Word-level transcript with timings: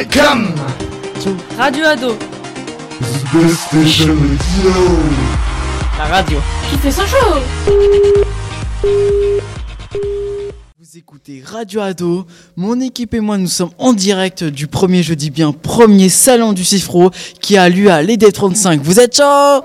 Welcome 0.00 0.54
to 1.22 1.36
Radio 1.58 1.84
Ado. 1.84 2.14
The 2.14 3.52
Station 3.52 4.16
Radio. 4.16 4.72
La 5.98 6.04
radio 6.06 6.38
qui 6.70 6.78
fait 6.78 6.90
son 6.90 7.02
show. 7.02 7.16
Vous 10.78 10.96
écoutez 10.96 11.42
Radio 11.44 11.82
Ado. 11.82 12.26
Mon 12.56 12.80
équipe 12.80 13.12
et 13.12 13.20
moi, 13.20 13.36
nous 13.36 13.46
sommes 13.46 13.72
en 13.76 13.92
direct 13.92 14.42
du 14.42 14.68
premier, 14.68 15.02
je 15.02 15.12
dis 15.12 15.28
bien, 15.28 15.52
premier 15.52 16.08
salon 16.08 16.54
du 16.54 16.64
Cifro 16.64 17.10
qui 17.42 17.58
a 17.58 17.68
lieu 17.68 17.90
à 17.90 18.02
l'ED35. 18.02 18.80
Vous 18.80 19.00
êtes 19.00 19.16
chaud? 19.16 19.64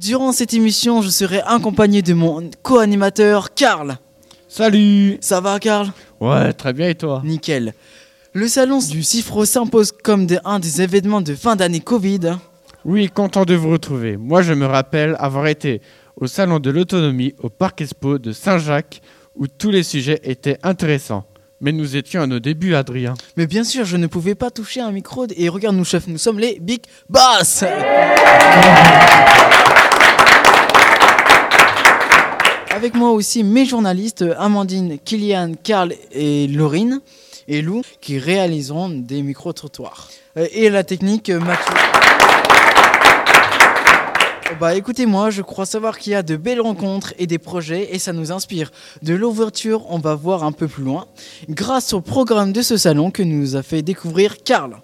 Durant 0.00 0.32
cette 0.32 0.54
émission, 0.54 1.02
je 1.02 1.10
serai 1.10 1.42
accompagné 1.46 2.00
de 2.00 2.14
mon 2.14 2.48
co-animateur, 2.62 3.52
Karl. 3.52 3.98
Salut 4.56 5.18
Ça 5.20 5.40
va, 5.40 5.58
Karl? 5.58 5.88
Ouais, 6.20 6.52
très 6.52 6.72
bien, 6.72 6.88
et 6.88 6.94
toi? 6.94 7.20
Nickel. 7.24 7.74
Le 8.34 8.46
salon 8.46 8.78
du 8.78 9.02
Cifro 9.02 9.44
s'impose 9.44 9.90
comme 9.90 10.28
de, 10.28 10.38
un 10.44 10.60
des 10.60 10.80
événements 10.80 11.20
de 11.20 11.34
fin 11.34 11.56
d'année 11.56 11.80
Covid. 11.80 12.36
Oui, 12.84 13.10
content 13.12 13.44
de 13.44 13.56
vous 13.56 13.70
retrouver. 13.70 14.16
Moi, 14.16 14.42
je 14.42 14.52
me 14.52 14.66
rappelle 14.66 15.16
avoir 15.18 15.48
été 15.48 15.82
au 16.14 16.28
salon 16.28 16.60
de 16.60 16.70
l'autonomie 16.70 17.34
au 17.42 17.48
Parc 17.48 17.80
Expo 17.80 18.18
de 18.18 18.30
Saint-Jacques 18.30 19.00
où 19.34 19.48
tous 19.48 19.72
les 19.72 19.82
sujets 19.82 20.20
étaient 20.22 20.58
intéressants. 20.62 21.24
Mais 21.60 21.72
nous 21.72 21.96
étions 21.96 22.22
à 22.22 22.28
nos 22.28 22.38
débuts, 22.38 22.76
Adrien. 22.76 23.14
Mais 23.36 23.48
bien 23.48 23.64
sûr, 23.64 23.84
je 23.84 23.96
ne 23.96 24.06
pouvais 24.06 24.36
pas 24.36 24.52
toucher 24.52 24.80
un 24.80 24.92
micro 24.92 25.26
et 25.36 25.48
regarde 25.48 25.74
nous, 25.74 25.84
chef, 25.84 26.06
nous 26.06 26.18
sommes 26.18 26.38
les 26.38 26.60
Big 26.60 26.82
Boss 27.08 27.64
Avec 32.84 32.96
moi 32.96 33.12
aussi 33.12 33.44
mes 33.44 33.64
journalistes 33.64 34.26
Amandine, 34.36 34.98
Kylian, 35.02 35.52
Karl 35.62 35.94
et 36.12 36.46
Laurine 36.48 37.00
et 37.48 37.62
Lou 37.62 37.80
qui 38.02 38.18
réaliseront 38.18 38.90
des 38.90 39.22
micro-trottoirs. 39.22 40.10
Euh, 40.36 40.46
et 40.52 40.68
la 40.68 40.84
technique 40.84 41.30
Mathieu. 41.30 41.74
Bah 44.60 44.74
écoutez-moi, 44.74 45.30
je 45.30 45.40
crois 45.40 45.64
savoir 45.64 45.98
qu'il 45.98 46.12
y 46.12 46.14
a 46.14 46.22
de 46.22 46.36
belles 46.36 46.60
rencontres 46.60 47.14
et 47.18 47.26
des 47.26 47.38
projets 47.38 47.88
et 47.94 47.98
ça 47.98 48.12
nous 48.12 48.32
inspire. 48.32 48.70
De 49.00 49.14
l'ouverture, 49.14 49.90
on 49.90 49.98
va 49.98 50.14
voir 50.14 50.44
un 50.44 50.52
peu 50.52 50.68
plus 50.68 50.84
loin, 50.84 51.06
grâce 51.48 51.94
au 51.94 52.02
programme 52.02 52.52
de 52.52 52.60
ce 52.60 52.76
salon 52.76 53.10
que 53.10 53.22
nous 53.22 53.56
a 53.56 53.62
fait 53.62 53.80
découvrir 53.80 54.42
Karl. 54.44 54.76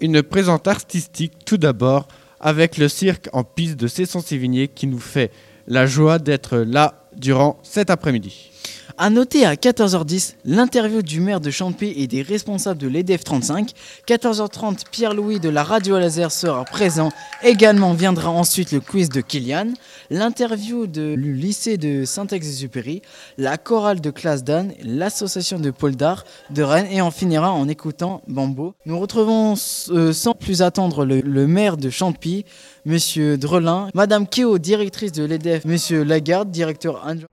Une 0.00 0.22
présente 0.22 0.68
artistique 0.68 1.32
tout 1.44 1.58
d'abord 1.58 2.06
avec 2.38 2.78
le 2.78 2.88
cirque 2.88 3.28
en 3.32 3.42
piste 3.42 3.74
de 3.74 3.88
Cesson-Sévigné 3.88 4.68
qui 4.68 4.86
nous 4.86 5.00
fait 5.00 5.32
la 5.66 5.86
joie 5.86 6.20
d'être 6.20 6.58
là 6.58 7.03
durant 7.16 7.58
cet 7.62 7.90
après-midi. 7.90 8.50
A 8.96 9.10
noter 9.10 9.44
à 9.44 9.56
14h10 9.56 10.34
l'interview 10.44 11.02
du 11.02 11.20
maire 11.20 11.40
de 11.40 11.50
Champy 11.50 11.92
et 11.96 12.06
des 12.06 12.22
responsables 12.22 12.78
de 12.78 12.86
l'EDF 12.86 13.24
35. 13.24 13.72
14h30, 14.06 14.84
Pierre-Louis 14.88 15.40
de 15.40 15.48
la 15.48 15.64
radio 15.64 15.98
laser 15.98 16.30
sera 16.30 16.64
présent. 16.64 17.10
Également 17.42 17.92
viendra 17.94 18.30
ensuite 18.30 18.70
le 18.70 18.80
quiz 18.80 19.08
de 19.08 19.20
Kylian, 19.20 19.72
l'interview 20.10 20.86
de 20.86 21.14
du 21.14 21.34
lycée 21.34 21.76
de 21.76 22.04
Saint-Exupéry, 22.04 23.02
la 23.38 23.56
chorale 23.56 24.00
de 24.00 24.10
classe 24.10 24.44
d'Anne, 24.44 24.72
l'association 24.82 25.58
de 25.58 25.70
pôle 25.70 25.96
d'art 25.96 26.24
de 26.50 26.62
Rennes 26.62 26.88
et 26.90 27.00
on 27.02 27.10
finira 27.10 27.50
en 27.52 27.68
écoutant 27.68 28.22
Bambo. 28.28 28.74
Nous 28.86 28.98
retrouvons 28.98 29.54
euh, 29.90 30.12
sans 30.12 30.34
plus 30.34 30.62
attendre 30.62 31.04
le, 31.04 31.20
le 31.20 31.46
maire 31.46 31.76
de 31.76 31.90
Champy, 31.90 32.44
Monsieur 32.84 33.38
Drelin, 33.38 33.88
Madame 33.94 34.26
Keo, 34.26 34.58
directrice 34.58 35.12
de 35.12 35.24
l'EDF, 35.24 35.64
Monsieur 35.64 36.04
Lagarde, 36.04 36.50
directeur 36.50 37.06
adjoint. 37.06 37.28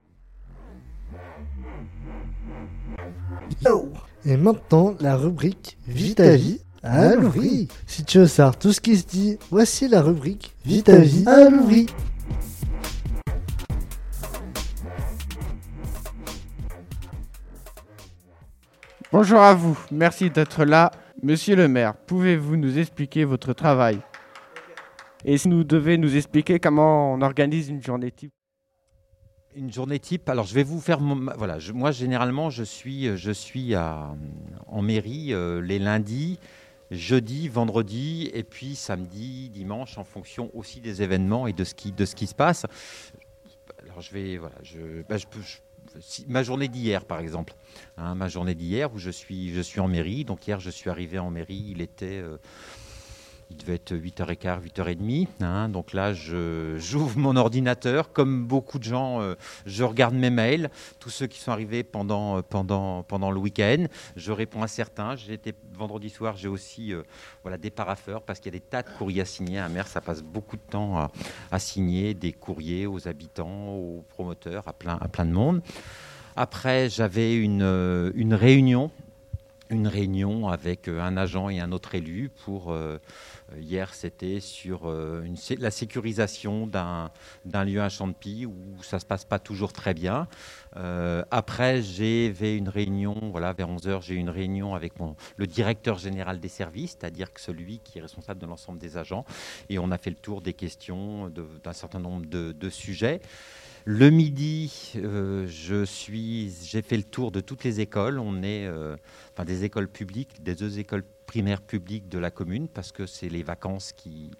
Et 4.24 4.36
maintenant, 4.36 4.94
la 5.00 5.16
rubrique 5.16 5.78
Vite 5.86 6.20
à 6.20 6.36
vie 6.36 6.60
à 6.82 7.14
l'ouvri. 7.14 7.68
Si 7.86 8.04
tu 8.04 8.18
veux 8.18 8.26
savoir 8.26 8.58
tout 8.58 8.72
ce 8.72 8.80
qui 8.80 8.96
se 8.96 9.04
dit, 9.06 9.38
voici 9.50 9.86
la 9.88 10.02
rubrique 10.02 10.54
Vite 10.64 10.88
à 10.88 10.98
vie 10.98 11.24
à 11.26 11.48
l'ouvri. 11.48 11.86
Bonjour 19.12 19.40
à 19.40 19.52
vous, 19.52 19.78
merci 19.90 20.30
d'être 20.30 20.64
là. 20.64 20.90
Monsieur 21.22 21.54
le 21.54 21.68
maire, 21.68 21.94
pouvez-vous 21.94 22.56
nous 22.56 22.78
expliquer 22.78 23.26
votre 23.26 23.52
travail? 23.52 24.00
Et 25.26 25.36
si 25.36 25.48
nous 25.48 25.64
devez 25.64 25.98
nous 25.98 26.16
expliquer 26.16 26.58
comment 26.58 27.12
on 27.12 27.20
organise 27.20 27.68
une 27.68 27.82
journée 27.82 28.10
type? 28.10 28.32
Une 29.54 29.70
journée 29.70 29.98
type? 29.98 30.30
Alors, 30.30 30.46
je 30.46 30.54
vais 30.54 30.62
vous 30.62 30.80
faire. 30.80 30.98
voilà, 31.36 31.58
moi, 31.74 31.90
généralement, 31.90 32.48
je 32.48 32.64
suis, 32.64 33.14
je 33.18 33.30
suis 33.32 33.76
en 33.76 34.80
mairie 34.80 35.34
euh, 35.34 35.60
les 35.60 35.78
lundis, 35.78 36.38
jeudi, 36.90 37.48
vendredi, 37.48 38.30
et 38.32 38.44
puis 38.44 38.74
samedi, 38.74 39.50
dimanche, 39.50 39.98
en 39.98 40.04
fonction 40.04 40.50
aussi 40.54 40.80
des 40.80 41.02
événements 41.02 41.46
et 41.46 41.52
de 41.52 41.64
ce 41.64 41.74
qui, 41.74 41.92
de 41.92 42.06
ce 42.06 42.14
qui 42.14 42.26
se 42.26 42.34
passe. 42.34 42.64
Alors, 43.82 44.00
je 44.00 44.10
vais. 44.14 44.38
Voilà, 44.38 44.56
je, 44.62 45.02
bah, 45.06 45.18
je 45.18 45.26
ma 46.28 46.42
journée 46.42 46.68
d'hier, 46.68 47.04
par 47.04 47.20
exemple. 47.20 47.54
Hein, 47.96 48.14
ma 48.14 48.28
journée 48.28 48.54
d'hier 48.54 48.92
où 48.92 48.98
je 48.98 49.10
suis, 49.10 49.52
je 49.52 49.60
suis 49.60 49.80
en 49.80 49.88
mairie. 49.88 50.24
Donc, 50.24 50.46
hier, 50.46 50.60
je 50.60 50.70
suis 50.70 50.90
arrivé 50.90 51.18
en 51.18 51.30
mairie. 51.30 51.66
Il 51.68 51.80
était. 51.80 52.20
Euh, 52.20 52.38
il 53.52 53.56
devait 53.58 53.74
être 53.74 53.92
8h15, 53.92 54.62
8h30. 54.62 55.28
Hein, 55.40 55.68
donc 55.68 55.92
là, 55.92 56.12
j'ouvre 56.14 57.18
mon 57.18 57.36
ordinateur. 57.36 58.12
Comme 58.12 58.46
beaucoup 58.46 58.78
de 58.78 58.84
gens, 58.84 59.20
euh, 59.20 59.34
je 59.66 59.84
regarde 59.84 60.14
mes 60.14 60.30
mails, 60.30 60.70
tous 60.98 61.10
ceux 61.10 61.26
qui 61.26 61.38
sont 61.38 61.52
arrivés 61.52 61.82
pendant, 61.82 62.38
euh, 62.38 62.42
pendant, 62.42 63.02
pendant 63.02 63.30
le 63.30 63.38
week-end. 63.38 63.86
Je 64.16 64.32
réponds 64.32 64.62
à 64.62 64.68
certains. 64.68 65.16
Vendredi 65.74 66.08
soir, 66.08 66.36
j'ai 66.36 66.48
aussi 66.48 66.94
euh, 66.94 67.02
voilà, 67.42 67.58
des 67.58 67.70
paraffeurs 67.70 68.22
parce 68.22 68.40
qu'il 68.40 68.52
y 68.52 68.56
a 68.56 68.58
des 68.58 68.64
tas 68.64 68.82
de 68.82 68.88
courriers 68.96 69.22
à 69.22 69.26
signer. 69.26 69.58
Un 69.58 69.68
maire, 69.68 69.86
ça 69.86 70.00
passe 70.00 70.22
beaucoup 70.22 70.56
de 70.56 70.62
temps 70.70 70.96
à, 70.98 71.10
à, 71.50 71.58
signer 71.58 72.14
des 72.14 72.32
courriers 72.32 72.86
aux 72.86 73.06
habitants, 73.06 73.68
aux 73.74 74.04
promoteurs, 74.08 74.66
à 74.66 74.72
plein, 74.72 74.98
à 75.00 75.08
plein 75.08 75.26
de 75.26 75.32
monde. 75.32 75.60
Après, 76.36 76.88
j'avais 76.88 77.34
une, 77.34 78.12
une 78.14 78.34
réunion 78.34 78.90
une 79.70 79.88
réunion 79.88 80.48
avec 80.48 80.86
un 80.86 81.16
agent 81.16 81.48
et 81.48 81.58
un 81.58 81.72
autre 81.72 81.94
élu 81.94 82.30
pour 82.44 82.76
hier, 83.60 83.94
c'était 83.94 84.40
sur 84.40 84.88
euh, 84.88 85.24
la 85.58 85.70
sécurisation 85.70 86.66
d'un 86.66 87.64
lieu 87.64 87.80
à 87.80 87.88
Champy 87.88 88.46
où 88.46 88.82
ça 88.82 88.96
ne 88.96 89.00
se 89.00 89.06
passe 89.06 89.24
pas 89.24 89.38
toujours 89.38 89.72
très 89.72 89.94
bien. 89.94 90.28
Euh, 90.76 91.22
après, 91.30 91.82
j'ai 91.82 92.56
une 92.56 92.68
réunion, 92.68 93.14
voilà, 93.30 93.52
vers 93.52 93.68
11h, 93.68 94.02
j'ai 94.02 94.14
une 94.14 94.30
réunion 94.30 94.74
avec 94.74 94.98
mon, 94.98 95.16
le 95.36 95.46
directeur 95.46 95.98
général 95.98 96.40
des 96.40 96.48
services, 96.48 96.96
c'est-à-dire 96.98 97.28
celui 97.36 97.78
qui 97.80 97.98
est 97.98 98.02
responsable 98.02 98.40
de 98.40 98.46
l'ensemble 98.46 98.78
des 98.78 98.96
agents. 98.96 99.24
Et 99.68 99.78
on 99.78 99.90
a 99.90 99.98
fait 99.98 100.10
le 100.10 100.16
tour 100.16 100.40
des 100.40 100.54
questions 100.54 101.28
d'un 101.62 101.72
certain 101.72 101.98
nombre 101.98 102.26
de, 102.26 102.70
sujets. 102.70 103.20
Le 103.84 104.10
midi, 104.10 104.92
euh, 104.96 105.46
j'ai 105.48 106.82
fait 106.82 106.96
le 106.96 107.02
tour 107.02 107.32
de 107.32 107.40
toutes 107.40 107.64
les 107.64 107.80
écoles. 107.80 108.18
On 108.18 108.42
est, 108.42 108.66
euh, 108.66 108.96
enfin 109.32 109.44
des 109.44 109.64
écoles 109.64 109.88
publiques, 109.88 110.42
des 110.42 110.54
deux 110.54 110.78
écoles 110.78 111.02
primaires 111.32 111.62
publiques 111.62 112.10
de 112.10 112.18
la 112.18 112.30
commune, 112.30 112.68
parce 112.68 112.92
que 112.92 113.06
c'est 113.06 113.30
les 113.30 113.42
vacances 113.42 113.92
qui, 113.92 114.32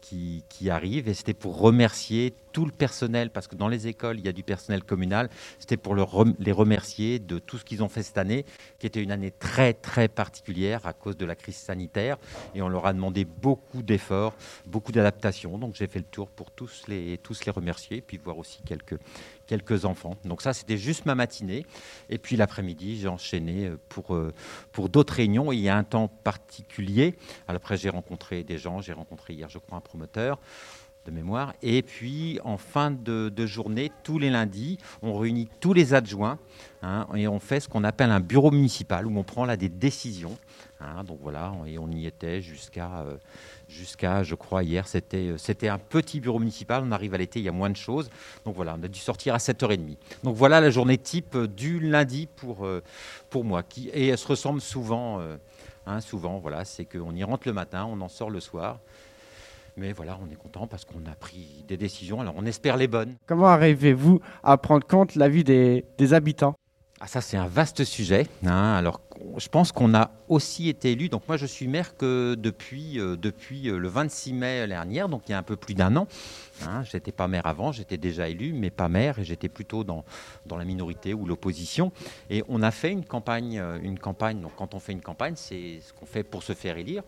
qui. 0.00 0.42
Et 0.62 1.14
c'était 1.14 1.34
pour 1.34 1.58
remercier 1.58 2.32
tout 2.52 2.64
le 2.64 2.72
personnel, 2.72 3.30
parce 3.30 3.48
que 3.48 3.56
dans 3.56 3.68
les 3.68 3.86
écoles, 3.86 4.18
il 4.18 4.24
y 4.24 4.28
a 4.28 4.32
du 4.32 4.42
personnel 4.42 4.82
communal. 4.82 5.28
C'était 5.58 5.76
pour 5.76 5.94
les 5.94 6.52
remercier 6.52 7.18
de 7.18 7.38
tout 7.38 7.58
ce 7.58 7.64
qu'ils 7.64 7.82
ont 7.82 7.88
fait 7.88 8.02
cette 8.02 8.16
année, 8.16 8.46
qui 8.78 8.86
était 8.86 9.02
une 9.02 9.10
année 9.10 9.30
très, 9.30 9.74
très 9.74 10.08
particulière 10.08 10.86
à 10.86 10.94
cause 10.94 11.16
de 11.18 11.26
la 11.26 11.34
crise 11.34 11.56
sanitaire. 11.56 12.16
Et 12.54 12.62
on 12.62 12.68
leur 12.68 12.86
a 12.86 12.92
demandé 12.92 13.24
beaucoup 13.24 13.82
d'efforts, 13.82 14.34
beaucoup 14.66 14.92
d'adaptations. 14.92 15.58
Donc 15.58 15.74
j'ai 15.74 15.86
fait 15.86 15.98
le 15.98 16.06
tour 16.06 16.28
pour 16.28 16.50
tous 16.50 16.84
les, 16.88 17.18
tous 17.18 17.44
les 17.44 17.52
remercier, 17.52 18.00
puis 18.00 18.16
voir 18.16 18.38
aussi 18.38 18.62
quelques, 18.64 18.98
quelques 19.52 19.84
enfants. 19.84 20.16
Donc 20.24 20.40
ça, 20.40 20.54
c'était 20.54 20.78
juste 20.78 21.04
ma 21.04 21.14
matinée. 21.14 21.66
Et 22.08 22.16
puis 22.16 22.36
l'après-midi, 22.36 22.98
j'ai 22.98 23.08
enchaîné 23.08 23.66
euh, 23.66 23.78
pour, 23.90 24.14
euh, 24.14 24.32
pour 24.72 24.88
d'autres 24.88 25.12
réunions. 25.12 25.52
Il 25.52 25.60
y 25.60 25.68
a 25.68 25.76
un 25.76 25.84
temps 25.84 26.08
particulier. 26.08 27.16
Après, 27.48 27.76
j'ai 27.76 27.90
rencontré 27.90 28.44
des 28.44 28.56
gens. 28.56 28.80
J'ai 28.80 28.94
rencontré 28.94 29.34
hier, 29.34 29.50
je 29.50 29.58
crois, 29.58 29.76
un 29.76 29.82
promoteur 29.82 30.38
de 31.04 31.10
mémoire. 31.10 31.52
Et 31.60 31.82
puis, 31.82 32.38
en 32.44 32.56
fin 32.56 32.90
de, 32.90 33.30
journée, 33.44 33.92
tous 34.04 34.18
les 34.18 34.30
lundis, 34.30 34.78
on 35.02 35.18
réunit 35.18 35.50
tous 35.60 35.74
les 35.74 35.92
adjoints 35.92 36.38
hein, 36.82 37.06
et 37.14 37.28
on 37.28 37.38
fait 37.38 37.60
ce 37.60 37.68
qu'on 37.68 37.84
appelle 37.84 38.10
un 38.10 38.20
bureau 38.20 38.52
municipal 38.52 39.06
où 39.06 39.18
on 39.18 39.24
prend 39.24 39.44
là 39.44 39.58
des 39.58 39.68
décisions. 39.68 40.38
Hein, 40.82 41.04
donc 41.04 41.18
voilà, 41.22 41.52
et 41.66 41.78
on 41.78 41.88
y 41.90 42.06
était 42.06 42.40
jusqu'à, 42.40 43.00
euh, 43.00 43.16
jusqu'à 43.68 44.22
je 44.22 44.34
crois, 44.34 44.62
hier, 44.62 44.86
c'était, 44.88 45.28
euh, 45.28 45.38
c'était 45.38 45.68
un 45.68 45.78
petit 45.78 46.20
bureau 46.20 46.38
municipal. 46.38 46.82
On 46.84 46.92
arrive 46.92 47.14
à 47.14 47.18
l'été, 47.18 47.38
il 47.38 47.44
y 47.44 47.48
a 47.48 47.52
moins 47.52 47.70
de 47.70 47.76
choses. 47.76 48.10
Donc 48.44 48.56
voilà, 48.56 48.76
on 48.78 48.82
a 48.82 48.88
dû 48.88 48.98
sortir 48.98 49.34
à 49.34 49.38
7h30. 49.38 49.96
Donc 50.24 50.34
voilà 50.34 50.60
la 50.60 50.70
journée 50.70 50.98
type 50.98 51.36
du 51.36 51.78
lundi 51.78 52.28
pour, 52.36 52.66
euh, 52.66 52.82
pour 53.30 53.44
moi. 53.44 53.62
Qui, 53.62 53.88
et 53.90 54.08
elle 54.08 54.18
se 54.18 54.26
ressemble 54.26 54.60
souvent, 54.60 55.20
euh, 55.20 55.36
hein, 55.86 56.00
souvent, 56.00 56.38
voilà, 56.38 56.64
c'est 56.64 56.84
qu'on 56.84 57.14
y 57.14 57.22
rentre 57.22 57.46
le 57.46 57.52
matin, 57.52 57.86
on 57.88 58.00
en 58.00 58.08
sort 58.08 58.30
le 58.30 58.40
soir. 58.40 58.80
Mais 59.76 59.92
voilà, 59.92 60.18
on 60.22 60.30
est 60.30 60.36
content 60.36 60.66
parce 60.66 60.84
qu'on 60.84 61.06
a 61.10 61.14
pris 61.14 61.64
des 61.66 61.78
décisions. 61.78 62.20
Alors, 62.20 62.34
on 62.36 62.44
espère 62.44 62.76
les 62.76 62.88
bonnes. 62.88 63.14
Comment 63.26 63.46
arrivez-vous 63.46 64.20
à 64.42 64.58
prendre 64.58 64.86
compte 64.86 65.14
la 65.14 65.30
vie 65.30 65.44
des, 65.44 65.86
des 65.96 66.12
habitants? 66.12 66.56
Ah, 67.04 67.08
ça, 67.08 67.20
c'est 67.20 67.36
un 67.36 67.48
vaste 67.48 67.82
sujet. 67.82 68.28
hein. 68.46 68.74
Alors, 68.74 69.00
je 69.36 69.48
pense 69.48 69.72
qu'on 69.72 69.92
a 69.92 70.12
aussi 70.28 70.68
été 70.68 70.92
élu. 70.92 71.08
Donc, 71.08 71.26
moi, 71.26 71.36
je 71.36 71.46
suis 71.46 71.66
maire 71.66 71.96
que 71.96 72.36
depuis, 72.36 73.00
euh, 73.00 73.16
euh, 73.16 73.76
le 73.76 73.88
26 73.88 74.32
mai 74.32 74.68
dernier, 74.68 75.08
donc 75.10 75.22
il 75.26 75.32
y 75.32 75.34
a 75.34 75.38
un 75.38 75.42
peu 75.42 75.56
plus 75.56 75.74
d'un 75.74 75.96
an. 75.96 76.06
Hein, 76.64 76.84
j'étais 76.84 77.10
pas 77.10 77.26
maire 77.26 77.44
avant, 77.46 77.72
j'étais 77.72 77.96
déjà 77.96 78.28
élu, 78.28 78.52
mais 78.52 78.70
pas 78.70 78.88
maire, 78.88 79.18
et 79.18 79.24
j'étais 79.24 79.48
plutôt 79.48 79.82
dans, 79.82 80.04
la 80.48 80.64
minorité 80.64 81.12
ou 81.12 81.26
l'opposition. 81.26 81.90
Et 82.30 82.44
on 82.48 82.62
a 82.62 82.70
fait 82.70 82.92
une 82.92 83.04
campagne, 83.04 83.58
euh, 83.58 83.80
une 83.82 83.98
campagne. 83.98 84.40
Donc, 84.40 84.52
quand 84.56 84.72
on 84.74 84.78
fait 84.78 84.92
une 84.92 85.02
campagne, 85.02 85.34
c'est 85.34 85.80
ce 85.84 85.92
qu'on 85.92 86.06
fait 86.06 86.22
pour 86.22 86.44
se 86.44 86.52
faire 86.52 86.78
élire. 86.78 87.02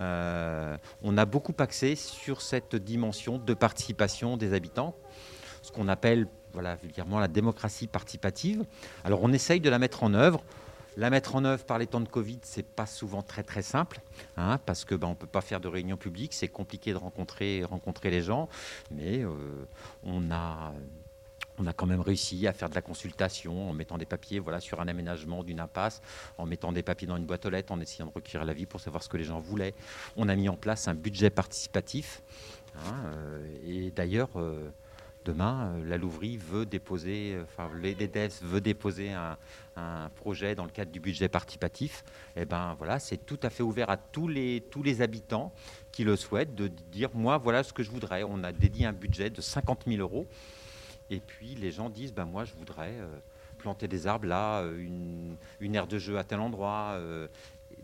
On 0.00 1.16
a 1.16 1.24
beaucoup 1.26 1.54
axé 1.58 1.94
sur 1.94 2.42
cette 2.42 2.74
dimension 2.74 3.38
de 3.38 3.54
participation 3.54 4.36
des 4.36 4.52
habitants, 4.52 4.96
ce 5.62 5.70
qu'on 5.70 5.86
appelle 5.86 6.26
voilà, 6.52 6.76
vulgairement 6.76 7.18
la 7.18 7.28
démocratie 7.28 7.86
participative. 7.86 8.64
Alors 9.04 9.20
on 9.22 9.32
essaye 9.32 9.60
de 9.60 9.70
la 9.70 9.78
mettre 9.78 10.02
en 10.02 10.14
œuvre. 10.14 10.42
La 10.96 11.10
mettre 11.10 11.36
en 11.36 11.44
œuvre 11.44 11.64
par 11.64 11.78
les 11.78 11.86
temps 11.86 12.00
de 12.00 12.08
Covid, 12.08 12.40
c'est 12.42 12.66
pas 12.66 12.86
souvent 12.86 13.22
très 13.22 13.44
très 13.44 13.62
simple, 13.62 14.00
hein, 14.36 14.58
parce 14.66 14.84
que 14.84 14.96
ben, 14.96 15.06
on 15.06 15.14
peut 15.14 15.28
pas 15.28 15.42
faire 15.42 15.60
de 15.60 15.68
réunions 15.68 15.96
publiques, 15.96 16.34
c'est 16.34 16.48
compliqué 16.48 16.90
de 16.92 16.96
rencontrer 16.96 17.62
rencontrer 17.62 18.10
les 18.10 18.20
gens, 18.20 18.48
mais 18.90 19.22
euh, 19.22 19.30
on 20.02 20.28
a 20.32 20.72
on 21.58 21.66
a 21.66 21.72
quand 21.72 21.86
même 21.86 22.00
réussi 22.00 22.46
à 22.46 22.52
faire 22.52 22.68
de 22.68 22.74
la 22.74 22.82
consultation 22.82 23.70
en 23.70 23.72
mettant 23.72 23.98
des 23.98 24.06
papiers 24.06 24.38
voilà, 24.38 24.60
sur 24.60 24.80
un 24.80 24.88
aménagement 24.88 25.42
d'une 25.42 25.60
impasse, 25.60 26.00
en 26.36 26.46
mettant 26.46 26.72
des 26.72 26.82
papiers 26.82 27.06
dans 27.06 27.16
une 27.16 27.26
boîte 27.26 27.46
aux 27.46 27.50
lettres, 27.50 27.72
en 27.72 27.80
essayant 27.80 28.06
de 28.06 28.12
recueillir 28.12 28.44
l'avis 28.44 28.66
pour 28.66 28.80
savoir 28.80 29.02
ce 29.02 29.08
que 29.08 29.16
les 29.16 29.24
gens 29.24 29.38
voulaient. 29.38 29.74
On 30.16 30.28
a 30.28 30.36
mis 30.36 30.48
en 30.48 30.56
place 30.56 30.88
un 30.88 30.94
budget 30.94 31.30
participatif. 31.30 32.22
hein, 32.76 32.94
euh, 33.06 33.46
et 33.64 33.90
d'ailleurs, 33.90 34.30
euh, 34.36 34.70
demain, 35.24 35.74
euh, 35.74 35.84
la 35.84 35.96
Louvrie 35.96 36.36
veut 36.36 36.66
déposer, 36.66 37.34
euh, 37.34 37.44
enfin, 37.44 37.70
les 37.80 37.94
DEDES 37.94 38.30
veut 38.42 38.60
déposer 38.60 39.12
un, 39.12 39.36
projet 40.16 40.56
dans 40.56 40.64
le 40.64 40.70
cadre 40.70 40.90
du 40.90 40.98
budget 40.98 41.28
participatif. 41.28 42.02
Et 42.34 42.44
ben 42.44 42.74
voilà, 42.78 42.98
c'est 42.98 43.16
tout 43.16 43.38
à 43.44 43.48
fait 43.48 43.62
ouvert 43.62 43.90
à 43.90 43.96
tous 43.96 44.26
les, 44.26 44.60
habitants 45.00 45.52
qui 45.92 46.02
le 46.02 46.16
souhaitent 46.16 46.56
de 46.56 46.66
dire 46.66 47.10
moi, 47.14 47.38
voilà 47.38 47.62
ce 47.62 47.72
que 47.72 47.84
je 47.84 47.90
voudrais. 47.92 48.24
On 48.24 48.42
a 48.42 48.50
dédié 48.50 48.86
un 48.86 48.92
budget 48.92 49.30
de 49.30 49.40
50 49.40 49.84
000 49.86 50.00
euros. 50.00 50.26
Et 51.10 51.20
puis 51.20 51.54
les 51.54 51.70
gens 51.70 51.90
disent, 51.90 52.12
ben 52.12 52.24
moi 52.24 52.44
je 52.44 52.54
voudrais 52.54 52.90
euh, 52.90 53.06
planter 53.58 53.86
des 53.86 54.08
arbres 54.08 54.26
là, 54.26 54.64
une, 54.64 55.36
aire 55.72 55.86
de 55.86 55.98
jeu 55.98 56.18
à 56.18 56.24
tel 56.24 56.40
endroit. 56.40 56.98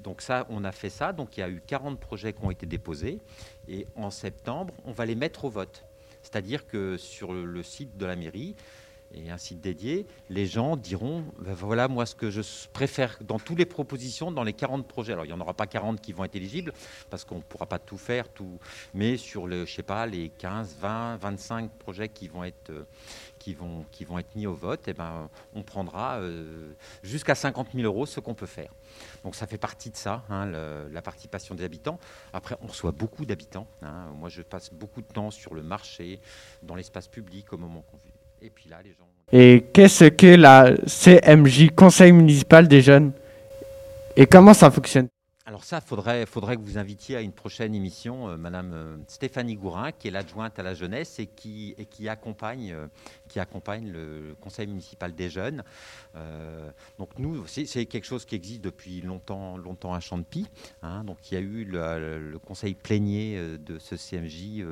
donc 0.01 0.21
ça, 0.21 0.47
on 0.49 0.65
a 0.65 0.73
fait 0.73 0.91
ça. 0.91 1.13
Donc 1.13 1.37
il 1.37 1.41
y 1.41 1.43
a 1.45 1.49
eu 1.49 1.63
40 1.65 2.01
projets 2.01 2.33
qui 2.33 2.45
ont 2.45 2.51
été 2.51 2.67
déposés. 2.67 3.21
Et 3.69 3.87
en 3.95 4.11
septembre, 4.11 4.75
on 4.85 4.91
va 4.91 5.07
les 5.07 5.15
mettre 5.15 5.45
au 5.45 5.49
vote. 5.49 5.85
C'est-à-dire 6.25 6.67
que 6.67 6.97
sur 6.97 7.33
le, 7.33 7.63
site 7.63 7.97
de 7.97 8.07
la 8.07 8.17
mairie, 8.17 8.57
et 9.17 9.31
un 9.31 9.39
site 9.39 9.61
dédié, 9.61 10.07
les 10.29 10.47
gens 10.47 10.77
diront, 10.77 11.25
ben 11.39 11.55
voilà 11.55 11.87
moi 11.87 12.05
ce 12.05 12.17
que 12.17 12.31
je 12.31 12.41
préfère 12.73 13.17
dans 13.21 13.39
toutes 13.39 13.59
les 13.59 13.67
propositions, 13.67 14.33
dans 14.33 14.43
les 14.43 14.55
40 14.55 14.89
projets. 14.89 15.13
Alors 15.13 15.25
il 15.25 15.29
n'y 15.29 15.35
en 15.35 15.41
aura 15.41 15.55
pas 15.55 15.69
40 15.69 16.01
qui 16.01 16.13
vont 16.13 16.25
être 16.25 16.35
éligibles, 16.35 16.73
parce 17.11 17.25
qu'on 17.25 17.37
ne 17.37 17.43
pourra 17.43 17.67
pas 17.67 17.79
tout 17.79 17.99
faire, 17.99 18.29
tout, 18.29 18.59
mais 18.93 19.17
sur 19.17 19.47
le, 19.47 19.67
je 19.67 19.73
sais 19.73 19.85
pas, 19.85 20.07
les 20.07 20.31
15, 20.31 20.79
20, 20.81 21.17
25 21.19 21.71
projets 21.71 22.09
qui 22.09 22.27
vont 22.27 22.43
être, 22.43 22.71
euh, 22.71 22.85
qui 23.45 23.53
vont, 23.53 23.85
qui 23.91 24.07
vont 24.07 24.19
être 24.19 24.35
mis 24.35 24.47
au 24.47 24.55
vote, 24.55 24.89
et 24.89 24.95
ben, 24.95 25.29
on 25.55 25.63
prendra 25.63 26.17
euh, 26.17 26.73
jusqu'à 27.03 27.35
50 27.35 27.69
000 27.75 27.85
euros 27.85 28.07
ce 28.07 28.19
qu'on 28.19 28.33
peut 28.33 28.47
faire. 28.47 28.71
Donc 29.23 29.35
ça 29.35 29.47
fait 29.47 29.59
partie 29.59 29.91
de 29.91 29.97
ça, 29.97 30.25
hein, 30.31 30.47
la 30.91 31.03
participation 31.03 31.55
des 31.55 31.63
habitants. 31.63 31.99
Après, 32.33 32.57
on 32.63 32.69
reçoit 32.69 32.93
beaucoup 32.93 33.27
d'habitants. 33.27 33.67
hein. 33.83 34.07
Moi, 34.19 34.31
je 34.31 34.41
passe 34.41 34.73
beaucoup 34.73 35.03
de 35.03 35.07
temps 35.07 35.31
sur 35.31 35.55
le 35.55 35.63
marché, 35.63 36.21
dans 36.63 36.75
l'espace 36.75 37.07
public 37.07 37.53
au 37.53 37.59
moment 37.59 37.83
qu'on 37.83 37.99
vit. 37.99 38.15
Et 38.41 38.49
puis 38.49 38.71
là, 38.71 38.79
les 38.83 38.93
gens. 38.93 39.09
Et 39.31 39.67
qu'est-ce 39.75 40.07
que 40.07 40.37
la 40.37 40.75
CMJ, 40.87 41.71
Conseil 41.77 42.13
municipal 42.13 42.67
des 42.67 42.81
jeunes? 42.81 43.13
Et 44.17 44.25
comment 44.25 44.55
ça 44.55 44.71
fonctionne? 44.71 45.09
Alors 45.47 45.63
ça, 45.63 45.83
faudrait, 45.83 46.25
faudrait 46.25 46.57
que 46.57 46.63
vous 46.63 46.79
invitiez 46.79 47.17
à 47.17 47.21
une 47.21 47.33
prochaine 47.33 47.75
émission 47.75 48.31
euh, 48.31 48.39
Madame 48.39 48.73
euh, 48.73 48.97
Stéphanie 49.09 49.57
Gourin, 49.57 49.93
qui 49.93 50.09
est 50.09 50.11
l'adjointe 50.11 50.59
à 50.59 50.63
la 50.63 50.73
jeunesse 50.73 51.19
et 51.19 51.27
qui, 51.27 51.77
accompagne, 52.09 52.73
euh, 52.73 52.87
qui 53.29 53.39
accompagne 53.41 53.91
le 53.91 54.35
Conseil 54.41 54.67
municipal 54.69 55.15
des 55.15 55.29
jeunes. 55.29 55.63
Euh, 56.17 56.71
donc 56.99 57.11
nous, 57.19 57.47
c'est 57.47 57.85
quelque 57.85 58.07
chose 58.07 58.25
qui 58.25 58.37
existe 58.37 58.63
depuis 58.63 59.03
longtemps, 59.03 59.59
longtemps 59.59 59.93
à 59.93 60.01
Champy. 60.01 60.49
hein. 60.81 61.05
donc 61.05 61.31
il 61.31 61.35
y 61.35 61.37
a 61.37 61.41
eu 61.41 61.67
le, 61.67 62.39
Conseil 62.39 62.73
plénier 62.73 63.59
de 63.59 63.79
ce 63.79 63.97
CMJ. 63.97 64.65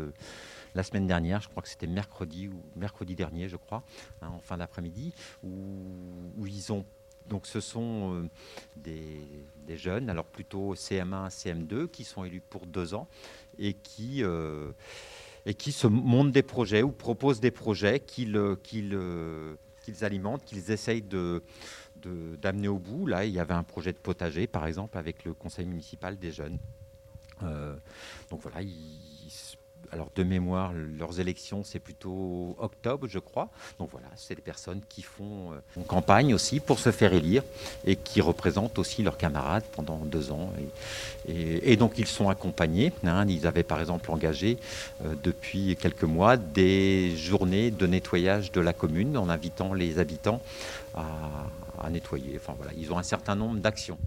la 0.75 0.83
semaine 0.83 1.07
dernière, 1.07 1.43
je 1.43 1.51
crois 1.51 1.63
que 1.63 1.69
c'était 1.69 1.87
mercredi 1.87 2.49
ou 2.49 2.63
mercredi 2.77 3.15
dernier, 3.15 3.47
je 3.47 3.57
crois, 3.57 3.83
hein, 4.23 4.29
en 4.29 4.41
fin 4.41 4.57
d'après-midi, 4.57 5.13
où, 5.45 6.47
ils 6.47 6.73
ont 6.73 6.87
donc 7.29 7.47
ce 7.47 7.61
sont 7.61 8.29
des, 8.77 9.21
des 9.63 9.77
jeunes, 9.77 10.11
alors 10.11 10.25
plutôt 10.25 10.75
CM1, 10.75 11.31
CM2, 11.31 11.89
qui 11.89 12.05
sont 12.05 12.25
élus 12.25 12.43
pour 12.49 12.67
deux 12.67 12.95
ans 12.95 13.09
et 13.59 13.75
qui, 13.75 14.23
euh, 14.23 14.73
et 15.47 15.55
qui 15.55 15.73
se 15.73 15.87
montent 15.87 16.33
des 16.33 16.43
projets 16.43 16.83
ou 16.83 16.91
proposent 16.91 17.41
des 17.41 17.51
projets 17.51 18.01
qu'ils 18.01 18.37
euh, 18.37 18.57
euh, 18.75 19.55
qu'ils 19.83 20.05
alimentent, 20.05 20.45
qu'ils 20.45 20.71
essayent 20.71 21.03
de 21.03 21.43
d'amener 22.41 22.67
au 22.67 22.79
bout. 22.79 23.07
Là, 23.07 23.25
il 23.25 23.33
y 23.33 23.39
avait 23.39 23.55
un 23.55 23.63
projet 23.63 23.93
de 23.93 23.99
potager, 23.99 24.49
par 24.49 24.67
exemple, 24.67 24.99
avec 24.99 25.25
le 25.25 25.35
conseil 25.35 25.67
municipal 25.67 26.19
des 26.19 26.33
jeunes. 26.33 26.59
Donc 27.41 28.41
voilà, 28.41 28.61
alors 29.93 30.09
de 30.17 30.23
mémoire, 30.23 30.73
leurs 30.73 31.21
élections, 31.21 31.63
c'est 31.65 31.79
plutôt 31.79 32.57
octobre, 32.59 33.07
je 33.09 33.19
crois. 33.19 33.51
Donc 33.79 33.91
voilà, 33.93 34.07
c'est 34.17 34.35
des 34.35 34.41
personnes 34.43 34.81
qui 34.89 35.03
font, 35.03 35.53
euh, 35.53 35.61
font 35.75 35.83
campagne 35.83 36.33
aussi 36.33 36.61
pour 36.61 36.79
se 36.79 36.91
faire 36.91 37.13
élire 37.13 37.43
et 37.85 37.97
qui 37.97 38.23
représentent 38.23 38.79
aussi 38.79 39.03
leurs 39.03 39.19
camarades 39.19 39.65
pendant 39.73 39.99
deux 39.99 40.33
ans. 40.33 40.51
Et 41.29 41.77
donc 41.77 41.99
ils 41.99 42.07
sont 42.07 42.31
accompagnés. 42.31 42.93
hein. 43.05 43.27
ils 43.29 43.47
avaient 43.47 43.63
par 43.63 43.81
exemple 43.81 44.11
engagé 44.11 44.59
euh, 45.05 45.15
depuis 45.23 45.77
quelques 45.77 46.05
mois 46.05 46.39
des 46.39 47.15
journées 47.17 47.71
de 47.71 47.87
nettoyage 47.87 48.51
de 48.51 48.61
la 48.61 48.73
commune 48.73 49.17
en 49.19 49.29
invitant 49.29 49.75
les 49.75 49.99
habitants 49.99 50.41
à, 50.95 51.05
à 51.83 51.91
nettoyer. 51.91 52.33
Enfin 52.37 52.55
voilà, 52.57 52.73
ils 52.79 52.93
ont 52.93 52.99
un 52.99 53.03
certain 53.03 53.37
nombre 53.37 53.61
d'actions. 53.61 53.99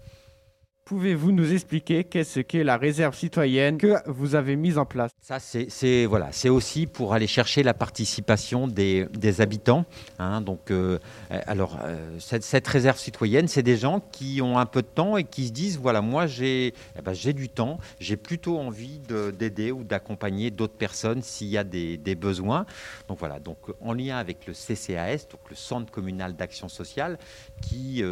Pouvez-vous 0.85 1.31
nous 1.31 1.51
expliquer 1.51 2.03
qu'est-ce 2.03 2.41
qu'est 2.41 2.63
la 2.63 2.77
réserve 2.77 3.15
citoyenne 3.15 3.79
que 3.79 4.07
vous 4.07 4.35
avez 4.35 4.55
mise 4.55 4.77
en 4.77 4.85
place? 4.85 5.09
Ça, 5.19 5.39
c'est 5.39 6.05
voilà, 6.05 6.27
c'est 6.31 6.49
aussi 6.49 6.85
pour 6.85 7.15
aller 7.15 7.25
chercher 7.25 7.63
la 7.63 7.73
participation 7.73 8.67
des, 8.67 9.07
des 9.11 9.41
habitants. 9.41 9.85
hein. 10.19 10.41
donc, 10.41 10.69
euh, 10.69 10.99
euh, 11.31 11.39
alors, 11.47 11.79
euh, 11.83 12.19
cette, 12.19 12.67
réserve 12.67 12.99
citoyenne, 12.99 13.47
c'est 13.47 13.63
des 13.63 13.77
gens 13.77 13.99
qui 14.11 14.43
ont 14.43 14.59
un 14.59 14.67
peu 14.67 14.83
de 14.83 14.87
temps 14.87 15.17
et 15.17 15.23
qui 15.23 15.47
se 15.47 15.51
disent 15.51 15.79
voilà, 15.79 16.01
moi, 16.01 16.27
j'ai 16.27 16.75
eh 16.95 17.01
ben, 17.03 17.13
j'ai 17.13 17.33
du 17.33 17.49
temps, 17.49 17.79
j'ai 17.99 18.15
plutôt 18.15 18.59
envie 18.59 18.99
de- 18.99 19.31
d'aider 19.31 19.71
ou 19.71 19.83
d'accompagner 19.83 20.51
d'autres 20.51 20.77
personnes 20.77 21.23
s'il 21.23 21.47
y 21.47 21.57
a 21.57 21.63
des, 21.63 21.97
besoins. 22.13 22.67
Donc 23.07 23.17
voilà, 23.17 23.39
donc 23.39 23.57
en 23.81 23.91
lien 23.91 24.17
avec 24.17 24.45
le 24.45 24.53
CCAS, 24.53 25.25
donc 25.31 25.41
le 25.49 25.55
Centre 25.55 25.91
communal 25.91 26.35
d'action 26.35 26.69
sociale, 26.69 27.17
qui, 27.63 28.03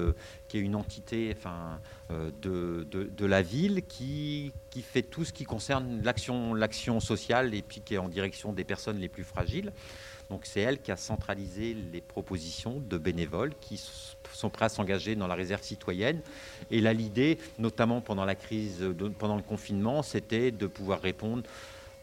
qui 0.54 0.60
est 0.60 0.62
une 0.62 0.76
entité, 0.76 1.34
enfin, 1.36 1.80
euh, 2.12 2.30
de, 2.44 2.86
de- 2.92 3.26
la 3.26 3.42
ville 3.42 3.82
qui, 3.88 4.52
qui 4.70 4.84
fait 4.84 5.02
tout 5.02 5.26
ce 5.26 5.34
qui 5.34 5.46
concerne 5.46 6.04
l'action, 6.04 7.00
sociale 7.00 7.56
et 7.56 7.64
puis 7.64 7.82
qui 7.82 7.96
est 7.96 7.98
en 7.98 8.08
direction 8.08 8.54
des 8.54 8.64
personnes 8.64 9.00
les 9.00 9.08
plus 9.08 9.24
fragiles. 9.24 9.72
Donc 10.30 10.42
c'est 10.44 10.60
elle 10.60 10.80
qui 10.80 10.92
a 10.92 10.96
centralisé 10.96 11.76
les 11.92 12.02
propositions 12.02 12.80
de 12.88 13.00
bénévoles 13.00 13.54
qui 13.62 13.82
sont 14.32 14.52
prêts 14.52 14.66
à 14.66 14.70
s'engager 14.70 15.16
dans 15.16 15.26
la 15.26 15.34
réserve 15.34 15.64
citoyenne. 15.64 16.22
Et 16.70 16.82
là, 16.82 16.94
l'idée, 16.94 17.40
notamment 17.58 18.00
pendant 18.02 18.26
la 18.26 18.36
crise, 18.36 18.86
pendant 19.18 19.38
le 19.38 19.42
confinement, 19.42 20.04
c'était 20.04 20.52
de 20.52 20.68
pouvoir 20.68 21.02
répondre 21.02 21.42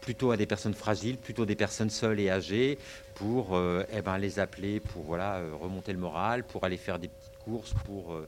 plutôt 0.01 0.31
à 0.31 0.35
des 0.35 0.45
personnes 0.45 0.73
fragiles, 0.73 1.17
plutôt 1.17 1.45
des 1.45 1.55
personnes 1.55 1.89
seules 1.89 2.19
et 2.19 2.29
âgées, 2.29 2.77
pour 3.15 3.55
euh, 3.55 3.85
eh 3.93 4.01
ben, 4.01 4.17
les 4.17 4.39
appeler, 4.39 4.81
pour 4.81 5.03
voilà, 5.03 5.35
euh, 5.35 5.53
remonter 5.55 5.93
le 5.93 5.99
moral, 5.99 6.43
pour 6.43 6.65
aller 6.65 6.77
faire 6.77 6.99
des 6.99 7.07
petites 7.07 7.30
courses, 7.43 7.73
pour... 7.85 8.13
euh, 8.13 8.27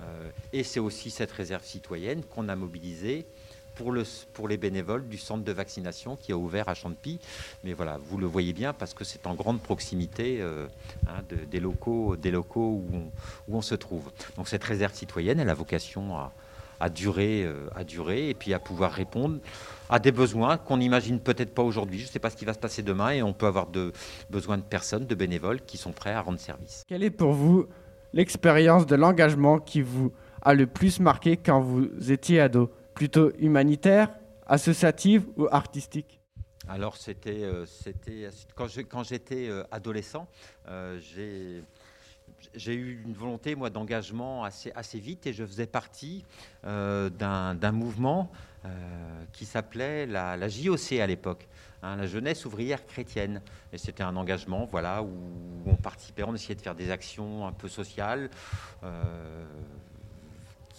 euh, 0.00 0.30
et 0.52 0.62
c'est 0.62 0.80
aussi 0.80 1.10
cette 1.10 1.32
réserve 1.32 1.64
citoyenne 1.64 2.22
qu'on 2.22 2.48
a 2.48 2.56
mobilisée 2.56 3.26
pour, 3.74 3.92
le, 3.92 4.04
pour 4.32 4.48
les 4.48 4.56
bénévoles 4.56 5.06
du 5.08 5.18
centre 5.18 5.44
de 5.44 5.52
vaccination 5.52 6.16
qui 6.16 6.32
a 6.32 6.36
ouvert 6.36 6.68
à 6.68 6.74
Champy. 6.74 7.18
Mais 7.64 7.72
voilà, 7.72 7.98
vous 8.08 8.16
le 8.18 8.26
voyez 8.26 8.52
bien 8.52 8.72
parce 8.72 8.94
que 8.94 9.04
c'est 9.04 9.26
en 9.26 9.34
grande 9.34 9.60
proximité 9.60 10.38
euh, 10.40 10.66
hein, 11.08 11.22
de- 11.28 11.44
des 11.44 11.60
locaux, 11.60 12.16
des 12.16 12.30
locaux 12.30 12.82
où, 12.82 12.88
on, 12.92 13.02
où 13.52 13.56
on 13.56 13.62
se 13.62 13.74
trouve. 13.74 14.10
Donc 14.36 14.48
cette 14.48 14.64
réserve 14.64 14.94
citoyenne, 14.94 15.38
elle 15.40 15.50
a 15.50 15.54
vocation 15.54 16.16
à, 16.16 16.32
à 16.80 16.88
durer, 16.90 17.48
à 17.74 17.82
durer 17.82 18.28
et 18.30 18.34
puis 18.34 18.54
à 18.54 18.60
pouvoir 18.60 18.92
répondre 18.92 19.38
à 19.90 19.98
des 19.98 20.12
besoins 20.12 20.58
qu'on 20.58 20.76
n'imagine 20.76 21.18
peut-être 21.18 21.52
pas 21.54 21.62
aujourd'hui. 21.62 21.98
Je 21.98 22.04
ne 22.04 22.08
sais 22.10 22.18
pas 22.20 22.30
ce 22.30 22.36
qui 22.36 22.44
va 22.44 22.54
se 22.54 22.58
passer 22.60 22.82
demain 22.82 23.10
et 23.10 23.22
on 23.22 23.32
peut 23.32 23.46
avoir 23.46 23.66
de, 23.66 23.92
besoin 24.30 24.58
de 24.58 24.62
personnes, 24.62 25.06
de 25.06 25.14
bénévoles 25.16 25.60
qui 25.62 25.76
sont 25.76 25.92
prêts 25.92 26.12
à 26.12 26.20
rendre 26.20 26.38
service. 26.38 26.84
Quelle 26.86 27.02
est 27.02 27.10
pour 27.10 27.32
vous 27.32 27.66
l'expérience 28.12 28.86
de 28.86 28.96
l'engagement 28.96 29.58
qui 29.58 29.82
vous 29.82 30.12
a 30.42 30.54
le 30.54 30.66
plus 30.66 31.00
marqué 31.00 31.36
quand 31.36 31.60
vous 31.60 31.88
étiez 32.10 32.40
ado. 32.40 32.70
Plutôt 32.94 33.32
humanitaire, 33.38 34.10
associative 34.46 35.26
ou 35.36 35.46
artistique? 35.50 36.18
Alors 36.68 36.96
c'était, 36.96 37.44
euh, 37.44 37.64
quand 38.54 39.02
j'étais 39.02 39.48
euh, 39.48 39.62
adolescent, 39.70 40.28
euh, 40.68 40.98
j'ai 42.54 42.74
eu 42.74 43.02
une 43.04 43.14
volonté, 43.14 43.54
moi, 43.54 43.70
d'engagement 43.70 44.44
assez, 44.44 44.98
vite 44.98 45.26
et 45.26 45.32
je 45.32 45.44
faisais 45.44 45.66
partie 45.66 46.24
d'un 46.62 47.72
mouvement 47.72 48.30
qui 49.32 49.44
s'appelait 49.44 50.06
la, 50.06 50.36
la 50.36 50.48
JOC 50.48 50.92
à 51.00 51.06
l'époque, 51.06 51.48
hein, 51.82 51.96
la 51.96 52.06
Jeunesse 52.06 52.44
ouvrière 52.44 52.84
chrétienne. 52.86 53.40
Et 53.72 53.78
c'était 53.78 54.02
un 54.02 54.16
engagement, 54.16 54.66
voilà, 54.66 55.02
où 55.02 55.10
on 55.66 55.76
participait, 55.76 56.22
on 56.24 56.34
essayait 56.34 56.54
de 56.54 56.62
faire 56.62 56.74
des 56.74 56.90
actions 56.90 57.46
un 57.46 57.52
peu 57.52 57.68
sociales. 57.68 58.30
euh, 58.84 59.44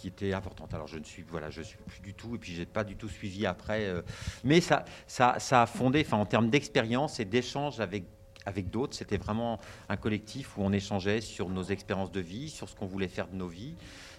qui 0.00 0.08
étaient 0.08 0.32
importantes. 0.32 0.72
Alors 0.72 0.86
je 0.86 0.98
ne 0.98 1.04
suis 1.04 1.22
voilà, 1.28 1.50
je 1.50 1.60
suis 1.60 1.76
plus 1.86 2.00
du 2.00 2.14
tout 2.14 2.34
et 2.34 2.38
puis 2.38 2.54
j'ai 2.54 2.64
pas 2.64 2.84
du 2.84 2.96
tout 2.96 3.08
suivi 3.08 3.44
après. 3.44 3.84
euh, 3.84 4.00
mais 4.44 4.62
ça, 4.62 4.84
ça, 5.06 5.36
ça 5.38 5.62
a 5.62 5.66
fondé, 5.66 6.02
enfin 6.06 6.16
en 6.16 6.24
termes 6.24 6.48
d'expérience 6.48 7.20
et 7.20 7.26
d'échange 7.26 7.80
avec 7.80 8.04
avec 8.46 8.70
d'autres, 8.70 8.94
c'était 8.94 9.18
vraiment 9.18 9.58
un 9.88 9.96
collectif 9.96 10.56
où 10.56 10.62
on 10.62 10.72
échangeait 10.72 11.20
sur 11.20 11.48
nos 11.48 11.62
expériences 11.62 12.12
de 12.12 12.20
vie, 12.20 12.48
sur 12.48 12.68
ce 12.68 12.74
qu'on 12.74 12.86
voulait 12.86 13.08
faire 13.08 13.28
de 13.28 13.36
nos 13.36 13.48
vies, 13.48 13.74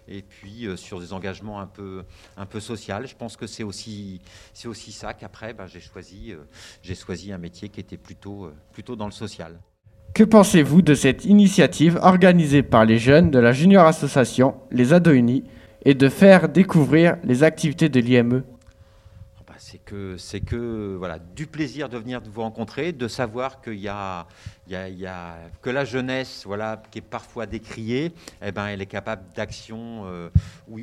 et 0.07 0.21
puis 0.21 0.65
euh, 0.65 0.75
sur 0.75 0.99
des 0.99 1.13
engagements 1.13 1.59
un 1.59 1.67
peu, 1.67 2.03
un 2.37 2.45
peu 2.45 2.59
social. 2.59 3.07
Je 3.07 3.15
pense 3.15 3.37
que 3.37 3.47
c'est 3.47 3.63
aussi, 3.63 4.21
ça 4.63 5.13
qu'après, 5.13 5.53
ben, 5.53 5.67
j'ai 5.67 5.79
choisi, 5.79 6.31
euh, 6.31 6.37
j'ai 6.81 6.95
choisi 6.95 7.31
un 7.31 7.37
métier 7.37 7.69
qui 7.69 7.79
était 7.79 7.97
plutôt, 7.97 8.45
euh, 8.45 8.53
plutôt 8.73 8.95
dans 8.95 9.05
le 9.05 9.11
social. 9.11 9.59
Que 10.13 10.23
pensez-vous 10.23 10.81
de 10.81 10.93
cette 10.93 11.25
initiative 11.25 11.97
organisée 12.01 12.63
par 12.63 12.85
les 12.85 12.99
jeunes 12.99 13.31
de 13.31 13.39
la 13.39 13.53
Junior 13.53 13.85
Association, 13.85 14.55
les 14.69 14.91
Ados 14.93 15.15
Unis, 15.15 15.43
et 15.85 15.93
de 15.93 16.09
faire 16.09 16.49
découvrir 16.49 17.17
les 17.23 17.43
activités 17.43 17.89
de 17.89 17.99
l'IME 17.99 18.43
c'est 19.71 19.77
que, 19.77 20.17
c'est 20.17 20.41
que 20.41 20.95
voilà, 20.97 21.17
du 21.17 21.47
plaisir 21.47 21.87
de 21.87 21.97
venir 21.97 22.19
vous 22.25 22.41
rencontrer, 22.41 22.91
de 22.91 23.07
savoir 23.07 23.61
qu'il 23.61 23.79
y 23.79 23.87
a, 23.87 24.27
il 24.67 24.73
y 24.99 25.05
a- 25.05 25.37
que 25.61 25.69
la 25.69 25.85
jeunesse, 25.85 26.43
voilà, 26.45 26.81
qui 26.91 26.99
est 26.99 27.01
parfois 27.01 27.45
décriée, 27.45 28.11
eh 28.41 28.51
ben, 28.51 28.67
elle 28.67 28.81
est 28.81 28.85
capable 28.85 29.23
d'actions 29.33 30.03
euh, 30.07 30.29
où, 30.67 30.77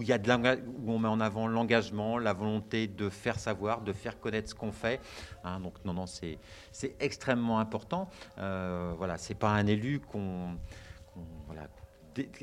il 0.00 0.06
y 0.06 0.12
a 0.12 0.18
de 0.18 0.30
où 0.30 0.92
on 0.92 0.98
met 1.00 1.08
en 1.08 1.18
avant 1.18 1.48
l'engagement, 1.48 2.18
la 2.18 2.32
volonté 2.32 2.86
de 2.86 3.08
faire 3.08 3.36
savoir, 3.36 3.80
de 3.80 3.92
faire 3.92 4.20
connaître 4.20 4.50
ce 4.50 4.54
qu'on 4.54 4.70
fait. 4.70 5.00
hein. 5.42 5.58
donc 5.58 5.74
non, 5.84 5.92
non, 5.92 6.06
c'est, 6.06 6.38
c'est 6.70 6.94
extrêmement 7.00 7.58
important. 7.58 8.08
Euh, 8.38 8.92
voilà, 8.96 9.18
c'est 9.18 9.34
pas 9.34 9.50
un 9.50 9.66
élu 9.66 9.98
qu'on, 9.98 10.50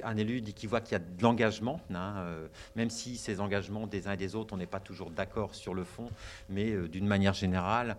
un 0.03 0.17
élu 0.17 0.41
dit 0.41 0.53
qu'il 0.53 0.69
voit 0.69 0.81
qu'il 0.81 0.93
y 0.93 0.95
a 0.95 0.99
de 0.99 1.21
l'engagement, 1.21 1.81
hein, 1.93 2.15
euh, 2.17 2.47
même 2.75 2.89
si 2.89 3.17
ces 3.17 3.39
engagements 3.39 3.87
des 3.87 4.07
uns 4.07 4.13
et 4.13 4.17
des 4.17 4.35
autres, 4.35 4.53
on 4.53 4.57
n'est 4.57 4.65
pas 4.65 4.79
toujours 4.79 5.11
d'accord 5.11 5.55
sur 5.55 5.73
le 5.73 5.83
fond, 5.83 6.09
mais 6.49 6.71
euh, 6.71 6.87
d'une 6.87 7.07
manière 7.07 7.33
générale, 7.33 7.97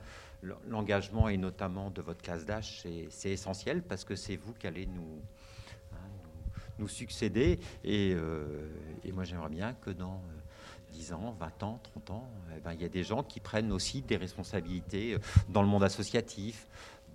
l'engagement 0.68 1.28
et 1.28 1.36
notamment 1.36 1.90
de 1.90 2.00
votre 2.00 2.22
classe 2.22 2.44
d'âge, 2.44 2.80
c'est- 3.10 3.30
essentiel 3.30 3.82
parce 3.82 4.04
que 4.04 4.14
c'est 4.14 4.36
vous 4.36 4.52
qui 4.54 4.66
allez 4.66 4.86
nous, 4.86 5.20
hein, 5.92 6.86
succéder. 6.86 7.58
Et, 7.84 8.12
euh, 8.14 8.68
et 9.04 9.12
moi, 9.12 9.24
j'aimerais 9.24 9.48
bien 9.48 9.74
que 9.74 9.90
dans 9.90 10.14
euh, 10.28 10.92
10 10.92 11.12
ans, 11.12 11.36
20 11.38 11.62
ans, 11.64 11.80
30 11.82 12.10
ans, 12.10 12.30
eh 12.56 12.60
ben, 12.60 12.72
il 12.72 12.80
y 12.80 12.84
a 12.84 12.88
des 12.88 13.02
gens 13.04 13.22
qui 13.22 13.40
prennent 13.40 13.72
aussi 13.72 14.00
des 14.02 14.16
responsabilités 14.16 15.18
dans 15.48 15.62
le 15.62 15.68
monde 15.68 15.82
associatif, 15.84 16.66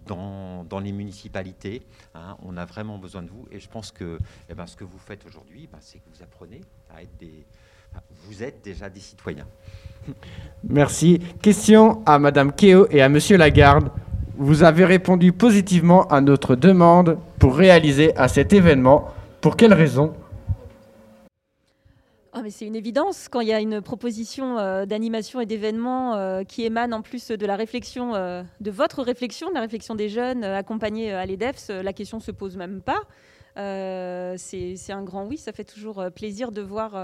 dans, 0.05 0.79
les 0.79 0.91
municipalités. 0.91 1.81
hein. 2.15 2.37
on 2.43 2.57
a 2.57 2.65
vraiment 2.65 2.97
besoin 2.97 3.21
de 3.21 3.29
vous. 3.29 3.45
Et 3.51 3.59
je 3.59 3.69
pense 3.69 3.91
que 3.91 4.17
eh 4.49 4.53
ben, 4.53 4.67
ce 4.67 4.75
que 4.75 4.83
vous 4.83 4.97
faites 4.97 5.25
aujourd'hui, 5.25 5.67
ben, 5.71 5.79
c'est 5.81 5.99
que 5.99 6.09
vous 6.13 6.23
apprenez 6.23 6.61
à 6.95 7.01
être 7.01 7.17
des... 7.19 7.45
vous 8.25 8.43
êtes 8.43 8.63
déjà 8.63 8.89
des 8.89 8.99
citoyens. 8.99 9.47
Merci. 10.63 11.19
Question 11.41 12.03
à 12.05 12.19
Madame 12.19 12.51
Keo 12.53 12.87
et 12.89 13.01
à 13.01 13.09
Monsieur 13.09 13.37
Lagarde. 13.37 13.89
Vous 14.35 14.63
avez 14.63 14.85
répondu 14.85 15.31
positivement 15.31 16.07
à 16.07 16.19
notre 16.19 16.55
demande 16.55 17.17
pour 17.37 17.55
réaliser 17.55 18.15
à 18.17 18.27
cet 18.27 18.51
événement. 18.51 19.13
Pour 19.41 19.55
quelle 19.55 19.73
raison? 19.73 20.13
Ah, 22.35 22.41
mais 22.41 22.49
c'est 22.49 22.65
une 22.65 22.75
évidence 22.75 23.29
quand 23.29 23.41
il 23.41 23.49
y 23.49 23.53
a 23.53 23.59
une 23.59 23.79
proposition 23.79 24.57
euh, 24.57 24.87
d'animation 24.87 25.39
et 25.39 25.45
d'événement 25.45 26.15
euh, 26.15 26.43
qui 26.43 26.65
émane 26.65 26.91
en 26.91 27.03
plus 27.03 27.27
de 27.27 27.45
la 27.45 27.55
réflexion, 27.55 28.15
euh, 28.15 28.41
de 28.59 28.71
votre 28.71 29.03
réflexion, 29.03 29.49
de 29.49 29.53
la 29.53 29.61
réflexion 29.61 29.93
des 29.93 30.09
jeunes 30.09 30.43
accompagnés 30.43 31.13
à 31.13 31.27
l'EDEFS, 31.27 31.69
la 31.69 31.93
question 31.93 32.19
se 32.19 32.31
pose 32.31 32.57
même 32.57 32.81
pas. 32.81 33.01
C'est 33.55 34.91
un 34.91 35.03
grand 35.03 35.27
oui, 35.27 35.37
ça 35.37 35.51
fait 35.51 35.63
toujours 35.63 36.03
plaisir 36.15 36.51
de 36.51 36.63
voir 36.63 36.99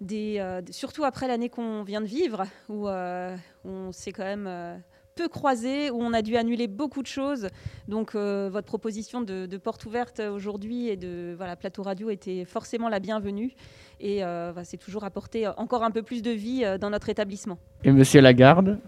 des, 0.00 0.42
surtout 0.70 1.04
après 1.04 1.28
l'année 1.28 1.50
qu'on 1.50 1.82
vient 1.82 2.00
de 2.00 2.06
vivre, 2.06 2.44
où 2.70 2.88
on 2.88 3.92
s'est 3.92 4.12
quand 4.12 4.24
même 4.24 4.82
peu 5.14 5.28
croisé, 5.28 5.90
où 5.90 6.00
on 6.00 6.12
a 6.12 6.22
dû 6.22 6.36
annuler 6.36 6.66
beaucoup 6.66 7.02
de 7.02 7.06
choses. 7.06 7.48
Donc 7.88 8.14
euh, 8.14 8.48
votre 8.52 8.66
proposition 8.66 9.20
de, 9.22 9.46
de 9.46 9.56
porte 9.56 9.86
ouverte 9.86 10.20
aujourd'hui 10.20 10.88
et 10.88 10.96
de 10.96 11.34
voilà, 11.36 11.56
plateau 11.56 11.82
radio 11.82 12.10
était 12.10 12.44
forcément 12.44 12.88
la 12.88 12.98
bienvenue. 12.98 13.54
Et 14.00 14.24
euh, 14.24 14.52
bah, 14.52 14.64
c'est 14.64 14.76
toujours 14.76 15.04
apporter 15.04 15.46
encore 15.56 15.84
un 15.84 15.90
peu 15.90 16.02
plus 16.02 16.22
de 16.22 16.30
vie 16.30 16.62
euh, 16.64 16.78
dans 16.78 16.90
notre 16.90 17.08
établissement. 17.08 17.58
Et 17.84 17.92
Monsieur 17.92 18.20
Lagarde 18.20 18.78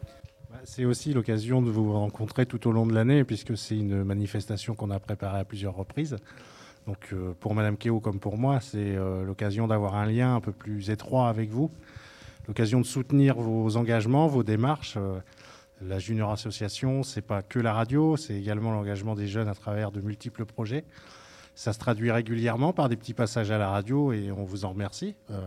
Bah, 0.51 0.59
C'est 0.65 0.85
aussi 0.85 1.13
l'occasion 1.13 1.63
de 1.63 1.71
vous 1.71 1.93
rencontrer 1.93 2.45
tout 2.45 2.67
au 2.67 2.73
long 2.73 2.87
de 2.87 2.95
l'année, 2.95 3.23
puisque 3.23 3.57
c'est 3.57 3.77
une 3.77 4.03
manifestation 4.03 4.75
qu'on 4.75 4.91
a 4.91 4.99
préparée 4.99 5.39
à 5.39 5.45
plusieurs 5.45 5.77
reprises. 5.77 6.17
Donc 6.87 7.13
pour 7.41 7.53
Madame 7.55 7.77
Keo 7.77 7.99
comme 7.99 8.21
pour 8.21 8.39
moi, 8.39 8.61
c'est 8.61 8.95
l'occasion 9.27 9.67
d'avoir 9.67 9.97
un 9.97 10.07
lien 10.07 10.37
un 10.37 10.41
peu 10.41 10.53
plus 10.53 10.89
étroit 10.89 11.29
avec 11.29 11.51
vous, 11.51 11.69
l'occasion 12.47 12.81
de 12.81 12.87
soutenir 12.87 13.35
vos 13.35 13.77
engagements, 13.77 14.29
vos 14.29 14.45
démarches. 14.45 14.97
La 15.83 15.99
Junior 15.99 16.33
Association, 16.33 17.03
c'est 17.03 17.23
pas 17.23 17.43
que 17.43 17.59
la 17.59 17.73
radio, 17.73 18.17
c'est 18.17 18.35
également 18.35 18.73
l'engagement 18.73 19.15
des 19.15 19.27
jeunes 19.27 19.49
à 19.49 19.55
travers 19.55 19.91
de 19.91 20.01
multiples 20.01 20.47
projets. 20.47 20.85
Ça 21.55 21.73
se 21.73 21.79
traduit 21.79 22.11
régulièrement 22.11 22.73
par 22.73 22.89
des 22.89 22.97
petits 22.97 23.15
passages 23.15 23.51
à 23.51 23.59
la 23.59 23.71
radio 23.71 24.13
et 24.13 24.31
on 24.31 24.45
vous 24.45 24.65
en 24.65 24.71
remercie. 24.71 25.15
Euh, 25.31 25.41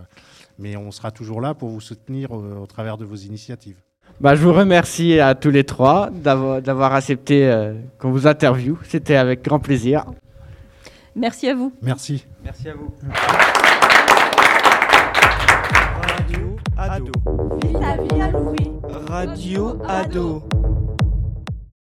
mais 0.58 0.76
on 0.76 0.92
sera 0.92 1.12
toujours 1.12 1.42
là 1.42 1.54
pour 1.54 1.70
vous 1.70 1.82
soutenir 1.82 2.30
euh, 2.32 2.58
au 2.62 2.68
travers 2.68 2.98
de 2.98 3.06
vos 3.06 3.16
initiatives. 3.16 3.78
Bah, 4.20 4.36
je 4.36 4.42
vous 4.42 4.54
remercie 4.54 5.20
à 5.20 5.34
tous 5.34 5.52
les 5.52 5.64
trois 5.64 6.10
d'avoir 6.10 6.62
d'avoir 6.62 6.94
accepté 6.94 7.48
euh, 7.48 7.74
qu'on 8.00 8.12
vous 8.12 8.28
interviewe. 8.28 8.78
C'était 8.84 9.16
avec 9.16 9.44
grand 9.44 9.60
plaisir. 9.60 10.06
Merci 11.16 11.48
à 11.48 11.56
vous. 11.56 11.74
Merci. 11.82 12.26
Merci 12.44 12.70
à 12.70 12.74
vous. 12.74 12.94
Ado. 16.82 17.12
Radio 19.10 19.82
Ado. 19.88 20.44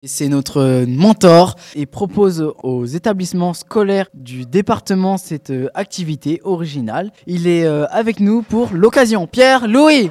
C'est 0.05 0.29
notre 0.29 0.85
mentor 0.87 1.57
et 1.75 1.87
propose 1.87 2.53
aux 2.63 2.85
établissements 2.85 3.55
scolaires 3.55 4.09
du 4.13 4.45
département 4.45 5.17
cette 5.17 5.49
euh, 5.49 5.69
activité 5.73 6.43
originale. 6.45 7.11
Il 7.27 7.47
est 7.47 7.65
euh, 7.65 7.87
avec 7.91 8.21
nous 8.21 8.43
pour 8.43 8.75
l'occasion. 8.75 9.27
Pierre 9.27 9.67
Louis 9.67 10.11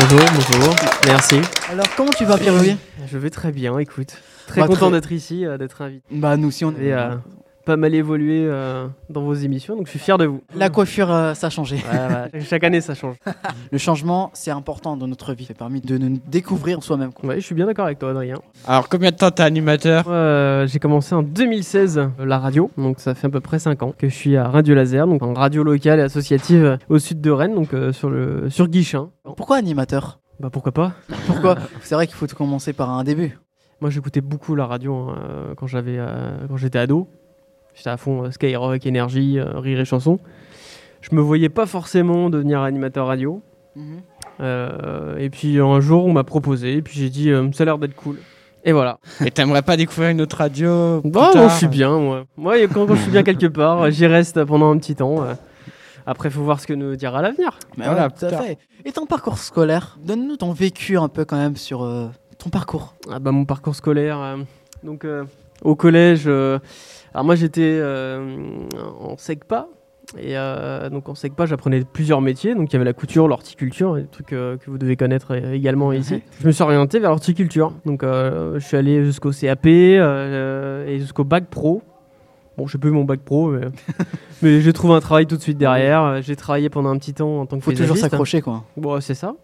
Bonjour, 0.00 0.20
bonjour, 0.34 0.74
merci. 1.04 1.40
Alors 1.70 1.86
comment 1.94 2.10
tu 2.16 2.24
vas 2.24 2.38
Pierre 2.38 2.54
Louis? 2.54 2.76
Je 3.06 3.18
vais 3.18 3.30
très 3.30 3.52
bien, 3.52 3.78
écoute. 3.78 4.16
Très 4.46 4.62
Bah, 4.62 4.66
content 4.68 4.86
très- 4.86 4.92
d'être 4.92 5.12
ici, 5.12 5.44
euh, 5.44 5.58
d'être 5.58 5.82
invité. 5.82 6.02
Bah 6.10 6.38
nous 6.38 6.48
aussi 6.48 6.64
on 6.64 6.70
Et 6.72 6.94
euh, 6.94 7.16
pas 7.68 7.76
mal 7.76 7.94
évolué 7.94 8.44
euh, 8.46 8.86
dans 9.10 9.20
vos 9.20 9.34
émissions, 9.34 9.76
donc 9.76 9.84
je 9.86 9.90
suis 9.90 9.98
fier 9.98 10.16
de 10.16 10.24
vous. 10.24 10.40
La 10.56 10.70
coiffure 10.70 11.12
euh, 11.12 11.34
ça 11.34 11.48
a 11.48 11.50
changé. 11.50 11.76
Ouais, 11.76 12.30
ouais, 12.32 12.40
Chaque 12.40 12.64
année 12.64 12.80
ça 12.80 12.94
change. 12.94 13.16
Le 13.72 13.76
changement 13.76 14.30
c'est 14.32 14.50
important 14.50 14.96
dans 14.96 15.06
notre 15.06 15.34
vie. 15.34 15.44
Ça 15.44 15.52
permet 15.52 15.80
de 15.80 15.98
nous 15.98 16.18
découvrir 16.26 16.82
soi-même. 16.82 17.12
quoi. 17.12 17.28
Ouais, 17.28 17.36
je 17.36 17.44
suis 17.44 17.54
bien 17.54 17.66
d'accord 17.66 17.84
avec 17.84 17.98
toi, 17.98 18.10
Adrien. 18.10 18.36
Alors, 18.66 18.88
combien 18.88 19.10
de 19.10 19.16
temps 19.16 19.30
t'es 19.30 19.42
animateur? 19.42 20.04
Euh, 20.08 20.66
j'ai 20.66 20.78
commencé 20.78 21.14
en 21.14 21.22
2016 21.22 21.98
euh, 21.98 22.24
la 22.24 22.38
radio, 22.38 22.70
donc 22.78 23.00
ça 23.00 23.14
fait 23.14 23.26
à 23.26 23.30
peu 23.30 23.40
près 23.40 23.58
5 23.58 23.82
ans 23.82 23.92
que 23.96 24.08
je 24.08 24.14
suis 24.14 24.36
à 24.38 24.48
Radio 24.48 24.74
Laser, 24.74 25.06
donc 25.06 25.22
en 25.22 25.34
radio 25.34 25.62
locale 25.62 25.98
et 26.00 26.02
associative 26.02 26.78
au 26.88 26.98
sud 26.98 27.20
de 27.20 27.30
Rennes, 27.30 27.54
donc 27.54 27.74
euh, 27.74 27.92
sur, 27.92 28.08
le, 28.08 28.48
sur 28.48 28.68
Guichin. 28.68 29.10
Pourquoi 29.36 29.56
animateur? 29.58 30.20
Bah 30.40 30.48
pourquoi 30.50 30.72
pas 30.72 30.92
Pourquoi? 31.26 31.56
C'est 31.82 31.94
vrai 31.94 32.06
qu'il 32.06 32.16
faut 32.16 32.26
commencer 32.28 32.72
par 32.72 32.88
un 32.90 33.04
début. 33.04 33.38
Moi 33.80 33.90
j'écoutais 33.90 34.20
beaucoup 34.20 34.54
la 34.56 34.66
radio 34.66 34.94
hein, 34.94 35.54
quand 35.56 35.68
j'avais 35.68 35.98
euh, 35.98 36.46
quand 36.48 36.56
j'étais 36.56 36.78
ado. 36.80 37.08
J'étais 37.78 37.90
à 37.90 37.96
fond 37.96 38.24
euh, 38.24 38.30
Skyrock, 38.32 38.84
Énergie, 38.86 39.38
euh, 39.38 39.58
Rire 39.60 39.78
et 39.80 39.84
Chanson. 39.84 40.18
Je 41.00 41.14
me 41.14 41.20
voyais 41.20 41.48
pas 41.48 41.64
forcément 41.64 42.28
devenir 42.28 42.60
animateur 42.60 43.06
radio. 43.06 43.40
Mhm. 43.76 44.00
Euh, 44.40 45.16
et 45.18 45.30
puis 45.30 45.58
un 45.60 45.80
jour 45.80 46.04
on 46.06 46.12
m'a 46.12 46.22
proposé, 46.24 46.74
et 46.74 46.82
puis 46.82 46.98
j'ai 46.98 47.08
dit 47.10 47.30
euh, 47.30 47.50
ça 47.52 47.62
a 47.62 47.66
l'air 47.66 47.78
d'être 47.78 47.94
cool. 47.96 48.16
Et 48.64 48.72
voilà. 48.72 48.98
Et 49.24 49.30
t'aimerais 49.30 49.62
pas 49.62 49.76
découvrir 49.76 50.10
une 50.10 50.20
autre 50.20 50.36
radio 50.36 51.00
Bon, 51.04 51.30
moi, 51.34 51.48
je 51.48 51.54
suis 51.56 51.68
bien, 51.68 51.96
moi. 51.98 52.24
Moi, 52.36 52.58
quand, 52.66 52.86
quand 52.86 52.96
je 52.96 53.02
suis 53.02 53.10
bien 53.12 53.22
quelque 53.22 53.46
part, 53.46 53.88
j'y 53.90 54.06
reste 54.06 54.44
pendant 54.44 54.70
un 54.72 54.78
petit 54.78 54.96
temps. 54.96 55.22
euh. 55.22 55.34
Après, 56.06 56.28
faut 56.28 56.42
voir 56.42 56.58
ce 56.58 56.66
que 56.66 56.72
nous 56.72 56.96
dira 56.96 57.22
l'avenir. 57.22 57.58
Mais 57.76 57.84
Voilà, 57.84 58.08
voilà, 58.08 58.10
tout 58.10 58.24
à 58.26 58.42
fait. 58.42 58.58
Et 58.84 58.90
ton 58.92 59.06
parcours 59.06 59.38
scolaire 59.38 59.98
Donne-nous 60.04 60.36
ton 60.36 60.52
vécu 60.52 60.98
un 60.98 61.08
peu 61.08 61.24
quand 61.24 61.36
même 61.36 61.56
sur 61.56 61.84
euh, 61.84 62.08
ton 62.38 62.50
parcours. 62.50 62.94
Ah 63.10 63.20
bah, 63.20 63.30
mon 63.30 63.44
parcours 63.44 63.74
scolaire. 63.76 64.18
euh, 64.20 64.36
donc, 64.82 65.04
euh, 65.04 65.24
au 65.62 65.76
collège, 65.76 66.24
euh, 66.26 66.58
alors 67.18 67.26
moi 67.26 67.34
j'étais 67.34 67.62
euh, 67.82 68.36
en 69.00 69.16
SECPA, 69.16 69.66
Et 70.18 70.38
euh, 70.38 70.88
donc 70.88 71.08
en 71.08 71.16
SECPA, 71.16 71.46
j'apprenais 71.46 71.82
plusieurs 71.82 72.20
métiers. 72.20 72.54
Donc 72.54 72.70
il 72.70 72.74
y 72.74 72.76
avait 72.76 72.84
la 72.84 72.92
couture, 72.92 73.26
l'horticulture, 73.26 73.96
des 73.96 74.06
trucs 74.06 74.32
euh, 74.32 74.56
que 74.56 74.70
vous 74.70 74.78
devez 74.78 74.94
connaître 74.94 75.34
également 75.52 75.92
ici. 75.92 76.22
Je 76.40 76.46
me 76.46 76.52
suis 76.52 76.62
orienté 76.62 77.00
vers 77.00 77.10
l'horticulture. 77.10 77.72
Donc 77.86 78.04
euh, 78.04 78.60
je 78.60 78.64
suis 78.64 78.76
allé 78.76 79.04
jusqu'au 79.04 79.32
CAP 79.32 79.66
et 79.66 80.96
jusqu'au 81.00 81.24
bac 81.24 81.46
pro. 81.46 81.82
Bon, 82.56 82.68
je 82.68 82.72
sais 82.74 82.78
plus 82.78 82.92
mon 82.92 83.02
bac 83.02 83.18
pro, 83.18 83.50
mais, 83.50 83.66
mais 84.42 84.60
j'ai 84.60 84.72
trouvé 84.72 84.94
un 84.94 85.00
travail 85.00 85.26
tout 85.26 85.36
de 85.36 85.42
suite 85.42 85.58
derrière. 85.58 86.22
J'ai 86.22 86.36
travaillé 86.36 86.70
pendant 86.70 86.90
un 86.90 86.98
petit 86.98 87.14
temps 87.14 87.40
en 87.40 87.46
tant 87.46 87.58
que 87.58 87.64
Faut 87.64 87.72
toujours 87.72 87.96
s'accrocher, 87.96 88.42
quoi. 88.42 88.62
Bon, 88.76 89.00
c'est 89.00 89.14
ça. 89.14 89.34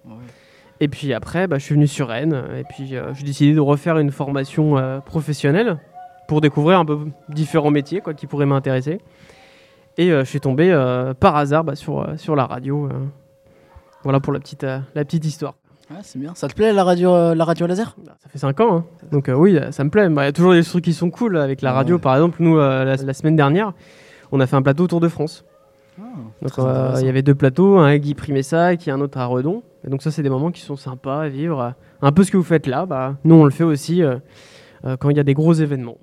Et 0.78 0.86
puis 0.86 1.12
après, 1.12 1.48
bah, 1.48 1.58
je 1.58 1.64
suis 1.64 1.74
venu 1.74 1.88
sur 1.88 2.06
Rennes 2.06 2.40
et 2.56 2.62
puis 2.62 2.86
j'ai 2.86 3.24
décidé 3.24 3.52
de 3.52 3.58
refaire 3.58 3.98
une 3.98 4.12
formation 4.12 4.76
professionnelle 5.04 5.80
pour 6.28 6.40
découvrir 6.40 6.78
un 6.78 6.84
peu 6.84 6.98
différents 7.28 7.70
métiers 7.70 8.00
quoi, 8.00 8.14
qui 8.14 8.26
pourraient 8.26 8.46
m'intéresser. 8.46 9.00
Et 9.96 10.10
euh, 10.10 10.24
je 10.24 10.30
suis 10.30 10.40
tombé 10.40 10.70
euh, 10.70 11.14
par 11.14 11.36
hasard 11.36 11.64
bah, 11.64 11.76
sur, 11.76 12.00
euh, 12.00 12.16
sur 12.16 12.34
la 12.36 12.46
radio. 12.46 12.88
Voilà 14.02 14.20
pour 14.20 14.32
la 14.32 14.40
petite, 14.40 14.62
la 14.62 15.04
petite 15.04 15.24
histoire. 15.24 15.54
Ouais, 15.90 15.98
c'est 16.02 16.18
bien. 16.18 16.34
Ça 16.34 16.48
te 16.48 16.54
plaît 16.54 16.72
la 16.72 16.82
radio, 16.82 17.12
euh, 17.14 17.34
la 17.34 17.44
radio 17.44 17.66
laser? 17.66 17.94
Ça 18.22 18.28
fait 18.30 18.38
5 18.38 18.58
ans, 18.60 18.76
hein. 18.76 18.84
donc 19.12 19.28
euh, 19.28 19.34
oui, 19.34 19.58
ça 19.70 19.84
me 19.84 19.90
plaît. 19.90 20.08
Bah, 20.08 20.22
Il 20.22 20.26
y 20.26 20.28
a 20.28 20.32
toujours 20.32 20.52
des 20.54 20.62
trucs 20.62 20.84
qui 20.84 20.94
sont 20.94 21.10
cool 21.10 21.36
avec 21.36 21.60
la 21.60 21.72
radio. 21.72 21.96
Ouais. 21.96 22.00
Par 22.00 22.14
exemple, 22.14 22.36
nous, 22.40 22.56
euh, 22.58 22.84
la, 22.84 22.96
la 22.96 23.12
semaine 23.12 23.36
dernière, 23.36 23.72
on 24.32 24.40
a 24.40 24.46
fait 24.46 24.56
un 24.56 24.62
plateau 24.62 24.86
Tour 24.86 25.00
de 25.00 25.08
France. 25.08 25.44
Donc 26.42 26.58
intéressant. 26.58 26.98
il 27.00 27.06
y 27.06 27.08
avait 27.08 27.22
deux 27.22 27.36
plateaux, 27.36 27.78
un 27.78 27.86
à 27.86 27.98
Guy 27.98 28.14
Primessac 28.14 28.88
et 28.88 28.90
un 28.90 29.00
autre 29.00 29.18
à 29.18 29.26
Redon. 29.26 29.62
Et 29.86 29.90
donc 29.90 30.02
ça 30.02 30.10
c'est 30.10 30.22
des 30.24 30.30
moments 30.30 30.50
qui 30.50 30.60
sont 30.62 30.74
sympas 30.76 31.22
à 31.22 31.28
vivre. 31.28 31.74
Un 32.02 32.12
peu 32.12 32.24
ce 32.24 32.32
que 32.32 32.36
vous 32.36 32.42
faites 32.42 32.66
là, 32.66 32.84
bah, 32.84 33.14
nous 33.22 33.36
on 33.36 33.44
le 33.44 33.52
fait 33.52 33.62
aussi 33.62 34.02
quand 34.82 35.10
il 35.10 35.16
y 35.16 35.20
a 35.20 35.22
des 35.22 35.34
gros 35.34 35.52
événements. 35.52 35.98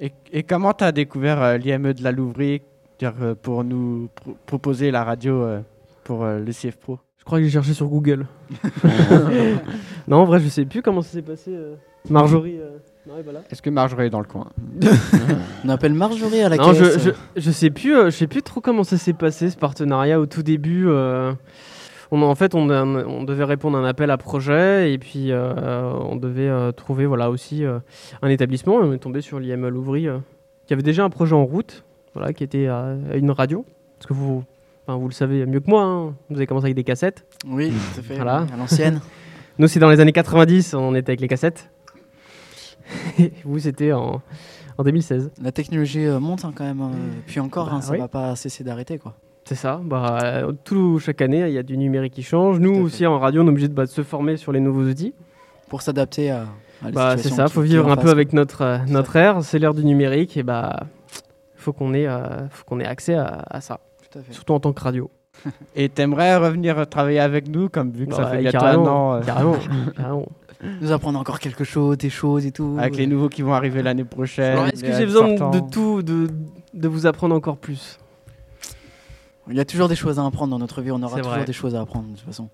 Et, 0.00 0.12
et 0.32 0.42
comment 0.42 0.72
tu 0.72 0.84
as 0.84 0.92
découvert 0.92 1.40
euh, 1.42 1.56
l'IME 1.56 1.92
de 1.92 2.02
la 2.02 2.12
Louvrie 2.12 2.62
euh, 3.02 3.34
pour 3.40 3.62
nous 3.64 4.08
pro- 4.14 4.36
proposer 4.46 4.90
la 4.90 5.04
radio 5.04 5.42
euh, 5.42 5.60
pour 6.04 6.24
euh, 6.24 6.38
le 6.40 6.52
CF 6.52 6.76
Pro? 6.76 6.98
Je 7.18 7.24
crois 7.24 7.38
que 7.38 7.44
j'ai 7.44 7.50
cherché 7.50 7.72
sur 7.74 7.86
Google. 7.88 8.26
non 10.08 10.18
en 10.18 10.24
vrai 10.24 10.40
je 10.40 10.48
sais 10.48 10.64
plus 10.64 10.82
comment 10.82 11.02
ça 11.02 11.10
s'est 11.12 11.22
passé. 11.22 11.52
euh. 11.54 11.74
Marjorie, 12.10 12.58
euh, 12.60 12.76
non, 13.08 13.18
et 13.18 13.22
voilà. 13.22 13.40
Est-ce 13.50 13.62
que 13.62 13.70
Marjorie 13.70 14.06
est 14.06 14.10
dans 14.10 14.20
le 14.20 14.26
coin? 14.26 14.46
On 15.64 15.68
appelle 15.70 15.94
Marjorie 15.94 16.42
à 16.42 16.50
la 16.50 16.56
Non, 16.58 16.74
je, 16.74 16.84
caisse. 16.84 16.98
je, 17.02 17.10
je 17.40 17.50
sais 17.50 17.70
plus, 17.70 17.96
euh, 17.96 18.04
je 18.06 18.10
sais 18.16 18.26
plus 18.26 18.42
trop 18.42 18.60
comment 18.60 18.84
ça 18.84 18.98
s'est 18.98 19.14
passé 19.14 19.48
ce 19.48 19.56
partenariat 19.56 20.20
au 20.20 20.26
tout 20.26 20.42
début. 20.42 20.86
euh, 20.86 21.32
on, 22.10 22.22
en 22.22 22.34
fait, 22.34 22.54
on, 22.54 22.66
devait 23.24 23.44
répondre 23.44 23.76
à 23.78 23.80
un 23.80 23.84
appel 23.84 24.10
à 24.10 24.16
projet 24.16 24.92
et 24.92 24.98
puis 24.98 25.30
euh, 25.32 25.92
on 26.08 26.16
devait 26.16 26.48
euh, 26.48 26.72
trouver 26.72 27.06
voilà 27.06 27.30
aussi 27.30 27.64
euh, 27.64 27.78
un 28.22 28.28
établissement. 28.28 28.80
Et 28.82 28.84
on 28.84 28.92
est 28.92 28.98
tombé 28.98 29.20
sur 29.20 29.38
l'IM 29.40 29.66
Louvry 29.68 30.08
euh, 30.08 30.18
qui 30.66 30.72
avait 30.72 30.82
déjà 30.82 31.04
un 31.04 31.10
projet 31.10 31.34
en 31.34 31.44
route, 31.44 31.84
voilà, 32.14 32.32
qui 32.32 32.44
était 32.44 32.66
à, 32.66 32.94
à 33.12 33.16
une 33.16 33.30
radio. 33.30 33.64
Parce 33.98 34.06
que 34.06 34.12
vous, 34.14 34.44
enfin, 34.86 34.98
vous 34.98 35.08
le 35.08 35.14
savez 35.14 35.46
mieux 35.46 35.60
que 35.60 35.70
moi. 35.70 35.82
hein, 35.82 36.14
vous 36.30 36.36
avez 36.36 36.46
commencé 36.46 36.66
avec 36.66 36.76
des 36.76 36.84
cassettes. 36.84 37.26
Oui, 37.46 37.70
tout 37.94 38.00
à 38.00 38.02
fait. 38.02 38.16
Voilà. 38.16 38.46
À 38.52 38.56
l'ancienne. 38.56 39.00
Nous, 39.58 39.68
c'est 39.68 39.78
dans 39.78 39.88
les 39.90 40.00
années 40.00 40.12
90, 40.12 40.74
on 40.74 40.94
était 40.96 41.10
avec 41.10 41.20
les 41.20 41.28
cassettes. 41.28 41.70
Et 43.18 43.32
vous, 43.44 43.58
c'était 43.60 43.92
en, 43.92 44.20
en 44.76 44.82
2016. 44.82 45.30
La 45.40 45.52
technologie 45.52 46.04
euh, 46.04 46.18
monte 46.18 46.44
hein, 46.44 46.52
quand 46.54 46.64
même. 46.64 46.80
euh, 46.80 46.86
puis 47.26 47.38
encore, 47.40 47.66
Bah 47.66 47.74
hein, 47.76 47.80
ça 47.80 47.92
oui. 47.92 47.98
va 47.98 48.08
pas 48.08 48.34
cesser 48.36 48.64
d'arrêter, 48.64 48.98
quoi. 48.98 49.14
C'est 49.44 49.54
ça. 49.54 49.80
Bah, 49.84 50.42
tout, 50.64 50.98
chaque 50.98 51.20
année, 51.20 51.40
il 51.46 51.52
y 51.52 51.58
a 51.58 51.62
du 51.62 51.76
numérique 51.76 52.14
qui 52.14 52.22
change. 52.22 52.58
Nous 52.60 52.74
aussi, 52.80 53.04
en 53.06 53.18
radio, 53.18 53.42
on 53.42 53.46
est 53.46 53.50
obligé 53.50 53.68
de, 53.68 53.74
bah, 53.74 53.84
de 53.84 53.90
se 53.90 54.02
former 54.02 54.36
sur 54.36 54.52
les 54.52 54.60
nouveaux 54.60 54.84
outils. 54.84 55.12
Pour 55.68 55.82
s'adapter 55.82 56.30
à, 56.30 56.46
à 56.82 56.86
la 56.86 56.90
Bah, 56.92 57.14
c'est 57.18 57.28
ça. 57.28 57.44
qui- 57.44 57.52
faut 57.52 57.60
vivre 57.62 57.90
un 57.90 57.96
peu 57.96 58.02
face, 58.02 58.10
avec 58.12 58.32
notre, 58.32 58.62
euh, 58.62 58.78
notre 58.88 59.16
ère. 59.16 59.42
C'est 59.42 59.58
l'ère 59.58 59.74
du 59.74 59.84
numérique. 59.84 60.36
Et 60.36 60.42
bah, 60.42 60.84
faut 61.56 61.72
qu'on 61.72 61.92
ait, 61.94 62.06
euh, 62.06 62.48
faut 62.48 62.64
qu'on 62.64 62.80
ait 62.80 62.86
accès 62.86 63.14
à, 63.14 63.44
à 63.50 63.60
ça. 63.60 63.80
Tout 64.10 64.18
à 64.18 64.22
fait. 64.22 64.32
Surtout 64.32 64.54
en 64.54 64.60
tant 64.60 64.72
que 64.72 64.80
radio. 64.82 65.10
Et 65.76 65.88
t'aimerais 65.88 66.36
revenir 66.36 66.86
travailler 66.88 67.20
avec 67.20 67.48
nous, 67.48 67.68
comme 67.68 67.90
vu 67.90 68.06
que 68.06 68.14
ça 68.14 68.22
Bah, 68.22 68.30
fait 68.30 68.38
bientôt 68.38 68.64
un 68.64 68.76
an, 68.86 69.14
euh, 69.14 69.20
carrément, 69.20 69.56
carrément. 69.96 70.26
Nous 70.80 70.92
apprendre 70.92 71.18
encore 71.18 71.40
quelque 71.40 71.64
chose, 71.64 71.98
des 71.98 72.08
choses 72.08 72.46
et 72.46 72.52
tout. 72.52 72.76
avec 72.78 72.96
les 72.96 73.06
nouveaux 73.06 73.28
qui 73.28 73.42
vont 73.42 73.52
arriver 73.52 73.82
l'année 73.82 74.04
prochaine. 74.04 74.56
Est-ce 74.72 74.82
que 74.82 74.92
j'ai 74.92 75.04
besoin 75.04 75.34
de 75.50 75.60
tout, 75.70 76.02
de, 76.02 76.28
de 76.72 76.88
vous 76.88 77.06
apprendre 77.06 77.34
encore 77.34 77.58
plus? 77.58 77.98
Il 79.48 79.56
y 79.56 79.60
a 79.60 79.64
toujours 79.64 79.88
des 79.88 79.96
choses 79.96 80.18
à 80.18 80.24
apprendre 80.24 80.50
dans 80.52 80.58
notre 80.58 80.80
vie. 80.80 80.90
On 80.90 81.02
aura 81.02 81.16
C'est 81.16 81.22
toujours 81.22 81.32
vrai. 81.36 81.44
des 81.44 81.52
choses 81.52 81.74
à 81.74 81.80
apprendre 81.80 82.08
de 82.08 82.16
toute 82.16 82.24
façon. 82.24 82.48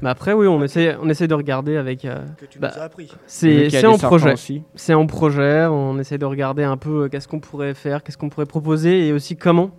Mais 0.00 0.10
après, 0.10 0.32
oui, 0.32 0.46
on 0.48 0.60
essaie, 0.62 0.96
on 1.00 1.08
essaie 1.08 1.28
de 1.28 1.34
regarder 1.34 1.76
avec. 1.76 2.04
euh, 2.04 2.24
Que 2.36 2.46
tu 2.46 2.58
bah, 2.58 2.72
nous 2.74 2.80
as 2.80 2.84
appris. 2.84 3.12
C'est 3.26 3.86
en 3.86 3.96
projet. 3.98 4.32
aussi. 4.32 4.62
C'est 4.74 4.94
en 4.94 5.06
projet. 5.06 5.66
On 5.66 5.98
essaie 6.00 6.18
de 6.18 6.24
regarder 6.24 6.64
un 6.64 6.76
peu 6.76 7.04
euh, 7.04 7.08
qu'est-ce 7.08 7.28
qu'on 7.28 7.38
pourrait 7.40 7.74
faire, 7.74 8.02
qu'est-ce 8.02 8.18
qu'on 8.18 8.28
pourrait 8.28 8.46
proposer 8.46 9.06
et 9.06 9.12
aussi 9.12 9.36
comment 9.36 9.70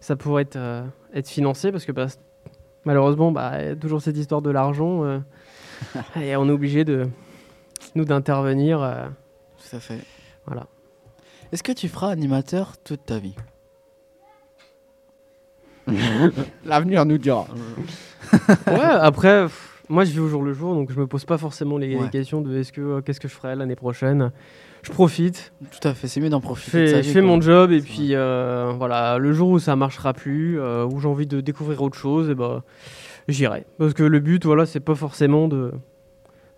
ça 0.00 0.16
pourrait 0.16 0.42
être, 0.42 0.56
euh, 0.56 0.82
être 1.14 1.28
financé 1.28 1.70
parce 1.70 1.84
que 1.84 1.92
bah, 1.92 2.06
malheureusement, 2.84 3.30
bah, 3.30 3.52
il 3.62 3.66
y 3.66 3.70
a 3.70 3.76
toujours 3.76 4.02
cette 4.02 4.16
histoire 4.16 4.42
de 4.42 4.50
l'argent 4.50 5.04
euh, 5.04 5.18
et 6.20 6.34
on 6.36 6.48
est 6.48 6.52
obligé 6.52 6.84
de 6.84 7.06
nous 7.94 8.04
d'intervenir. 8.04 8.82
euh, 8.82 9.06
Tout 9.70 9.76
à 9.76 9.80
fait. 9.80 9.98
Voilà. 10.46 10.66
Est-ce 11.52 11.62
que 11.62 11.72
tu 11.72 11.86
feras 11.88 12.08
animateur 12.10 12.76
toute 12.82 13.06
ta 13.06 13.18
vie? 13.20 13.36
L'avenir 16.64 17.04
nous 17.04 17.18
dira. 17.18 17.46
ouais, 18.66 18.80
après, 18.82 19.42
pff, 19.44 19.82
moi 19.88 20.04
je 20.04 20.12
vis 20.12 20.20
au 20.20 20.28
jour 20.28 20.42
le 20.42 20.52
jour 20.54 20.74
donc 20.74 20.90
je 20.90 20.98
me 20.98 21.06
pose 21.06 21.24
pas 21.24 21.36
forcément 21.38 21.76
les, 21.76 21.94
Ouais. 21.96 22.08
questions 22.08 22.40
de 22.40 22.56
est-ce 22.56 22.72
que 22.72 22.80
euh, 22.80 23.00
qu'est-ce 23.02 23.20
que 23.20 23.28
je 23.28 23.34
ferai 23.34 23.54
l'année 23.54 23.76
prochaine. 23.76 24.32
Je 24.82 24.90
profite, 24.92 25.52
Tout 25.70 25.88
à 25.88 25.94
fait. 25.94 26.08
C'est 26.08 26.20
mieux 26.20 26.28
d'en 26.28 26.40
profiter. 26.42 26.82
de 26.82 26.86
sa 26.88 26.92
fais, 26.96 27.00
vie, 27.00 27.08
je 27.08 27.12
fais 27.14 27.20
quoi. 27.20 27.28
mon 27.28 27.40
job 27.40 27.72
et 27.72 27.80
puis 27.80 28.10
euh, 28.14 28.72
voilà, 28.76 29.16
le 29.18 29.32
jour 29.32 29.48
où 29.50 29.58
ça 29.58 29.76
marchera 29.76 30.12
plus, 30.12 30.60
euh, 30.60 30.84
où 30.84 31.00
j'ai 31.00 31.08
envie 31.08 31.26
de 31.26 31.40
découvrir 31.40 31.80
autre 31.82 31.96
chose, 31.96 32.28
et 32.28 32.34
bah, 32.34 32.62
j'irai. 33.28 33.64
Parce 33.78 33.94
que 33.94 34.02
le 34.02 34.20
but, 34.20 34.44
voilà, 34.44 34.66
c'est 34.66 34.80
pas 34.80 34.94
forcément 34.94 35.48
de, 35.48 35.72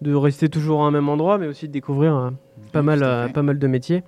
de 0.01 0.13
rester 0.15 0.49
toujours 0.49 0.83
à 0.83 0.89
un 0.89 0.91
même 0.91 1.09
endroit, 1.09 1.39
mais 1.39 1.47
aussi 1.47 1.69
de 1.69 1.73
découvrir 1.73 2.33
pas, 2.73 2.83
mal, 2.83 3.31
pas 3.33 3.43
mal 3.43 3.61
de 3.61 3.67
métiers. 3.69 4.03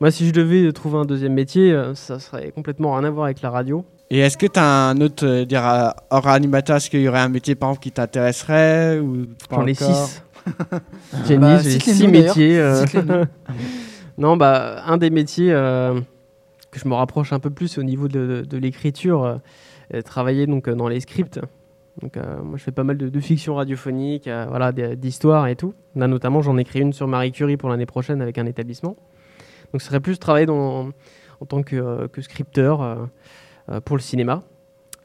Moi, 0.00 0.12
si 0.12 0.26
je 0.28 0.32
devais 0.32 0.70
trouver 0.72 0.98
un 0.98 1.04
deuxième 1.04 1.34
métier, 1.34 1.76
ça 1.94 2.20
serait 2.20 2.52
complètement 2.52 2.94
rien 2.94 3.02
à 3.04 3.10
voir 3.10 3.24
avec 3.24 3.42
la 3.42 3.50
radio. 3.50 3.84
Et 4.14 4.18
est-ce 4.18 4.36
que 4.36 4.44
tu 4.46 4.60
as 4.60 4.88
un 4.90 5.00
autre, 5.00 5.26
euh, 5.26 5.44
dire, 5.46 5.66
euh, 5.66 5.88
hors 6.10 6.28
animateur, 6.28 6.76
est-ce 6.76 6.90
qu'il 6.90 7.00
y 7.00 7.08
aurait 7.08 7.20
un 7.20 7.30
métier 7.30 7.54
par 7.54 7.70
exemple 7.70 7.82
qui 7.84 7.92
t'intéresserait 7.92 8.98
ou 8.98 9.26
pas 9.48 9.56
J'en 9.56 9.66
ai 9.66 9.72
six. 9.74 10.22
Bah, 11.38 11.58
j'ai 11.62 11.70
cite-les-nous, 11.70 11.98
six 11.98 12.08
métiers. 12.08 12.58
euh. 12.60 12.84
Non, 14.18 14.36
bah, 14.36 14.82
un 14.86 14.98
des 14.98 15.08
métiers 15.08 15.50
euh, 15.52 15.98
que 16.70 16.78
je 16.78 16.86
me 16.86 16.94
rapproche 16.94 17.32
un 17.32 17.38
peu 17.38 17.48
plus 17.48 17.78
au 17.78 17.82
niveau 17.82 18.06
de, 18.08 18.26
de- 18.26 18.44
de 18.44 18.58
l'écriture, 18.58 19.40
travailler 20.04 20.46
donc 20.46 20.68
euh, 20.68 20.74
dans 20.74 20.88
les 20.88 21.00
scripts. 21.00 21.40
Donc, 22.02 22.16
euh, 22.18 22.42
moi, 22.42 22.58
je 22.58 22.62
fais 22.64 22.72
pas 22.72 22.84
mal 22.84 22.98
de, 22.98 23.08
de 23.08 23.20
fiction 23.20 23.54
radiophonique, 23.54 24.26
euh, 24.28 24.44
voilà, 24.48 24.72
d'histoires 24.72 25.46
et 25.46 25.56
tout. 25.56 25.72
Là, 25.96 26.06
notamment, 26.08 26.42
j'en 26.42 26.56
écris 26.58 26.80
une 26.80 26.92
sur 26.92 27.06
Marie 27.08 27.32
Curie 27.32 27.56
pour 27.56 27.68
l'année 27.70 27.86
prochaine 27.86 28.20
avec 28.20 28.36
un 28.38 28.46
établissement. 28.46 28.96
Donc, 29.72 29.80
ce 29.80 29.86
serait 29.88 30.00
plus 30.00 30.18
travailler 30.18 30.46
dans, 30.46 30.88
en 31.40 31.46
tant 31.46 31.62
que, 31.62 31.76
euh, 31.76 32.08
que 32.08 32.20
scripteur 32.20 32.82
pour 33.84 33.96
le 33.96 34.02
cinéma. 34.02 34.42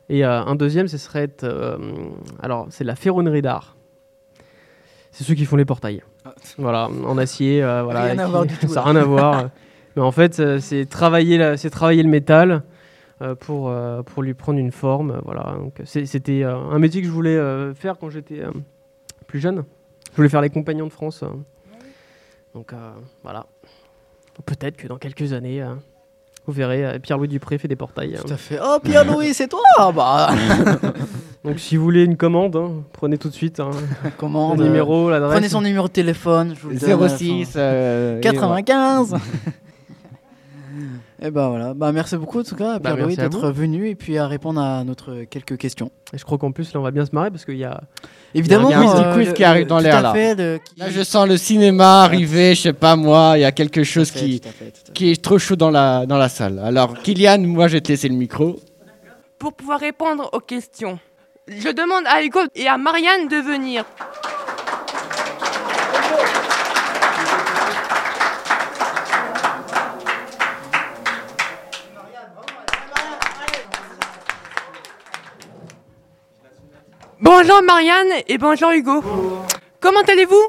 Et 0.10 0.26
euh, 0.26 0.39
un 0.41 0.56
deuxième, 0.56 0.88
ce 0.88 0.98
serait 0.98 1.24
être, 1.24 1.43
euh, 1.43 1.78
alors, 2.41 2.67
c'est 2.70 2.84
la 2.86 2.96
ferronnerie 2.96 3.41
d'art. 3.41 3.76
C'est 5.12 5.24
ceux 5.24 5.34
qui 5.36 5.46
font 5.46 5.56
les 5.58 5.65
portails. 5.65 6.02
Voilà, 6.58 6.88
en 7.06 7.17
acier. 7.17 7.63
euh, 7.63 7.84
voilà, 7.84 8.04
Rien 8.04 8.20
à 8.20 8.28
voir 8.28 8.46
du 8.46 8.56
tout, 8.58 8.67
Ça 8.67 8.76
n'a 8.76 8.84
rien 8.84 8.96
à 8.96 9.04
voir. 9.04 9.39
euh. 9.39 9.48
Mais 9.96 10.02
en 10.04 10.12
fait, 10.12 10.39
euh, 10.39 10.60
c'est 10.60 10.86
travailler, 10.86 11.58
c'est 11.58 11.70
travailler 11.72 12.04
le 12.04 12.10
métal 12.10 12.62
euh, 13.22 13.34
pour, 13.36 13.70
euh, 13.70 14.04
pour 14.04 14.22
lui 14.24 14.34
prendre 14.36 14.60
une 14.60 14.72
forme. 14.72 15.12
euh, 15.12 15.20
Voilà. 15.26 15.56
C'était 15.86 16.43
euh, 16.43 16.56
un 16.56 16.78
métier 16.80 17.02
que 17.02 17.08
je 17.08 17.12
voulais 17.12 17.36
euh, 17.36 17.74
faire 17.74 17.98
quand 17.98 18.10
j'étais 18.10 18.41
euh, 18.41 18.52
plus 19.26 19.39
jeune. 19.39 19.63
Je 20.12 20.15
voulais 20.17 20.30
faire 20.30 20.41
les 20.41 20.50
compagnons 20.52 20.86
de 20.88 20.91
France. 20.93 21.24
euh. 21.24 21.28
Donc 22.54 22.74
euh, 22.74 22.78
voilà. 23.24 23.46
Peut-être 24.46 24.78
que 24.78 24.88
dans 24.88 24.98
quelques 24.98 25.34
années, 25.34 25.62
euh, 25.63 25.74
vous 26.48 26.54
verrez, 26.54 26.86
euh, 26.86 26.98
Pierre-Louis 27.00 27.28
Dupré 27.28 27.58
fait 27.58 27.68
des 27.68 27.76
portails. 27.76 28.18
Tout 28.26 28.34
à 28.34 28.38
fait. 28.38 28.58
Oh, 28.64 28.78
Pierre-Louis, 28.82 29.34
c'est 29.34 29.48
toi 29.50 29.60
Bah, 29.94 30.30
Donc 31.46 31.60
si 31.60 31.76
vous 31.78 31.84
voulez 31.84 32.04
une 32.04 32.18
commande, 32.18 32.56
hein, 32.56 32.72
prenez 32.94 33.18
tout 33.18 33.30
de 33.30 33.34
suite 33.34 33.60
hein, 33.60 33.70
commande. 34.18 34.60
le 34.60 34.66
numéro, 34.66 35.10
l'adresse. 35.10 35.34
Prenez 35.34 35.50
son 35.50 35.62
numéro 35.62 35.88
de 35.88 35.94
téléphone. 35.94 36.54
Je 36.56 36.62
vous 36.62 36.70
le 36.70 36.76
donne 36.80 36.92
à 36.92 36.98
la 37.08 37.10
06 37.10 37.46
fin. 37.46 37.60
euh, 37.60 38.18
et 38.18 38.22
95 38.22 39.16
Et 41.19 41.32
ben 41.32 41.49
voilà, 41.49 41.73
bah 41.73 41.91
merci 41.91 42.15
beaucoup 42.15 42.41
en 42.41 42.43
tout 42.43 42.56
cas 42.56 42.77
Bah, 42.77 42.93
Pierre-Louis 42.93 43.15
d'être 43.15 43.49
venu 43.49 43.89
et 43.89 43.95
puis 43.95 44.19
à 44.19 44.27
répondre 44.27 44.62
à 44.62 44.84
notre 44.84 45.23
quelques 45.23 45.58
questions. 45.58 45.89
Et 46.13 46.17
je 46.17 46.23
crois 46.23 46.38
qu'en 46.38 46.51
plus 46.51 46.71
là 46.73 46.80
on 46.80 46.84
va 46.84 46.91
bien 46.91 47.06
se 47.06 47.12
marrer 47.13 47.32
parce 47.32 47.43
qu'il 47.43 47.58
y 47.58 47.63
a 47.63 47.82
Évidemment, 48.36 48.69
Il 48.69 48.71
y 48.71 48.75
a 48.75 48.80
un 48.80 49.03
euh, 49.03 49.15
quiz 49.15 49.34
qui 49.34 49.43
arrive 49.43 49.65
dans 49.65 49.80
l'air, 49.80 50.01
là. 50.01 50.13
fait, 50.13 50.36
Là, 50.36 50.89
je 50.89 51.01
sens 51.01 51.27
le 51.27 51.38
cinéma 51.38 52.03
arriver, 52.03 52.53
je 52.53 52.62
sais 52.62 52.73
pas 52.73 52.95
moi, 52.95 53.34
il 53.36 53.41
y 53.41 53.45
a 53.45 53.51
quelque 53.51 53.84
chose 53.84 54.12
fait, 54.12 54.19
qui, 54.19 54.39
tout 54.41 54.49
à 54.49 54.51
fait, 54.51 54.65
tout 54.65 54.80
à 54.84 54.86
fait. 54.88 54.93
qui 54.93 55.12
est 55.12 55.21
trop 55.21 55.39
chaud 55.39 55.56
dans 55.56 55.71
la, 55.71 56.06
dans 56.06 56.17
la 56.17 56.30
salle. 56.30 56.60
Alors, 56.60 56.93
Kylian, 57.01 57.39
moi, 57.39 57.67
je 57.67 57.73
vais 57.73 57.82
te 57.82 57.88
laisser 57.88 58.10
le 58.10 58.15
micro. 58.15 58.60
Pour 59.39 59.53
pouvoir 59.53 59.80
répondre 59.80 60.30
aux 60.34 60.39
questions, 60.39 60.99
je 61.47 61.69
demande 61.69 62.03
à 62.06 62.23
Hugo 62.23 62.41
et 62.53 62.67
à 62.67 62.77
Marianne 62.77 63.27
de 63.27 63.38
venir. 63.38 63.86
Bonjour 77.19 77.63
Marianne 77.63 78.13
et 78.27 78.38
bonjour 78.38 78.69
Hugo. 78.69 79.03
Comment 79.80 80.01
allez-vous? 80.01 80.43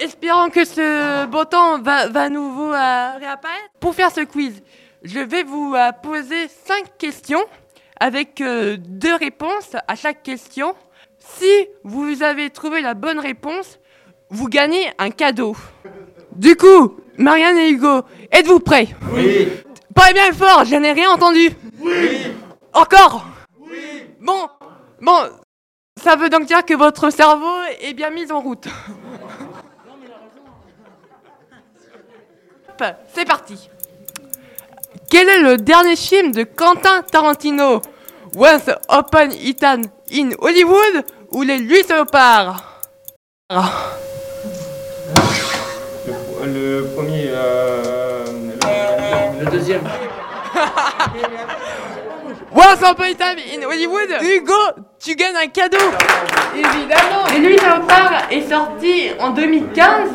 Espérons 0.00 0.50
que 0.50 0.64
ce 0.64 1.26
beau 1.26 1.44
temps 1.44 1.80
va, 1.80 2.08
va 2.08 2.22
à 2.22 2.28
nouveau 2.28 2.72
euh, 2.72 3.16
réapparaître. 3.18 3.70
Pour 3.78 3.94
faire 3.94 4.10
ce 4.10 4.22
quiz, 4.22 4.64
je 5.04 5.20
vais 5.20 5.44
vous 5.44 5.74
euh, 5.76 5.92
poser 6.02 6.48
cinq 6.48 6.98
questions 6.98 7.44
avec 8.00 8.40
euh, 8.40 8.76
deux 8.80 9.14
réponses 9.14 9.76
à 9.86 9.94
chaque 9.94 10.24
question. 10.24 10.74
Si 11.18 11.68
vous 11.84 12.24
avez 12.24 12.50
trouvé 12.50 12.80
la 12.80 12.94
bonne 12.94 13.20
réponse, 13.20 13.78
vous 14.30 14.48
gagnez 14.48 14.90
un 14.98 15.10
cadeau. 15.10 15.54
Du 16.34 16.56
coup, 16.56 16.96
Marianne 17.16 17.58
et 17.58 17.70
Hugo, 17.70 18.02
êtes-vous 18.32 18.58
prêts? 18.58 18.88
Oui. 19.12 19.48
Parlez 19.94 20.14
bien 20.14 20.32
fort, 20.32 20.64
je 20.64 20.74
n'ai 20.74 20.90
rien 20.90 21.10
entendu. 21.10 21.50
Oui. 21.78 22.32
Encore 22.72 23.24
Oui. 23.60 24.08
Bon, 24.20 24.48
bon, 25.00 25.28
ça 26.04 26.16
veut 26.16 26.28
donc 26.28 26.44
dire 26.46 26.64
que 26.64 26.74
votre 26.74 27.10
cerveau 27.10 27.56
est 27.80 27.94
bien 27.94 28.10
mis 28.10 28.30
en 28.30 28.40
route. 28.40 28.68
C'est 33.14 33.24
parti. 33.24 33.70
Quel 35.10 35.28
est 35.28 35.40
le 35.40 35.56
dernier 35.58 35.96
film 35.96 36.32
de 36.32 36.42
Quentin 36.44 37.02
Tarantino? 37.02 37.80
Once 38.36 38.68
Upon 38.90 39.30
Ethan 39.30 39.82
in 40.12 40.30
Hollywood 40.40 41.04
ou 41.30 41.42
Les 41.42 41.58
Lui 41.58 41.82
Salopards 41.84 42.64
Ah. 43.48 43.70
Le 46.44 46.84
premier. 46.94 47.28
euh, 47.30 48.24
le, 49.38 49.44
le 49.44 49.50
deuxième. 49.50 49.82
Once 52.52 52.80
Upon 52.82 53.14
Time 53.14 53.38
in 53.54 53.62
Hollywood 53.64 54.10
Hugo, 54.20 54.52
tu 55.04 55.14
gagnes 55.16 55.36
un 55.36 55.48
cadeau 55.48 55.76
Évidemment 56.56 57.26
Et 57.36 57.40
lui, 57.40 57.58
Salopards 57.58 58.22
est 58.30 58.48
sorti 58.48 59.10
en 59.20 59.30
2015 59.30 60.10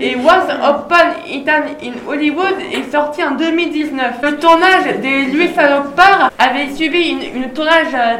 et 0.00 0.16
Once 0.16 0.50
Upon 0.50 1.44
Time 1.44 1.64
in 1.82 1.92
Hollywood 2.10 2.56
est 2.72 2.90
sorti 2.90 3.22
en 3.22 3.32
2019. 3.32 4.14
Le 4.22 4.36
tournage 4.38 4.96
des 5.00 5.22
Lui 5.26 5.48
Salopards 5.54 6.30
avait 6.38 6.72
suivi 6.72 7.10
une, 7.34 7.50
tournage 7.52 7.94
euh, 7.94 8.16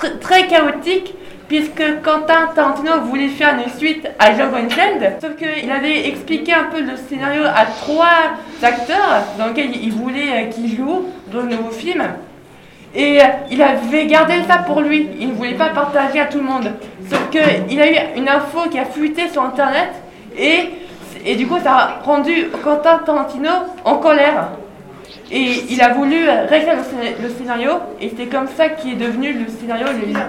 tr- 0.00 0.18
très 0.18 0.48
chaotique 0.48 1.14
puisque 1.46 1.82
Quentin 2.02 2.48
Tarantino 2.54 3.00
voulait 3.02 3.28
faire 3.28 3.54
une 3.54 3.72
suite 3.78 4.08
à 4.18 4.34
Django 4.36 4.56
Unchained, 4.56 5.18
sauf 5.20 5.36
qu'il 5.36 5.70
avait 5.70 6.08
expliqué 6.08 6.52
un 6.52 6.64
peu 6.64 6.80
le 6.80 6.96
scénario 6.96 7.42
à 7.44 7.66
trois 7.66 8.36
acteurs 8.62 9.24
dans 9.38 9.48
lesquels 9.48 9.76
il 9.80 9.92
voulait 9.92 10.32
euh, 10.32 10.46
qu'ils 10.50 10.76
jouent 10.76 11.06
dans 11.32 11.42
le 11.42 11.48
nouveau 11.48 11.70
film. 11.70 12.02
Et 12.94 13.20
euh, 13.22 13.24
il 13.50 13.62
avait 13.62 14.06
gardé 14.06 14.34
ça 14.48 14.58
pour 14.58 14.80
lui, 14.80 15.08
il 15.20 15.28
ne 15.28 15.34
voulait 15.34 15.54
pas 15.54 15.68
partager 15.68 16.20
à 16.20 16.26
tout 16.26 16.38
le 16.38 16.44
monde. 16.44 16.72
Sauf 17.08 17.30
qu'il 17.30 17.80
a 17.80 17.88
eu 17.90 17.96
une 18.16 18.28
info 18.28 18.68
qui 18.70 18.78
a 18.78 18.84
fuité 18.84 19.28
sur 19.28 19.42
internet 19.42 19.90
et, 20.36 20.70
et 21.24 21.36
du 21.36 21.46
coup 21.46 21.58
ça 21.62 21.72
a 21.72 22.00
rendu 22.04 22.48
Quentin 22.64 22.98
Tarantino 22.98 23.50
en 23.84 23.96
colère. 23.98 24.48
Et 25.30 25.64
il 25.70 25.80
a 25.80 25.90
voulu 25.90 26.28
réécrire 26.48 26.74
le, 26.74 26.82
scéna- 26.82 27.14
le 27.22 27.28
scénario 27.28 27.70
et 28.00 28.12
c'est 28.16 28.26
comme 28.26 28.48
ça 28.56 28.68
qu'il 28.70 28.92
est 28.94 29.06
devenu 29.06 29.32
le 29.34 29.46
scénario 29.48 29.86
de. 29.86 29.92
Deuxième 30.00 30.24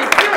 question. 0.00 0.32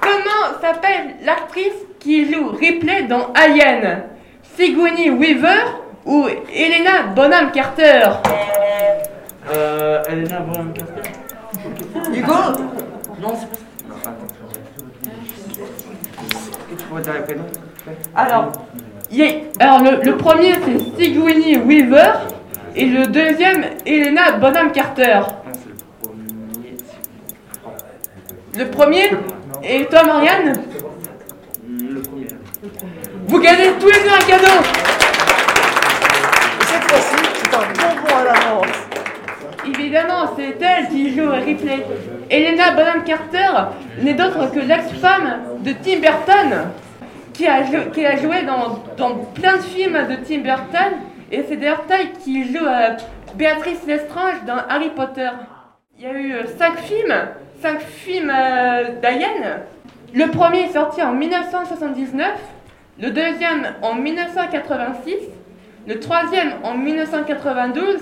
Comment 0.00 0.60
s'appelle 0.60 1.16
l'actrice 1.24 1.72
qui 2.00 2.30
joue 2.30 2.48
Ripley 2.50 3.04
dans 3.04 3.32
Alien? 3.34 4.02
Sigourney 4.58 5.08
Weaver 5.10 5.64
ou 6.04 6.26
Elena 6.52 7.04
Bonham 7.14 7.50
Carter 7.52 8.08
Euh, 9.52 10.02
Elena 10.08 10.40
Bonham 10.40 10.72
Carter. 10.72 11.02
Hugo 12.14 12.32
Non, 13.20 13.32
c'est 13.38 13.48
pas 13.48 13.56
ça. 14.02 14.10
Que 16.70 16.74
tu 16.76 16.84
pourrais 16.84 17.02
dire 17.02 17.12
les 17.14 17.20
prénoms 17.20 17.44
Alors, 18.16 18.52
il 19.10 19.18
y 19.18 19.22
a- 19.24 19.34
alors 19.64 19.82
le, 19.82 20.00
le 20.02 20.16
premier 20.16 20.54
c'est 20.64 20.78
Sigourney 21.04 21.56
Weaver 21.58 22.12
et 22.74 22.86
le 22.86 23.06
deuxième 23.06 23.64
Elena 23.86 24.32
Bonham 24.32 24.72
Carter. 24.72 25.20
Non, 25.20 25.26
c'est 25.52 25.68
le 28.58 28.70
premier. 28.70 29.10
Le 29.10 29.16
premier 29.16 29.16
Et 29.62 29.84
toi 29.86 30.02
Marianne 30.04 30.62
Le 31.68 32.00
premier. 32.00 32.28
Vous 33.28 33.40
gagnez 33.40 33.72
tous 33.78 33.86
les 33.86 34.00
deux 34.00 34.08
un 34.08 34.24
cadeau 34.26 34.62
Cette 36.60 36.84
fois-ci, 36.90 37.16
c'est 37.34 37.50
à. 38.26 38.62
Évidemment, 39.66 40.34
c'est 40.36 40.60
elle 40.60 40.88
qui 40.88 41.14
joue 41.14 41.30
Ripley. 41.30 41.84
Elena 42.30 42.72
Bonham 42.72 43.04
Carter 43.04 43.48
n'est 44.02 44.14
d'autre 44.14 44.52
que 44.52 44.60
l'ex-femme 44.60 45.40
de 45.60 45.72
Tim 45.72 46.00
Burton, 46.00 46.70
qui 47.32 47.46
a, 47.46 48.16
joué 48.16 48.42
dans, 48.42 49.14
plein 49.34 49.56
de 49.56 49.62
films 49.62 49.98
de 50.08 50.16
Tim 50.16 50.40
Burton, 50.40 50.98
et 51.32 51.44
c'est 51.48 51.56
d'ailleurs 51.56 51.84
elle 51.90 52.12
qui 52.12 52.52
joue 52.52 52.64
euh, 52.64 52.90
Béatrice 53.34 53.84
Lestrange 53.86 54.44
dans 54.46 54.58
Harry 54.68 54.90
Potter. 54.90 55.30
Il 55.98 56.04
y 56.04 56.06
a 56.06 56.12
eu 56.12 56.32
euh, 56.32 56.42
cinq 56.58 56.78
films, 56.78 57.14
cinq 57.60 57.80
films 57.80 58.30
euh, 58.30 59.00
d'Alien. 59.00 59.62
Le 60.12 60.26
premier 60.30 60.64
est 60.64 60.72
sorti 60.72 61.02
en 61.02 61.12
1979, 61.12 62.28
le 63.00 63.10
deuxième 63.10 63.74
en 63.82 63.94
1986, 63.94 65.14
le 65.88 65.98
troisième 65.98 66.52
en 66.62 66.74
1992, 66.74 67.98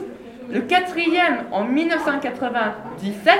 le 0.50 0.60
quatrième 0.60 1.44
en 1.50 1.64
1997. 1.64 3.34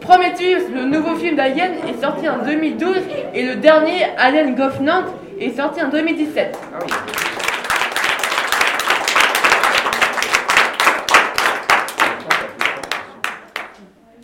Prometheus, 0.00 0.68
le 0.74 0.84
nouveau 0.84 1.16
film 1.16 1.36
d'Alien, 1.36 1.72
est 1.88 2.00
sorti 2.00 2.28
en 2.28 2.38
2012 2.38 2.96
et 3.34 3.42
le 3.42 3.56
dernier, 3.56 4.06
Alien 4.18 4.54
Governant, 4.54 5.04
est 5.40 5.56
sorti 5.56 5.82
en 5.82 5.88
2017. 5.88 6.58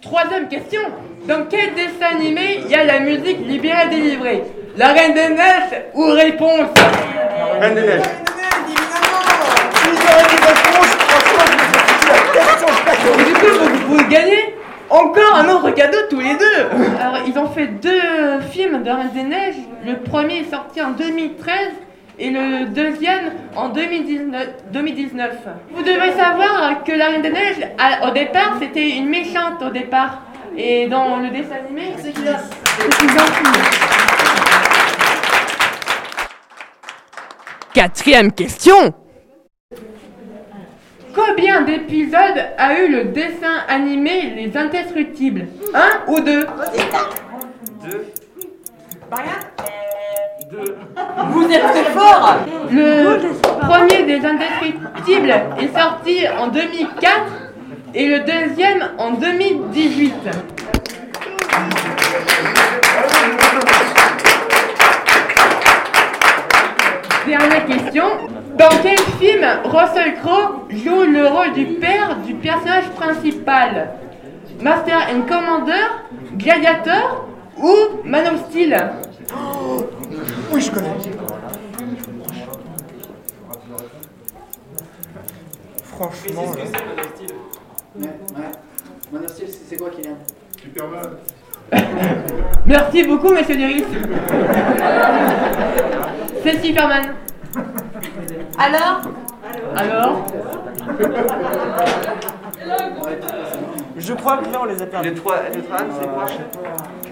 Troisième 0.03 0.49
question. 0.49 0.81
Dans 1.27 1.45
quel 1.49 1.75
dessin 1.75 2.17
animé 2.17 2.63
il 2.65 2.71
y 2.71 2.75
a 2.75 2.85
la 2.85 2.99
musique 3.01 3.39
libérée 3.47 3.89
délivrée? 3.89 4.43
La 4.77 4.89
Reine 4.89 5.15
des 5.15 5.29
Neiges 5.29 5.85
ou 5.95 6.07
Réponse? 6.07 6.71
Reine 7.61 7.75
des. 7.75 7.83
Si 7.83 7.87
j'aurais 9.87 10.25
des 10.25 10.41
réponses, 10.45 10.95
franchement, 10.99 11.45
je 11.47 11.53
me 11.53 11.59
serais 11.63 11.85
foutu 11.87 12.07
la 12.09 12.15
tête 12.33 12.59
sur 12.59 12.69
le 12.69 12.75
plateau. 12.83 13.00
Et 13.00 13.00
du 13.17 13.33
coup, 13.33 13.47
vous, 13.59 13.97
vous 13.97 14.09
gagnez 14.09 14.55
encore 14.91 15.37
un 15.37 15.49
autre 15.49 15.71
cadeau 15.71 15.99
tous 16.09 16.21
les 16.21 16.35
deux 16.35 16.99
Alors, 17.01 17.21
ils 17.27 17.39
ont 17.39 17.49
fait 17.49 17.67
deux 17.67 18.41
films 18.51 18.83
de 18.83 18.91
Reine 18.91 19.11
des 19.15 19.23
Neiges. 19.23 19.55
Le 19.87 19.99
premier 19.99 20.41
est 20.41 20.51
sorti 20.51 20.83
en 20.83 20.91
2013 20.91 21.55
et 22.19 22.31
le 22.31 22.67
deuxième 22.67 23.33
en 23.57 23.69
2019. 23.69 24.49
2019. 24.73 25.31
Vous 25.75 25.83
devez 25.83 26.13
savoir 26.13 26.83
que 26.85 26.93
la 26.93 27.07
Reine 27.07 27.23
des 27.23 27.31
Neiges, 27.31 27.69
au 28.07 28.11
départ, 28.11 28.57
c'était 28.61 28.91
une 28.91 29.09
méchante 29.09 29.63
au 29.65 29.71
départ. 29.71 30.23
Et 30.57 30.89
dans 30.89 31.19
le 31.19 31.31
dessin 31.31 31.57
animé, 31.65 31.95
c'est 31.97 32.11
une 32.11 33.09
gentille. 33.09 33.61
Quatrième 37.73 38.33
question 38.33 38.93
Combien 41.15 41.63
d'épisodes 41.63 42.45
a 42.57 42.79
eu 42.79 42.91
le 42.91 43.05
dessin 43.07 43.65
animé 43.69 44.33
Les 44.37 44.57
Indestructibles 44.57 45.49
Un 45.75 46.11
ou 46.13 46.21
deux 46.21 46.47
Deux. 47.83 48.07
Deux. 50.51 50.77
Vous 51.31 51.45
êtes 51.51 51.63
très 51.63 51.85
fort 51.93 52.37
Le 52.71 53.19
premier 53.61 54.03
des 54.05 54.25
Indestructibles 54.27 55.35
est 55.61 55.77
sorti 55.79 56.27
en 56.39 56.49
2004 56.49 57.21
et 57.95 58.07
le 58.07 58.19
deuxième 58.21 58.91
en 58.99 59.13
2018. 59.13 60.15
Dernière 67.27 67.67
question. 67.67 68.05
Dans 68.61 68.69
quel 68.83 68.99
film 69.19 69.43
Russell 69.65 70.17
Crowe 70.17 70.69
joue 70.69 71.05
le 71.05 71.27
rôle 71.29 71.55
du 71.55 71.65
père 71.77 72.19
du 72.27 72.35
personnage 72.35 72.91
principal? 72.91 73.89
Master 74.61 74.99
and 75.11 75.23
Commander, 75.23 75.87
Gladiator 76.35 77.27
ou 77.57 77.75
Man 78.05 78.35
of 78.35 78.51
Steel? 78.51 78.77
Oui, 80.53 80.61
je 80.61 80.71
connais. 80.71 80.91
Franchement. 85.85 86.53
là. 87.97 88.09
Man 89.11 89.25
of 89.25 89.31
Steel, 89.31 89.49
c'est 89.71 89.77
quoi, 89.79 89.89
Kylian 89.89 90.19
Merci 92.67 93.05
beaucoup, 93.05 93.31
monsieur 93.31 93.57
Duris. 93.57 93.85
C'est 96.43 96.63
Superman. 96.63 97.15
Alors 98.63 99.01
Alors 99.75 100.27
Je 103.97 104.13
crois 104.15 104.39
que 104.39 104.53
là, 104.53 104.59
on 104.63 104.65
les 104.67 104.83
a 104.83 104.87
perdus. 104.87 105.09
Le 105.11 105.15
3, 105.15 105.37
le 105.55 105.63
3 105.63 105.79
c'est 106.01 106.07
quoi 106.09 106.27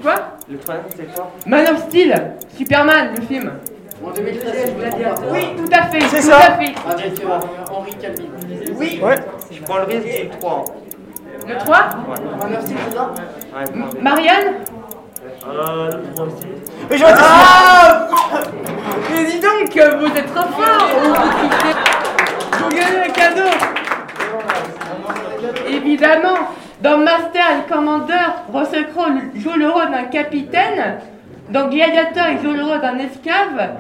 Quoi 0.02 0.14
Le 0.50 0.58
3 0.58 0.74
c'est 0.96 1.14
quoi 1.14 1.30
Man 1.46 1.66
of 1.74 1.78
Steel, 1.88 2.32
Superman, 2.56 3.14
le 3.16 3.22
film. 3.22 3.50
En 4.04 4.11
2013, 4.11 4.72
Oui, 5.32 5.40
tout 5.56 5.70
à 5.72 5.82
fait. 5.88 6.00
C'est 6.02 6.16
tout 6.20 6.22
ça. 6.28 6.37
à 6.37 6.40
fait. 6.58 6.74
Avec 6.88 7.24
euh, 7.24 7.28
Henri 7.72 7.94
Calvi. 8.00 8.28
Oui. 8.76 9.00
Ouais. 9.02 9.16
Je 9.50 9.61
prends 9.62 9.78
le 9.78 9.84
risque 9.84 10.22
du 10.22 10.28
3. 10.38 10.64
Le 11.48 11.56
3 11.56 11.78
Man 12.42 12.54
of 12.56 12.62
Steel, 12.64 12.76
c'est 12.88 12.94
ça 12.96 13.12
Ouais, 13.56 14.00
Marianne 14.02 14.54
Euh, 15.48 15.90
le 15.90 16.14
3 16.14 16.26
aussi. 16.26 16.46
Mais 16.90 16.96
été 16.96 17.04
Ah 17.08 18.08
Mais 19.11 19.24
dis 19.24 19.40
donc, 19.40 20.00
vous 20.00 20.16
êtes 20.16 20.34
trop 20.34 20.48
fort 20.48 20.88
Vous 22.58 22.68
gagnez 22.68 23.00
un 23.06 23.12
cadeau 23.12 23.50
Évidemment, 25.68 26.38
dans 26.82 26.98
Master 26.98 27.44
and 27.50 27.72
Commander, 27.72 28.14
Russell 28.52 28.88
Crowe 28.88 29.08
joue 29.37 29.58
le 29.58 29.68
rôle 29.70 29.90
d'un 29.90 30.04
capitaine. 30.04 30.98
Dans 31.50 31.68
Gladiator, 31.68 32.24
il 32.32 32.42
joue 32.46 32.54
le 32.54 32.62
rôle 32.62 32.80
d'un 32.80 32.98
esclave. 32.98 33.70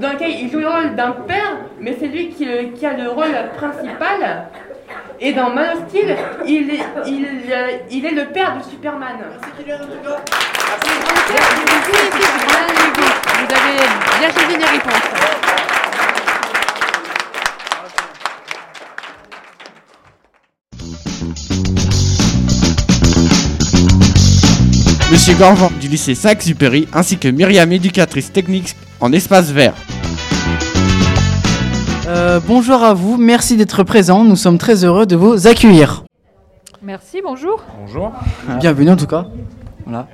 dans 0.00 0.12
lequel 0.12 0.30
il 0.30 0.50
joue 0.50 0.60
le 0.60 0.68
rôle 0.68 0.94
d'un 0.94 1.10
père, 1.10 1.56
mais 1.80 1.96
c'est 1.98 2.06
lui 2.06 2.28
qui 2.28 2.46
a 2.46 2.92
le 2.92 3.10
rôle 3.10 3.34
principal. 3.56 4.46
Et 5.20 5.32
dans 5.32 5.50
Man 5.50 5.76
of 5.76 5.88
Steel, 5.88 6.16
il 6.46 6.70
est, 6.70 6.80
il, 7.06 7.26
euh, 7.50 7.78
il 7.90 8.06
est 8.06 8.12
le 8.12 8.26
père 8.26 8.56
de 8.56 8.62
Superman. 8.62 9.16
Vous 9.56 9.62
avez 13.54 13.76
bien 14.20 14.30
choisi 14.30 14.56
les 14.56 14.64
réponses. 14.64 15.28
Monsieur 25.10 25.34
Gorvan 25.34 25.70
du 25.80 25.88
lycée 25.88 26.14
Saxe-Supéry 26.14 26.86
ainsi 26.92 27.18
que 27.18 27.28
Myriam, 27.28 27.72
éducatrice 27.72 28.30
technique 28.32 28.76
en 29.00 29.12
espace 29.12 29.50
vert. 29.50 29.74
Euh, 32.08 32.40
bonjour 32.46 32.82
à 32.82 32.94
vous, 32.94 33.18
merci 33.18 33.58
d'être 33.58 33.82
présent. 33.82 34.24
Nous 34.24 34.36
sommes 34.36 34.56
très 34.56 34.82
heureux 34.82 35.04
de 35.04 35.14
vous 35.14 35.46
accueillir. 35.46 36.04
Merci, 36.80 37.20
bonjour. 37.22 37.62
Bonjour. 37.82 38.12
Bienvenue 38.58 38.88
en 38.88 38.96
tout 38.96 39.06
cas. 39.06 39.26
Voilà. 39.84 40.06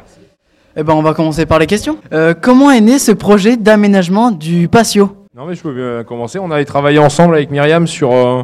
Eh 0.76 0.82
ben, 0.82 0.92
on 0.94 1.02
va 1.02 1.14
commencer 1.14 1.46
par 1.46 1.60
les 1.60 1.68
questions. 1.68 1.98
Euh, 2.12 2.34
comment 2.34 2.72
est 2.72 2.80
né 2.80 2.98
ce 2.98 3.12
projet 3.12 3.56
d'aménagement 3.56 4.32
du 4.32 4.66
patio? 4.66 5.10
Non 5.36 5.46
mais 5.46 5.54
je 5.54 5.62
peux 5.62 5.72
bien 5.72 6.02
commencer. 6.02 6.40
On 6.40 6.50
avait 6.50 6.64
travaillé 6.64 6.98
ensemble 6.98 7.36
avec 7.36 7.52
Myriam 7.52 7.86
sur 7.86 8.10
euh, 8.10 8.42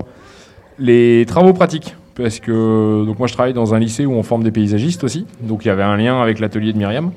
les 0.79 1.25
travaux 1.27 1.53
pratiques. 1.53 1.97
Parce 2.15 2.39
que 2.39 3.05
donc 3.05 3.19
moi 3.19 3.27
je 3.27 3.33
travaille 3.33 3.55
dans 3.55 3.75
un 3.75 3.81
lycée 3.81 4.07
où 4.07 4.13
on 4.13 4.23
forme 4.23 4.45
des 4.45 4.53
paysagistes 4.53 5.03
aussi. 5.03 5.27
Donc 5.41 5.65
il 5.65 5.69
y 5.69 5.71
avait 5.73 5.83
un 5.83 5.97
lien 5.97 6.23
avec 6.23 6.39
l'atelier 6.39 6.73
de 6.73 6.79
Myriam. 6.79 7.11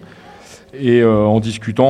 Et 0.73 1.01
euh, 1.01 1.25
en 1.25 1.39
discutant, 1.39 1.85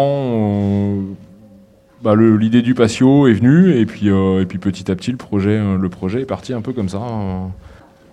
bah, 2.04 2.16
l'idée 2.18 2.62
du 2.62 2.74
patio 2.74 3.28
est 3.28 3.34
venue. 3.34 3.78
Et 3.78 3.86
puis, 3.86 4.10
euh, 4.10 4.46
petit 4.46 4.92
à 4.92 4.96
petit 4.96 5.12
le 5.12 5.18
projet, 5.18 5.58
euh, 5.58 5.78
le 5.78 5.90
est 6.20 6.26
parti 6.26 6.54
un 6.54 6.62
peu 6.62 6.74
comme 6.74 6.90
ça. 6.90 6.98
Euh, 6.98 7.46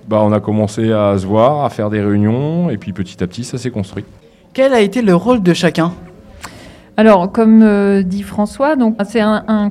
bah, 0.09 0.21
on 0.23 0.33
a 0.33 0.39
commencé 0.39 0.93
à 0.93 1.19
se 1.19 1.27
voir, 1.27 1.65
à 1.65 1.71
faire 1.71 1.91
des 1.91 2.01
réunions. 2.01 2.71
Et 2.71 2.79
puis 2.79 2.93
petit 2.93 3.23
à 3.23 3.27
petit 3.27 3.43
ça 3.43 3.59
s'est 3.59 3.71
construit. 3.71 4.05
Quel 4.53 4.73
a 4.75 4.81
été 4.81 5.03
le 5.03 5.15
rôle 5.15 5.43
de 5.43 5.53
chacun? 5.53 5.93
Alors, 7.01 7.33
comme 7.33 7.63
euh, 7.63 8.03
dit 8.03 8.23
François, 8.23 8.75
c'est 9.09 9.23
un, 9.23 9.71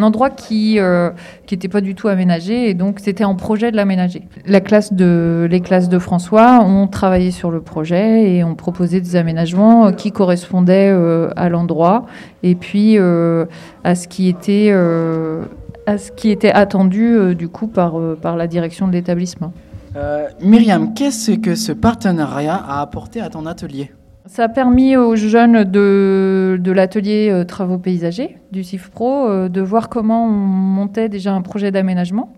endroit 0.00 0.30
qui 0.30 0.78
euh, 0.78 1.10
n'était 1.50 1.66
pas 1.66 1.80
du 1.80 1.96
tout 1.96 2.06
aménagé 2.06 2.70
et 2.70 2.74
donc 2.74 3.00
c'était 3.00 3.24
en 3.24 3.34
projet 3.34 3.72
de 3.72 3.76
l'aménager. 3.76 4.28
Les 4.46 4.60
classes 4.60 4.92
de 4.92 5.98
François 5.98 6.60
ont 6.60 6.86
travaillé 6.86 7.32
sur 7.32 7.50
le 7.50 7.60
projet 7.60 8.30
et 8.30 8.44
ont 8.44 8.54
proposé 8.54 9.00
des 9.00 9.16
aménagements 9.16 9.86
euh, 9.86 9.90
qui 9.90 10.12
correspondaient 10.12 10.92
euh, 10.92 11.30
à 11.34 11.48
l'endroit 11.48 12.06
et 12.44 12.54
puis 12.54 12.96
euh, 12.96 13.46
à 13.82 13.96
ce 13.96 14.06
qui 14.06 14.28
était 14.28 14.68
euh, 14.70 15.42
attendu 15.84 17.06
euh, 17.12 17.34
du 17.34 17.48
coup 17.48 17.66
par 17.66 17.98
euh, 17.98 18.16
la 18.36 18.46
direction 18.46 18.86
de 18.86 18.92
l'établissement. 18.92 19.52
Euh, 19.96 20.28
Myriam, 20.40 20.94
qu'est-ce 20.94 21.32
que 21.32 21.56
ce 21.56 21.72
partenariat 21.72 22.54
a 22.54 22.80
apporté 22.82 23.20
à 23.20 23.30
ton 23.30 23.46
atelier? 23.46 23.90
Ça 24.26 24.44
a 24.44 24.48
permis 24.48 24.96
aux 24.96 25.16
jeunes 25.16 25.64
de, 25.64 26.60
l'atelier 26.66 27.28
euh, 27.30 27.44
travaux 27.44 27.78
paysagers 27.78 28.36
du 28.52 28.62
CIFPRO 28.62 29.28
euh, 29.28 29.48
de 29.48 29.60
voir 29.60 29.88
comment 29.88 30.26
on 30.26 30.30
montait 30.30 31.08
déjà 31.08 31.34
un 31.34 31.42
projet 31.42 31.72
d'aménagement, 31.72 32.32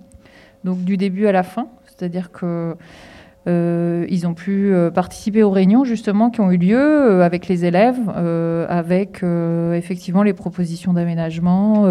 donc 0.65 0.83
du 0.83 0.97
début 0.97 1.27
à 1.27 1.33
la 1.33 1.43
fin. 1.43 1.67
C'est-à-dire 1.85 2.33
que 2.33 2.75
euh, 3.47 4.07
ont 4.25 4.33
pu 4.33 4.73
participer 4.95 5.43
aux 5.43 5.51
réunions 5.51 5.85
justement 5.85 6.31
qui 6.31 6.41
ont 6.41 6.51
eu 6.51 6.57
lieu 6.57 7.23
avec 7.23 7.47
les 7.49 7.67
élèves, 7.67 8.01
avec 8.71 9.23
effectivement 9.75 10.23
les 10.23 10.33
propositions 10.33 10.95
d'aménagement, 10.95 11.87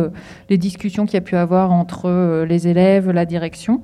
les 0.49 0.57
discussions 0.57 1.05
qu'il 1.05 1.13
y 1.13 1.17
a 1.17 1.21
pu 1.21 1.35
avoir 1.35 1.71
entre 1.71 2.43
les 2.43 2.67
élèves, 2.67 3.11
la 3.11 3.25
direction. 3.25 3.83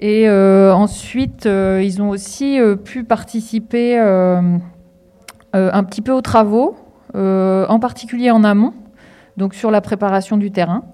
Et 0.00 0.28
ensuite, 0.30 1.44
ils 1.44 2.00
ont 2.00 2.08
aussi 2.08 2.58
pu 2.84 3.04
participer 3.04 3.98
un 5.52 5.84
petit 5.84 6.02
peu 6.02 6.12
aux 6.12 6.20
travaux, 6.22 6.76
euh, 7.14 7.66
en 7.68 7.78
particulier 7.78 8.30
en 8.30 8.44
amont, 8.44 8.72
donc 9.36 9.54
sur 9.54 9.70
la 9.70 9.80
préparation 9.80 10.36
du 10.36 10.50
terrain. 10.50 10.84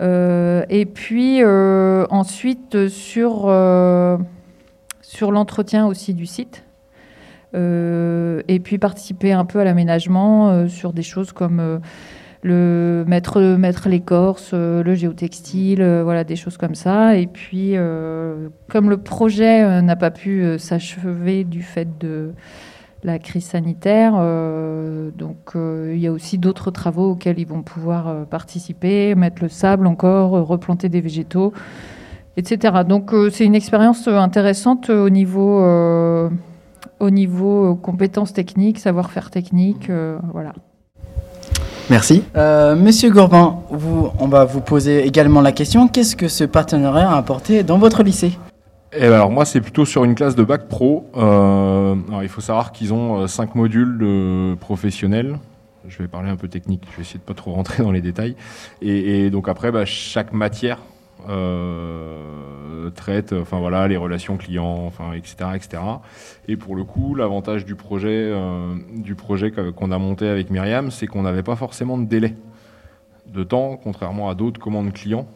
Euh, 0.00 0.64
et 0.70 0.86
puis 0.86 1.42
euh, 1.42 2.06
ensuite 2.10 2.88
sur, 2.88 3.44
euh, 3.46 4.16
sur 5.02 5.32
l'entretien 5.32 5.86
aussi 5.86 6.14
du 6.14 6.26
site. 6.26 6.64
Euh, 7.54 8.42
et 8.46 8.60
puis 8.60 8.78
participer 8.78 9.32
un 9.32 9.44
peu 9.44 9.58
à 9.58 9.64
l'aménagement 9.64 10.50
euh, 10.50 10.68
sur 10.68 10.92
des 10.92 11.02
choses 11.02 11.32
comme 11.32 11.58
euh, 11.58 11.78
le 12.42 13.04
mettre, 13.08 13.40
mettre 13.40 13.88
l'écorce, 13.88 14.52
euh, 14.54 14.84
le 14.84 14.94
géotextile, 14.94 15.82
euh, 15.82 16.02
voilà 16.04 16.24
des 16.24 16.36
choses 16.36 16.56
comme 16.56 16.74
ça. 16.74 17.16
Et 17.16 17.26
puis 17.26 17.72
euh, 17.74 18.48
comme 18.68 18.88
le 18.88 18.98
projet 18.98 19.64
euh, 19.64 19.82
n'a 19.82 19.96
pas 19.96 20.10
pu 20.10 20.42
euh, 20.42 20.58
s'achever 20.58 21.44
du 21.44 21.62
fait 21.62 21.98
de 21.98 22.32
la 23.02 23.18
crise 23.18 23.46
sanitaire, 23.46 24.14
euh, 24.16 25.10
donc 25.16 25.56
euh, 25.56 25.92
il 25.94 26.00
y 26.00 26.06
a 26.06 26.12
aussi 26.12 26.38
d'autres 26.38 26.70
travaux 26.70 27.12
auxquels 27.12 27.38
ils 27.38 27.46
vont 27.46 27.62
pouvoir 27.62 28.08
euh, 28.08 28.24
participer, 28.24 29.14
mettre 29.14 29.42
le 29.42 29.48
sable 29.48 29.86
encore, 29.86 30.36
euh, 30.36 30.42
replanter 30.42 30.88
des 30.88 31.00
végétaux, 31.00 31.52
etc. 32.36 32.74
Donc 32.86 33.14
euh, 33.14 33.30
c'est 33.30 33.44
une 33.44 33.54
expérience 33.54 34.06
intéressante 34.06 34.90
au 34.90 35.08
niveau 35.08 35.60
euh, 35.60 36.28
au 36.98 37.10
niveau 37.10 37.74
compétences 37.74 38.34
techniques, 38.34 38.78
savoir-faire 38.78 39.30
technique, 39.30 39.88
euh, 39.88 40.18
voilà. 40.32 40.52
Merci. 41.88 42.22
Euh, 42.36 42.76
Monsieur 42.76 43.10
Gorbin, 43.10 43.60
vous, 43.70 44.10
on 44.20 44.28
va 44.28 44.44
vous 44.44 44.60
poser 44.60 45.04
également 45.06 45.40
la 45.40 45.50
question 45.50 45.88
qu'est-ce 45.88 46.14
que 46.14 46.28
ce 46.28 46.44
partenariat 46.44 47.10
a 47.10 47.16
apporté 47.16 47.64
dans 47.64 47.78
votre 47.78 48.02
lycée? 48.02 48.38
Eh 48.92 49.02
ben 49.02 49.12
alors 49.12 49.30
moi 49.30 49.44
c'est 49.44 49.60
plutôt 49.60 49.84
sur 49.84 50.02
une 50.02 50.16
classe 50.16 50.34
de 50.34 50.42
bac 50.42 50.66
pro. 50.66 51.08
Euh, 51.16 51.94
alors, 52.08 52.24
il 52.24 52.28
faut 52.28 52.40
savoir 52.40 52.72
qu'ils 52.72 52.92
ont 52.92 53.20
euh, 53.20 53.26
cinq 53.28 53.54
modules 53.54 53.98
de 53.98 54.56
professionnels. 54.56 55.38
Je 55.86 55.98
vais 55.98 56.08
parler 56.08 56.28
un 56.28 56.36
peu 56.36 56.48
technique, 56.48 56.82
je 56.90 56.96
vais 56.96 57.02
essayer 57.02 57.20
de 57.20 57.24
pas 57.24 57.34
trop 57.34 57.52
rentrer 57.52 57.82
dans 57.84 57.92
les 57.92 58.00
détails. 58.00 58.34
Et, 58.82 59.30
donc 59.30 59.48
après, 59.48 59.70
bah, 59.70 59.84
chaque 59.84 60.32
matière 60.32 60.78
euh, 61.28 62.90
traite, 62.90 63.32
enfin 63.32 63.60
voilà, 63.60 63.86
les 63.86 63.96
relations 63.96 64.36
clients, 64.36 64.84
enfin 64.86 65.12
etc., 65.12 65.50
etc. 65.54 65.82
Et 66.48 66.56
pour 66.56 66.74
le 66.74 66.82
coup, 66.82 67.14
l'avantage 67.14 67.64
du 67.64 67.76
projet, 67.76 68.32
du 68.92 69.14
projet 69.14 69.52
qu'on 69.52 69.92
a 69.92 69.98
monté 69.98 70.28
avec 70.28 70.50
Myriam, 70.50 70.90
c'est 70.90 71.06
qu'on 71.06 71.22
n'avait 71.22 71.42
pas 71.42 71.56
forcément 71.56 71.96
de 71.96 72.04
délai 72.04 72.34
de 73.32 73.44
temps, 73.44 73.78
contrairement 73.82 74.28
à 74.28 74.34
d'autres 74.34 74.60
commandes 74.60 74.92
clients. 74.92 75.28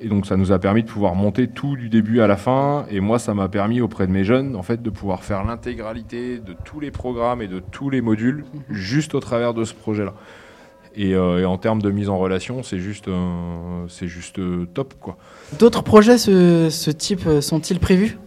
Et 0.00 0.08
donc 0.08 0.26
ça 0.26 0.36
nous 0.36 0.52
a 0.52 0.58
permis 0.58 0.82
de 0.84 0.88
pouvoir 0.88 1.14
monter 1.16 1.48
tout 1.48 1.76
du 1.76 1.88
début 1.88 2.20
à 2.20 2.26
la 2.26 2.36
fin. 2.36 2.84
Et 2.90 3.00
moi, 3.00 3.18
ça 3.18 3.34
m'a 3.34 3.48
permis 3.48 3.80
auprès 3.80 4.06
de 4.06 4.12
mes 4.12 4.22
jeunes, 4.24 4.54
en 4.54 4.62
fait, 4.62 4.80
de 4.80 4.90
pouvoir 4.90 5.24
faire 5.24 5.44
l'intégralité 5.44 6.38
de 6.38 6.54
tous 6.64 6.78
les 6.78 6.90
programmes 6.90 7.42
et 7.42 7.48
de 7.48 7.58
tous 7.58 7.90
les 7.90 8.00
modules 8.00 8.44
juste 8.70 9.14
au 9.14 9.20
travers 9.20 9.54
de 9.54 9.64
ce 9.64 9.74
projet-là. 9.74 10.14
Et, 10.94 11.14
euh, 11.14 11.40
et 11.40 11.44
en 11.44 11.58
termes 11.58 11.82
de 11.82 11.90
mise 11.90 12.08
en 12.08 12.18
relation, 12.18 12.62
c'est 12.62 12.78
juste, 12.78 13.08
euh, 13.08 13.84
c'est 13.88 14.08
juste 14.08 14.38
euh, 14.38 14.66
top, 14.72 14.94
quoi. 15.00 15.16
D'autres 15.58 15.82
projets 15.82 16.18
ce, 16.18 16.68
ce 16.70 16.90
type 16.90 17.28
sont-ils 17.40 17.78
prévus? 17.80 18.18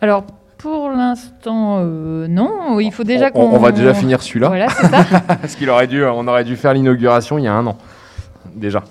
Alors 0.00 0.24
pour 0.58 0.90
l'instant, 0.90 1.78
euh, 1.80 2.26
non. 2.28 2.80
Il 2.80 2.92
faut 2.92 3.04
déjà 3.04 3.28
On, 3.34 3.48
qu'on. 3.50 3.56
on 3.56 3.58
va 3.58 3.72
déjà 3.72 3.94
finir 3.94 4.22
celui-là. 4.22 4.48
Voilà, 4.48 4.68
c'est 4.68 4.86
ça. 4.88 5.04
Parce 5.26 5.56
qu'il 5.56 5.70
aurait 5.70 5.86
dû, 5.86 6.04
on 6.04 6.26
aurait 6.28 6.44
dû 6.44 6.56
faire 6.56 6.74
l'inauguration 6.74 7.38
il 7.38 7.44
y 7.44 7.48
a 7.48 7.54
un 7.54 7.66
an, 7.66 7.78
déjà. 8.54 8.84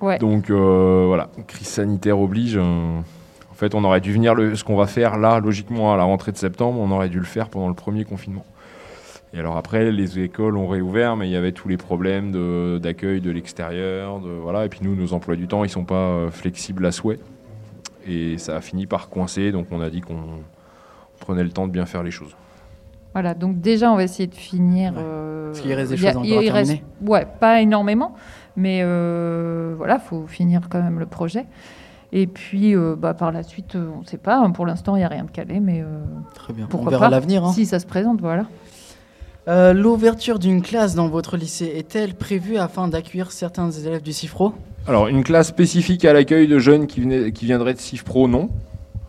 Ouais. 0.00 0.18
Donc 0.18 0.50
euh, 0.50 1.04
voilà, 1.06 1.28
crise 1.46 1.68
sanitaire 1.68 2.20
oblige. 2.20 2.56
euh, 2.56 2.98
en 3.50 3.54
fait, 3.54 3.74
on 3.74 3.82
aurait 3.84 4.00
dû 4.02 4.12
venir 4.12 4.34
le, 4.34 4.54
ce 4.54 4.64
qu'on 4.64 4.76
va 4.76 4.86
faire 4.86 5.16
là, 5.16 5.40
logiquement 5.40 5.94
à 5.94 5.96
la 5.96 6.02
rentrée 6.04 6.30
de 6.32 6.36
septembre, 6.36 6.78
on 6.78 6.90
aurait 6.90 7.08
dû 7.08 7.18
le 7.18 7.24
faire 7.24 7.48
pendant 7.48 7.68
le 7.68 7.74
premier 7.74 8.04
confinement. 8.04 8.44
Et 9.34 9.38
alors 9.38 9.56
après, 9.56 9.90
les 9.90 10.18
écoles 10.20 10.56
ont 10.56 10.68
réouvert, 10.68 11.16
mais 11.16 11.26
il 11.28 11.32
y 11.32 11.36
avait 11.36 11.52
tous 11.52 11.68
les 11.68 11.76
problèmes 11.78 12.32
de- 12.32 12.78
d'accueil 12.82 13.20
de, 13.20 13.30
l'extérieur, 13.30 14.20
voilà. 14.42 14.64
Et 14.66 14.68
puis 14.68 14.80
nous, 14.82 14.94
nos 14.94 15.12
emplois 15.14 15.36
du 15.36 15.46
temps, 15.48 15.64
ils 15.64 15.70
sont 15.70 15.84
pas 15.84 15.94
euh, 15.94 16.30
flexibles 16.30 16.84
à 16.86 16.92
souhait. 16.92 17.18
Et 18.06 18.38
ça 18.38 18.56
a 18.56 18.60
fini 18.60 18.86
par 18.86 19.08
coincer, 19.08 19.50
donc 19.52 19.66
on 19.70 19.80
a 19.80 19.90
dit 19.90 20.00
qu'on 20.02 20.20
prenait 21.20 21.42
le 21.42 21.50
temps 21.50 21.66
de 21.66 21.72
bien 21.72 21.86
faire 21.86 22.02
les 22.02 22.10
choses. 22.10 22.36
Voilà, 23.14 23.32
donc 23.34 23.60
déjà, 23.60 23.90
on 23.90 23.96
va 23.96 24.04
essayer 24.04 24.26
de 24.26 24.34
finir. 24.34 24.92
euh, 24.96 25.48
Parce 25.50 25.60
qu'il 25.60 25.72
reste 25.72 25.90
des 25.92 25.96
il 25.96 26.02
y 26.02 26.06
a- 26.06 26.12
choses 26.12 26.18
encore 26.22 26.38
à 26.38 26.42
il 26.42 26.50
reste- 26.50 26.70
terminer. 26.72 26.84
Ouais, 27.10 27.26
pas 27.40 27.60
énormément, 27.62 28.14
mais 28.56 28.80
euh, 28.82 29.74
voilà, 29.76 29.98
faut 29.98 30.26
finir 30.26 30.62
quand 30.70 30.82
même 30.82 30.98
le 30.98 31.06
projet. 31.06 31.46
Et 32.12 32.26
puis, 32.26 32.74
euh, 32.76 32.94
bah, 32.96 33.14
par 33.14 33.32
la 33.32 33.42
suite, 33.42 33.74
euh, 33.74 33.88
on 33.96 34.00
ne 34.02 34.06
sait 34.06 34.16
pas. 34.16 34.38
hein, 34.38 34.50
pour 34.52 34.64
l'instant, 34.64 34.94
il 34.96 35.00
n'y 35.00 35.04
a 35.04 35.08
rien 35.08 35.24
de 35.24 35.30
calé, 35.30 35.60
mais 35.60 35.80
euh, 35.82 35.86
Très 36.34 36.52
bien. 36.52 36.66
pourquoi 36.66 36.88
on 36.88 36.90
verra 36.90 37.08
l'avenir. 37.10 37.44
hein. 37.44 37.52
Si 37.52 37.66
ça 37.66 37.78
se 37.80 37.86
présente, 37.86 38.20
voilà. 38.20 38.46
Euh, 39.48 39.72
L'ouverture 39.72 40.38
d'une 40.38 40.62
classe 40.62 40.94
dans 40.94 41.08
votre 41.08 41.36
lycée 41.36 41.72
est-elle 41.76 42.14
prévue 42.14 42.56
afin 42.58 42.88
d'accueillir 42.88 43.30
certains 43.32 43.70
élèves 43.70 44.02
du 44.02 44.12
CIFRO? 44.12 44.52
Alors, 44.88 45.08
une 45.08 45.24
classe 45.24 45.48
spécifique 45.48 46.04
à 46.04 46.12
l'accueil 46.12 46.46
de 46.48 46.58
jeunes 46.58 46.86
qui, 46.86 47.00
venaient, 47.00 47.32
qui 47.32 47.44
viendraient 47.44 47.74
de 47.74 47.78
CIFPRO, 47.80 48.28
non. 48.28 48.48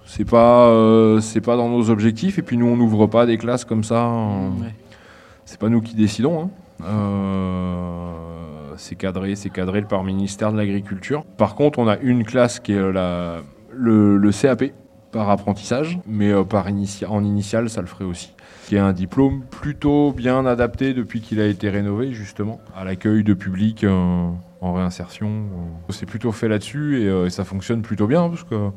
C'est 0.05 0.25
pas, 0.25 0.67
euh, 0.69 1.19
c'est 1.21 1.41
pas 1.41 1.55
dans 1.55 1.69
nos 1.69 1.89
objectifs. 1.89 2.39
Et 2.39 2.41
puis, 2.41 2.57
nous, 2.57 2.65
on 2.67 2.77
n'ouvre 2.77 3.05
pas 3.07 3.25
des 3.25 3.37
classes 3.37 3.63
comme 3.65 3.83
ça. 3.83 4.05
euh, 4.07 4.49
Ouais. 4.61 4.73
C'est 5.45 5.59
pas 5.59 5.69
nous 5.69 5.81
qui 5.81 5.95
décidons. 5.95 6.41
hein. 6.43 6.49
Euh, 6.83 8.11
c'est 8.77 8.95
cadré, 8.95 9.35
c'est 9.35 9.49
cadré 9.49 9.81
par 9.81 10.01
le 10.01 10.07
ministère 10.07 10.51
de 10.51 10.57
l'Agriculture. 10.57 11.23
Par 11.37 11.55
contre, 11.55 11.79
on 11.79 11.87
a 11.87 11.97
une 11.97 12.23
classe 12.23 12.59
qui 12.59 12.73
est 12.73 12.91
la, 12.91 13.37
le, 13.71 14.17
le 14.17 14.31
CAP 14.31 14.65
par 15.11 15.29
apprentissage, 15.29 15.99
mais 16.07 16.31
euh, 16.31 16.43
par 16.43 16.67
initia- 16.69 17.07
en 17.07 17.23
initial, 17.23 17.69
ça 17.69 17.81
le 17.81 17.87
ferait 17.87 18.03
aussi. 18.05 18.33
Qui 18.67 18.75
est 18.75 18.79
un 18.79 18.91
diplôme 18.93 19.43
plutôt 19.49 20.11
bien 20.11 20.45
adapté 20.45 20.93
depuis 20.93 21.21
qu'il 21.21 21.39
a 21.39 21.45
été 21.47 21.69
rénové, 21.69 22.11
justement, 22.11 22.59
à 22.75 22.83
l'accueil 22.83 23.23
de 23.23 23.33
public 23.33 23.83
euh, 23.85 24.29
en 24.61 24.73
réinsertion. 24.73 25.27
euh. 25.29 25.91
C'est 25.93 26.05
plutôt 26.05 26.31
fait 26.33 26.49
là-dessus 26.49 27.01
et, 27.01 27.07
euh, 27.07 27.25
et 27.27 27.29
ça 27.29 27.45
fonctionne 27.45 27.81
plutôt 27.81 28.07
bien 28.07 28.27
parce 28.29 28.43
que 28.43 28.69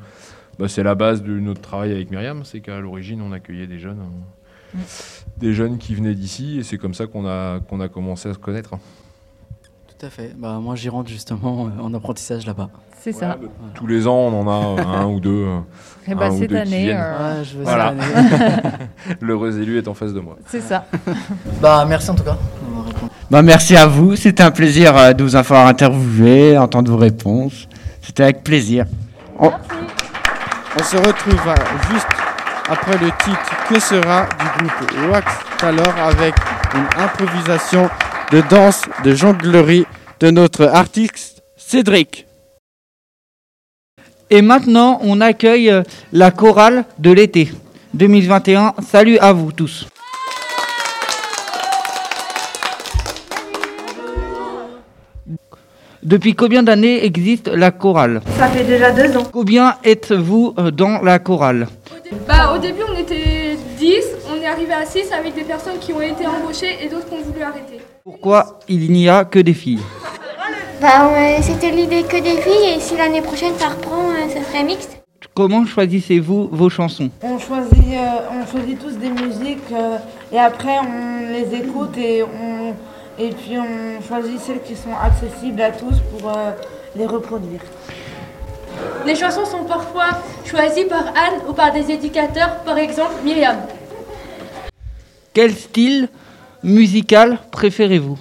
bah, 0.58 0.68
c'est 0.68 0.84
la 0.84 0.94
base 0.94 1.22
de 1.22 1.38
notre 1.40 1.60
travail 1.60 1.90
avec 1.90 2.10
Myriam, 2.10 2.44
c'est 2.44 2.60
qu'à 2.60 2.78
l'origine, 2.78 3.20
on 3.22 3.32
accueillait 3.32 3.66
des 3.66 3.78
jeunes. 3.80 3.98
euh, 3.98 4.78
des 5.38 5.52
jeunes 5.52 5.78
qui 5.78 5.96
venaient 5.96 6.14
d'ici 6.14 6.60
et 6.60 6.62
c'est 6.62 6.78
comme 6.78 6.94
ça 6.94 7.08
qu'on 7.08 7.26
a, 7.26 7.58
qu'on 7.58 7.80
a 7.80 7.88
commencé 7.88 8.28
à 8.28 8.34
se 8.34 8.38
connaître. 8.38 8.74
Tout 10.00 10.06
à 10.06 10.10
fait. 10.10 10.32
Bah, 10.34 10.58
moi, 10.62 10.76
j'y 10.76 10.88
rentre 10.88 11.10
justement 11.10 11.66
euh, 11.66 11.82
en 11.82 11.92
apprentissage 11.92 12.46
là-bas. 12.46 12.70
C'est 13.02 13.12
ça. 13.12 13.36
Tous 13.74 13.86
les 13.86 14.06
ans, 14.06 14.14
on 14.14 14.46
en 14.46 14.48
a 14.48 14.80
euh, 14.80 14.84
un 15.02 15.04
ou 15.12 15.20
deux. 15.20 15.44
euh, 15.46 15.58
Eh 16.08 16.14
ben, 16.14 16.26
un 16.26 16.30
ou 16.30 16.38
cette 16.38 16.48
deux 16.48 16.56
qui 16.56 16.60
année, 16.62 16.92
euh, 16.94 17.38
Ouais, 17.38 17.44
je 17.44 17.58
veux 17.58 17.64
Voilà. 17.64 17.92
cette. 18.00 19.20
L'heureux 19.22 19.58
élu 19.60 19.76
est 19.76 19.88
en 19.88 19.92
face 19.94 20.14
de 20.14 20.20
moi. 20.20 20.36
C'est 20.46 20.62
ça. 20.62 20.86
Bah, 21.60 21.84
merci 21.86 22.08
en 22.08 22.14
tout 22.14 22.22
cas. 22.22 22.38
d'avoir 22.62 22.86
répondu. 22.86 23.12
Bah, 23.30 23.42
merci 23.42 23.76
à 23.76 23.86
vous. 23.86 24.16
C'était 24.16 24.42
un 24.42 24.50
plaisir 24.50 24.96
euh, 24.96 25.12
de 25.12 25.22
vous 25.22 25.36
avoir 25.36 25.66
interviewé, 25.66 26.56
entendre 26.56 26.90
vos 26.90 26.96
réponses. 26.96 27.68
C'était 28.00 28.22
avec 28.22 28.42
plaisir. 28.42 28.86
On, 29.38 29.48
on 30.78 30.82
se 30.82 30.96
retrouve 30.96 31.46
euh, 31.46 31.54
juste 31.92 32.06
après 32.70 32.92
le 32.96 33.08
titre 33.22 33.66
Que 33.68 33.78
sera 33.78 34.26
du 34.38 34.64
groupe 34.64 35.10
Wax 35.12 35.26
alors 35.62 35.94
avec 36.02 36.34
une 36.74 37.02
improvisation 37.02 37.90
de 38.32 38.40
danse 38.48 38.82
de 39.04 39.12
jonglerie 39.14 39.84
de 40.20 40.30
notre 40.30 40.66
artiste 40.66 41.42
Cédric. 41.56 42.26
Et 44.28 44.42
maintenant, 44.42 45.00
on 45.02 45.20
accueille 45.20 45.70
euh, 45.70 45.83
la 46.12 46.30
chorale 46.30 46.85
de 46.98 47.11
l'été 47.11 47.50
2021. 47.94 48.74
Salut 48.87 49.18
à 49.18 49.33
vous 49.33 49.50
tous. 49.50 49.87
Depuis 56.02 56.35
combien 56.35 56.62
d'années 56.62 57.04
existe 57.04 57.48
la 57.48 57.70
chorale? 57.70 58.22
Ça 58.38 58.48
fait 58.48 58.64
déjà 58.64 58.90
deux 58.90 59.16
ans. 59.16 59.24
Combien 59.30 59.76
êtes-vous 59.85 60.54
euh, 60.59 60.70
dans 60.70 61.02
la 61.02 61.18
chorale? 61.18 61.66
Bah, 62.28 62.54
au 62.54 62.59
début, 62.59 62.83
on 62.88 62.98
était 62.98 63.56
10, 63.78 63.94
on 64.30 64.40
est 64.40 64.46
arrivé 64.46 64.72
à 64.72 64.85
6 64.85 65.12
avec 65.12 65.35
des 65.35 65.44
personnes 65.44 65.78
qui 65.80 65.92
ont 65.92 66.00
été 66.00 66.26
embauchées 66.26 66.78
et 66.83 66.88
d'autres 66.88 67.09
qui 67.09 67.14
ont 67.14 67.22
voulu 67.22 67.42
arrêter. 67.42 67.80
Pourquoi 68.04 68.58
il 68.68 68.90
n'y 68.92 69.08
a 69.08 69.24
que 69.26 69.38
des 69.38 69.52
filles 69.52 69.80
Bah, 70.80 71.10
ouais, 71.12 71.38
c'était 71.42 71.70
l'idée 71.70 72.02
que 72.02 72.16
des 72.16 72.40
filles, 72.40 72.76
et 72.76 72.80
si 72.80 72.96
l'année 72.96 73.20
prochaine 73.20 73.52
ça 73.58 73.68
reprend, 73.68 74.08
euh, 74.10 74.28
ça 74.28 74.42
serait 74.42 74.64
mixte. 74.64 74.96
Comment 75.34 75.66
choisissez-vous 75.66 76.48
vos 76.50 76.70
chansons 76.70 77.10
On 77.22 77.38
choisit, 77.38 77.72
euh, 77.92 78.20
on 78.32 78.46
choisit 78.46 78.78
tous 78.78 78.96
des 78.96 79.10
musiques 79.10 79.70
euh, 79.72 79.98
et 80.32 80.38
après 80.38 80.78
on 80.78 81.30
les 81.30 81.54
écoute 81.54 81.96
et, 81.98 82.22
on, 82.22 82.74
et 83.22 83.28
puis 83.30 83.58
on 83.58 84.02
choisit 84.02 84.40
celles 84.40 84.62
qui 84.62 84.74
sont 84.74 84.94
accessibles 85.00 85.60
à 85.60 85.70
tous 85.70 85.96
pour 86.10 86.30
euh, 86.30 86.52
les 86.96 87.06
reproduire. 87.06 87.60
Les 89.04 89.14
chansons 89.14 89.44
sont 89.44 89.64
parfois 89.64 90.08
choisies 90.46 90.86
par 90.86 91.08
Anne 91.08 91.40
ou 91.48 91.52
par 91.52 91.70
des 91.72 91.90
éducateurs, 91.90 92.56
par 92.64 92.78
exemple 92.78 93.12
Myriam. 93.22 93.56
Quel 95.34 95.54
style 95.54 96.08
musical 96.62 97.38
préférez-vous 97.50 98.18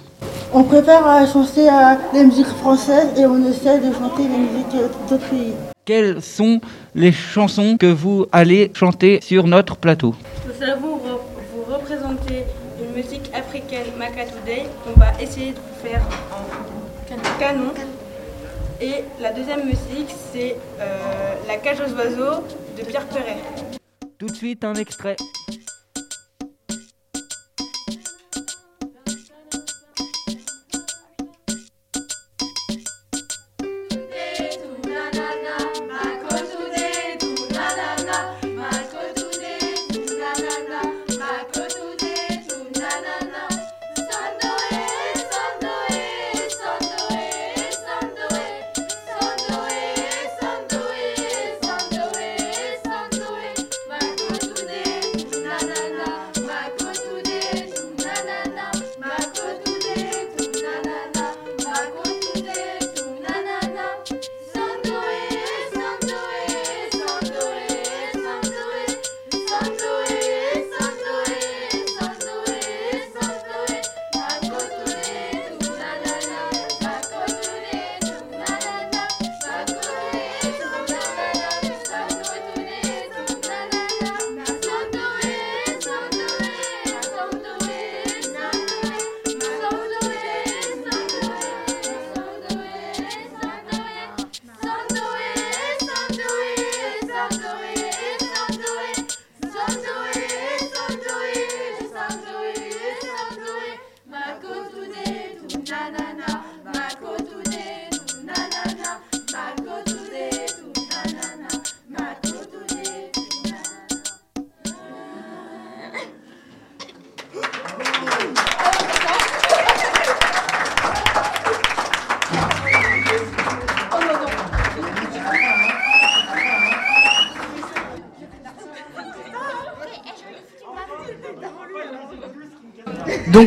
On 0.52 0.64
préfère 0.64 1.06
euh, 1.06 1.26
chanter 1.26 1.68
les 2.14 2.24
musiques 2.24 2.46
françaises 2.46 3.08
et 3.18 3.26
on 3.26 3.44
essaie 3.48 3.78
de 3.78 3.92
chanter 3.92 4.22
les 4.22 4.38
musiques 4.38 4.90
d'autres 5.08 5.28
pays. 5.28 5.52
Quelles 5.84 6.22
sont 6.22 6.60
les 6.94 7.12
chansons 7.12 7.76
que 7.76 7.86
vous 7.86 8.26
allez 8.32 8.70
chanter 8.74 9.20
sur 9.22 9.46
notre 9.46 9.76
plateau 9.76 10.14
Nous 10.46 10.62
allons 10.62 10.80
vous, 10.80 11.72
représenter 11.72 12.44
une 12.80 12.94
musique 12.94 13.30
africaine 13.34 13.86
Makatoudey 13.98 14.66
qu'on 14.84 14.98
va 14.98 15.12
essayer 15.20 15.52
de 15.52 15.56
vous 15.56 15.88
faire 15.88 16.02
en 17.12 17.38
canon. 17.38 17.72
Et 18.80 19.04
la 19.20 19.32
deuxième 19.32 19.66
musique, 19.66 20.08
c'est 20.32 20.56
euh, 20.80 21.34
La 21.46 21.56
cage 21.56 21.78
aux 21.80 21.92
oiseaux 21.94 22.42
de 22.78 22.84
Pierre 22.84 23.06
Perret. 23.06 23.36
Tout 24.18 24.26
de 24.26 24.34
suite 24.34 24.64
un 24.64 24.74
extrait. 24.74 25.16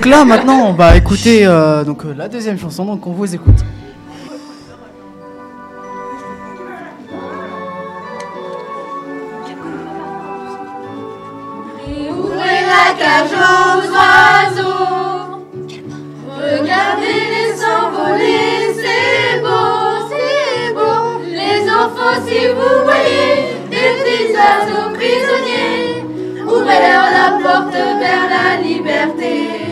donc 0.04 0.12
là, 0.12 0.26
maintenant, 0.26 0.68
on 0.68 0.74
va 0.74 0.98
écouter 0.98 1.46
euh, 1.46 1.86
euh, 1.86 2.14
la 2.18 2.28
deuxième 2.28 2.60
chanson, 2.60 2.84
donc 2.84 3.08
on 3.08 3.12
vous 3.12 3.34
écoute. 3.34 3.56
Et 11.88 12.10
où 12.12 12.28
est 12.34 12.66
la 12.68 12.92
cage 13.00 13.32
aux 13.32 13.80
oiseaux 13.94 15.46
Regardez 16.36 17.22
les 17.32 17.56
s'envoler, 17.56 18.76
c'est 18.76 19.40
beau, 19.40 20.04
c'est 20.10 20.74
beau. 20.74 21.22
Les 21.32 21.64
enfants, 21.70 22.20
si 22.28 22.48
vous 22.48 22.84
voyez 22.84 23.56
des 23.70 23.88
petits 24.04 24.34
oiseaux 24.34 24.90
prisonniers, 24.96 26.04
ouvrez-leur 26.46 27.06
la 27.10 27.40
porte 27.42 27.74
vers 27.74 28.28
la 28.30 28.62
liberté. 28.62 29.63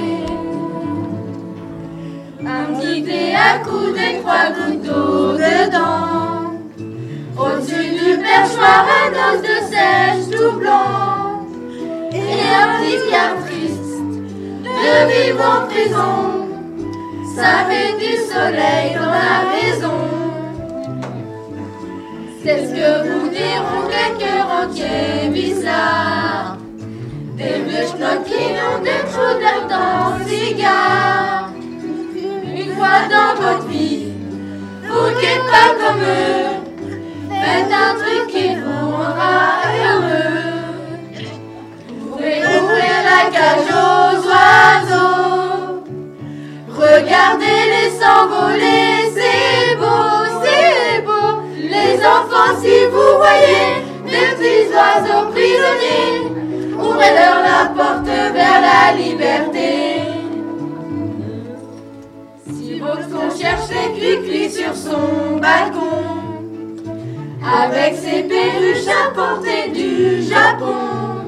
À 3.42 3.60
couder, 3.60 4.20
trois 4.22 4.48
gouttes 4.56 4.84
dedans. 4.84 6.52
Au-dessus 7.38 7.90
du 8.00 8.18
perchoir, 8.20 8.86
un 9.02 9.12
os 9.28 9.42
de 9.42 9.58
sèche 9.72 10.30
tout 10.32 10.58
blanc. 10.58 11.48
Et 12.14 12.44
un 12.62 12.70
petit 12.80 13.00
triste 13.46 13.98
de 14.64 14.94
vivre 15.12 15.44
en 15.56 15.68
prison. 15.68 16.42
Ça 17.36 17.66
fait 17.70 17.94
du 17.98 18.14
soleil 18.32 18.94
dans 18.96 19.12
la 19.22 19.38
maison. 19.52 20.00
C'est 22.44 22.66
ce 22.66 22.72
que 22.74 22.92
vous 23.08 23.30
diront 23.30 23.86
quelques 23.96 24.42
rentiers 24.52 25.30
bizarres. 25.30 26.58
Des 27.38 27.62
vieux 27.68 27.88
qui 28.26 28.44
ont 28.70 28.82
des 28.84 29.02
trous 29.10 29.40
d'air 29.40 29.68
dans 29.70 30.18
le 30.18 30.26
cigare. 30.30 31.41
Dans 32.82 33.36
votre 33.40 33.68
vie, 33.68 34.08
vous 34.84 35.10
n'êtes 35.12 35.46
pas 35.52 35.70
comme 35.80 36.02
eux. 36.02 36.46
Faites 37.30 37.72
un 37.72 37.94
truc 37.94 38.28
qui 38.28 38.56
vous 38.56 38.90
rendra 38.90 39.62
heureux. 39.86 40.42
Vous 41.88 42.10
pouvez 42.10 42.38
ouvrir 42.38 42.96
la 43.06 43.30
cage 43.30 43.70
aux 43.70 44.16
oiseaux? 44.28 45.84
Regardez-les 46.70 47.90
s'envoler, 48.00 49.12
c'est 49.14 49.76
beau, 49.78 50.26
c'est 50.42 51.06
beau. 51.06 51.44
Les 51.56 52.00
enfants, 52.04 52.60
si 52.60 52.86
vous 52.92 53.12
voyez 53.18 53.86
des 54.06 54.26
petits 54.36 54.74
oiseaux 54.74 55.30
prisonniers, 55.30 56.32
ouvrez-leur 56.74 57.38
la 57.44 57.70
porte 57.76 58.06
vers 58.08 58.62
la 58.62 58.98
liberté. 58.98 60.01
Cherchait 63.40 63.92
Cui-Cui 63.96 64.50
sur 64.50 64.76
son 64.76 65.38
balcon, 65.38 66.04
avec 67.44 67.96
ses 67.96 68.24
perruches 68.24 68.88
apportées 69.06 69.70
du 69.74 70.22
Japon, 70.24 71.26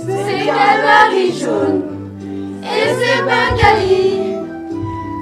ses 0.00 0.46
calvaries 0.46 1.38
jaunes 1.38 2.10
et 2.62 2.88
ses 2.94 3.22
bengalis, 3.22 4.36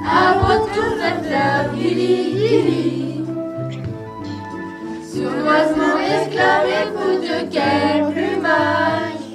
à 0.07 0.37
votre 0.39 0.71
tour 0.71 0.95
de 0.95 1.27
fleurs, 1.27 1.73
Gili. 1.75 3.25
Sournoisement 5.11 5.97
exclamez-vous 6.19 7.21
de 7.21 7.37
quel 7.51 8.13
plumage 8.13 9.25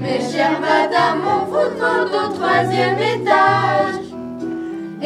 Mes 0.00 0.20
chères 0.20 0.60
madames, 0.60 1.22
on 1.26 1.44
vous 1.44 1.74
demande 1.74 2.08
au 2.08 2.32
troisième 2.34 2.98
étage 2.98 3.83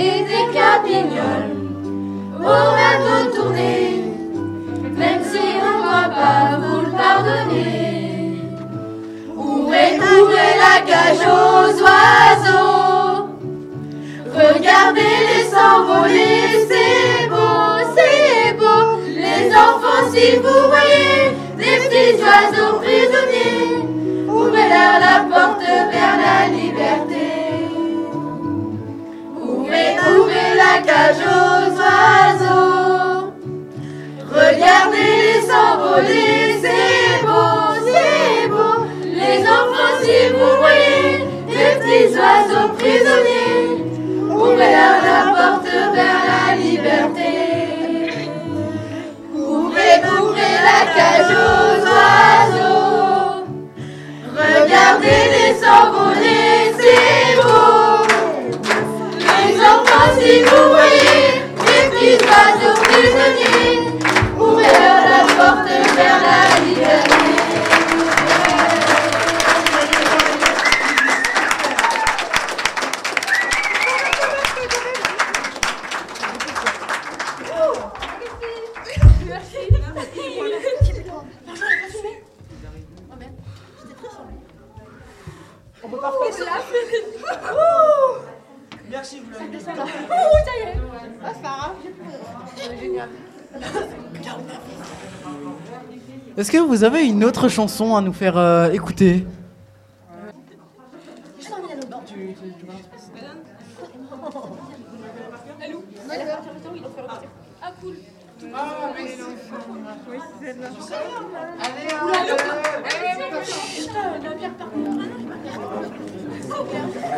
Et 0.01 0.21
des 0.31 0.47
capignols 0.55 1.57
au 2.39 2.45
radeau 2.47 3.35
tourné 3.35 4.05
Même 4.97 5.25
si 5.25 5.41
on 5.61 5.79
ne 5.79 5.83
doit 5.83 6.15
pas 6.15 6.57
vous 6.61 6.83
le 6.87 6.93
pardonner 6.93 8.43
Ouvrez, 9.35 9.99
ouvrez 9.99 10.55
la 10.65 10.77
cage 10.87 11.27
aux 11.27 11.83
oiseaux? 11.83 13.29
Regardez-les 14.33 15.45
s'envoler, 15.51 16.67
c'est 16.69 17.29
beau, 17.29 17.83
c'est 17.97 18.53
beau. 18.57 19.01
Les 19.05 19.51
enfants, 19.53 20.07
si 20.13 20.37
vous 20.37 20.69
voyez 20.69 21.35
des 21.57 21.89
petits 21.89 22.23
oiseaux 22.23 22.79
prisonniers, 22.79 23.83
ouvrez-leur 24.29 25.01
la 25.01 25.27
porte 25.29 25.61
vers 25.67 26.17
la 26.25 26.49
liberté. 26.55 27.28
Ouvrez, 29.79 29.97
ouvrez 30.17 30.55
la 30.57 30.83
cage 30.83 31.23
aux 31.25 31.71
oiseaux. 31.79 33.33
Regardez-les 34.31 35.41
s'envoler, 35.47 36.59
c'est 36.61 37.25
beau, 37.25 37.51
c'est 37.87 38.49
beau. 38.49 38.87
Les 39.05 39.41
enfants, 39.43 39.97
si 40.03 40.19
vous 40.33 40.55
voyez 40.59 41.11
des 41.47 41.71
petits 41.79 42.17
oiseaux 42.17 42.71
prisonniers, 42.77 43.69
ouvrez-leur 44.31 44.97
la 45.05 45.21
porte 45.37 45.71
vers 45.95 46.23
la 46.31 46.57
liberté. 46.57 47.33
Ouvrez, 49.35 49.97
ouvrez 50.21 50.57
la 50.69 50.81
cage 50.97 51.33
aux 51.33 51.79
oiseaux. 51.95 53.45
Regardez-les 54.37 55.55
s'envoler, 55.55 56.75
c'est 56.79 57.28
si 60.19 60.43
vous 60.43 60.69
voyez 60.71 61.43
des 61.67 61.83
petits 61.91 62.25
oiseaux 62.25 62.81
prisonniers, 62.83 63.81
ouvrez-leur 64.39 65.01
la 65.09 65.23
porte 65.35 65.69
vers 65.97 66.21
la 66.21 66.65
liberté. 66.65 67.38
Est-ce 96.37 96.53
que 96.53 96.59
vous 96.59 96.85
avez 96.85 97.05
une 97.07 97.25
autre 97.25 97.49
chanson 97.49 97.97
à 97.97 98.01
nous 98.01 98.13
faire 98.13 98.37
euh, 98.37 98.71
écouter? 98.71 99.27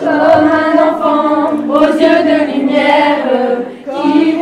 Comme 0.01 0.51
un 0.51 0.75
enfant 0.83 1.53
aux 1.69 1.83
yeux 1.83 2.23
de 2.25 2.53
lumière 2.53 3.27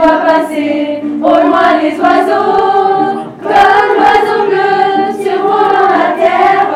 passer 0.06 1.02
au 1.22 1.46
loin 1.46 1.78
les 1.82 1.98
oiseaux. 1.98 3.24
Comme 3.42 3.90
l'oiseau 3.96 4.40
bleu 4.48 5.22
survolant 5.22 5.90
la 5.90 6.08
terre, 6.22 6.70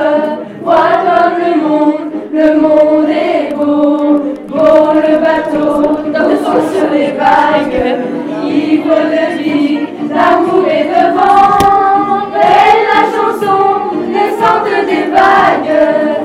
voit 0.63 0.97
comme 1.05 1.37
le 1.39 1.53
monde, 1.61 1.95
le 2.33 2.61
monde 2.61 3.09
est 3.09 3.55
beau. 3.55 4.21
Beau 4.49 4.93
le 4.95 5.19
bateau 5.19 6.11
dansant 6.13 6.61
sur 6.73 6.91
les 6.93 7.13
vagues, 7.13 8.01
ivre 8.45 8.95
de 8.95 9.43
vie, 9.43 9.79
d'amour 10.09 10.67
et 10.69 10.85
de 10.85 11.15
vent. 11.17 12.29
Belle 12.33 12.83
la 12.93 13.03
chanson 13.15 13.97
naissante 14.09 14.87
des 14.87 15.11
vagues, 15.11 15.75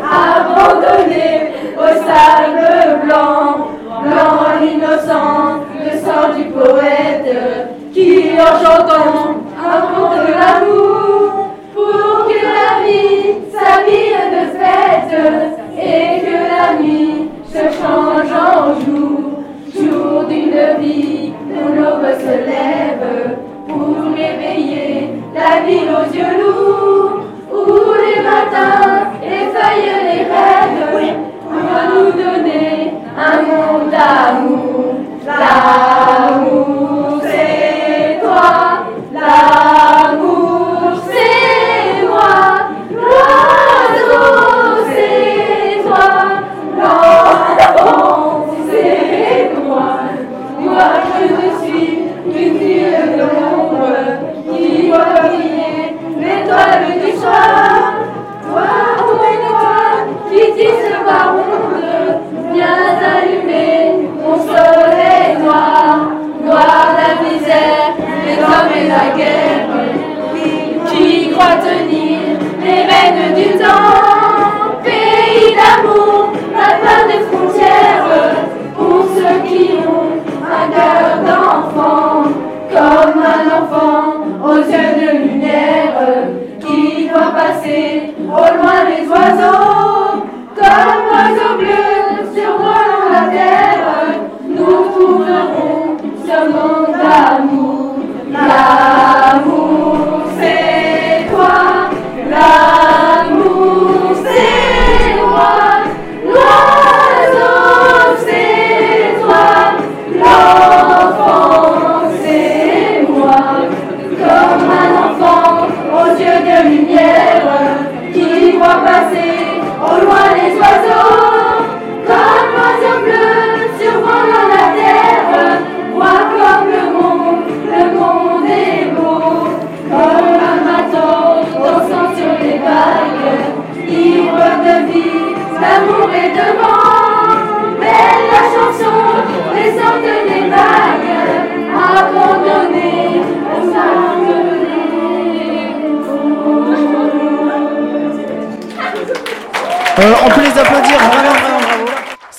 abandonnée 0.03 1.53
au 1.77 1.87
sable 2.05 3.05
blanc, 3.05 3.69
blanc 4.03 4.39
l'innocent, 4.61 5.56
poète 6.57 7.35
qui 7.93 8.31
en 8.33 8.53
chantant 8.63 9.35
invente 9.57 10.17
l'amour 10.39 11.49
pour 11.73 12.27
que 12.27 12.39
la 12.57 12.85
vie 12.85 13.35
s'habille 13.53 14.21
de 14.35 14.43
fête 14.57 15.15
et 15.77 16.21
que 16.25 16.35
la 16.51 16.81
nuit 16.81 17.29
se 17.45 17.63
change 17.79 18.31
en 18.31 18.79
jour, 18.81 19.43
jour 19.75 20.23
d'une 20.27 20.81
vie 20.81 21.33
où 21.51 21.73
l'aube 21.75 22.11
se 22.19 22.35
lève 22.49 23.37
pour 23.67 24.15
réveiller 24.15 25.09
la 25.33 25.65
ville 25.65 25.89
aux 25.89 26.15
yeux 26.15 26.37
lourds, 26.41 27.21
où 27.51 27.65
les 28.03 28.21
matins 28.21 29.11
effeuillent 29.23 30.03
les 30.09 30.23
rêves 30.23 31.15
pour 31.43 31.93
nous 31.93 32.11
donner 32.11 32.93
un 33.17 33.41
monde 33.41 33.91
d'amour. 33.91 34.95
Jesus. 60.57 60.96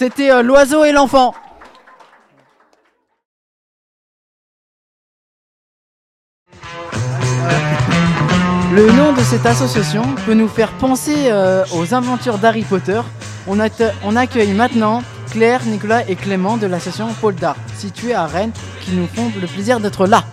C'était 0.09 0.31
euh, 0.31 0.43
l'oiseau 0.43 0.85
et 0.85 0.93
l'enfant. 0.93 1.35
Le 8.73 8.91
nom 8.93 9.13
de 9.13 9.21
cette 9.21 9.45
association 9.45 10.03
peut 10.25 10.33
nous 10.33 10.49
faire 10.49 10.73
penser 10.79 11.27
euh, 11.27 11.63
aux 11.75 11.93
aventures 11.93 12.39
d'Harry 12.39 12.63
Potter. 12.63 13.03
On, 13.47 13.59
accueille 13.61 14.53
maintenant 14.55 15.03
Claire, 15.31 15.67
Nicolas 15.67 16.09
et 16.09 16.15
Clément 16.15 16.57
de 16.57 16.67
l'association 16.67 17.13
Pôle 17.21 17.35
d'Art, 17.35 17.57
située 17.77 18.15
à 18.15 18.27
Rennes, 18.27 18.53
qui 18.81 18.93
nous 18.93 19.09
font 19.09 19.31
le 19.39 19.47
plaisir 19.47 19.79
d'être 19.79 20.07
là. 20.07 20.25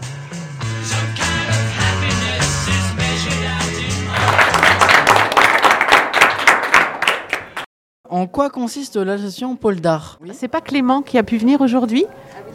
En 8.16 8.28
quoi 8.28 8.49
consiste 8.49 8.95
l'association 8.95 9.57
Pôle 9.57 9.82
d'Art 9.82 10.20
C'est 10.32 10.47
pas 10.47 10.61
Clément 10.61 11.01
qui 11.01 11.18
a 11.18 11.24
pu 11.24 11.36
venir 11.36 11.59
aujourd'hui, 11.59 12.05